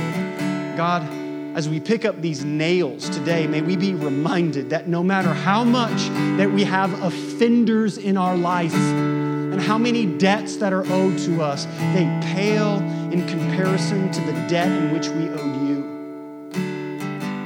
God, 0.78 1.19
as 1.60 1.68
we 1.68 1.78
pick 1.78 2.06
up 2.06 2.22
these 2.22 2.46
nails 2.46 3.10
today, 3.10 3.46
may 3.46 3.62
we 3.62 3.76
be 3.76 3.94
reminded 3.94 4.70
that 4.70 4.88
no 4.88 5.04
matter 5.04 5.34
how 5.34 5.62
much 5.62 6.08
that 6.38 6.50
we 6.50 6.64
have 6.64 7.04
offenders 7.04 7.98
in 7.98 8.16
our 8.16 8.38
life 8.38 8.74
and 8.74 9.60
how 9.60 9.78
many 9.78 10.06
debts 10.06 10.56
that 10.56 10.72
are 10.72 10.90
owed 10.90 11.18
to 11.18 11.42
us, 11.42 11.66
they 11.94 12.06
pale 12.34 12.78
in 13.12 13.28
comparison 13.28 14.10
to 14.10 14.22
the 14.22 14.32
debt 14.48 14.72
in 14.72 14.94
which 14.94 15.10
we 15.10 15.28
owed 15.28 15.68
you. 15.68 16.54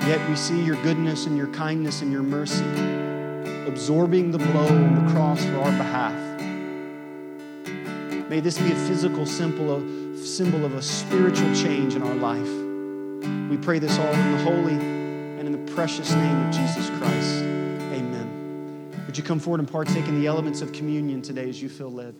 Yet 0.07 0.29
we 0.29 0.35
see 0.35 0.63
your 0.63 0.75
goodness 0.83 1.25
and 1.25 1.35
your 1.35 1.47
kindness 1.47 2.03
and 2.03 2.11
your 2.11 2.21
mercy 2.21 2.63
absorbing 3.67 4.29
the 4.29 4.37
blow 4.37 4.67
on 4.67 5.03
the 5.03 5.11
cross 5.11 5.43
for 5.43 5.57
our 5.57 5.71
behalf. 5.71 6.13
May 8.29 8.41
this 8.41 8.59
be 8.59 8.71
a 8.71 8.75
physical 8.75 9.25
symbol 9.25 9.73
of, 9.73 10.19
symbol 10.19 10.65
of 10.65 10.75
a 10.75 10.83
spiritual 10.83 11.51
change 11.55 11.95
in 11.95 12.03
our 12.03 12.13
life. 12.13 12.62
We 13.53 13.59
pray 13.59 13.77
this 13.77 13.99
all 13.99 14.11
in 14.11 14.31
the 14.31 14.37
holy 14.39 14.73
and 14.73 15.41
in 15.41 15.51
the 15.51 15.71
precious 15.73 16.11
name 16.11 16.47
of 16.47 16.51
Jesus 16.55 16.89
Christ. 16.97 17.43
Amen. 17.43 18.91
Would 19.05 19.15
you 19.15 19.23
come 19.23 19.39
forward 19.39 19.59
and 19.59 19.69
partake 19.71 20.07
in 20.07 20.19
the 20.19 20.25
elements 20.25 20.63
of 20.63 20.73
communion 20.73 21.21
today 21.21 21.47
as 21.49 21.61
you 21.61 21.69
feel 21.69 21.91
led? 21.91 22.15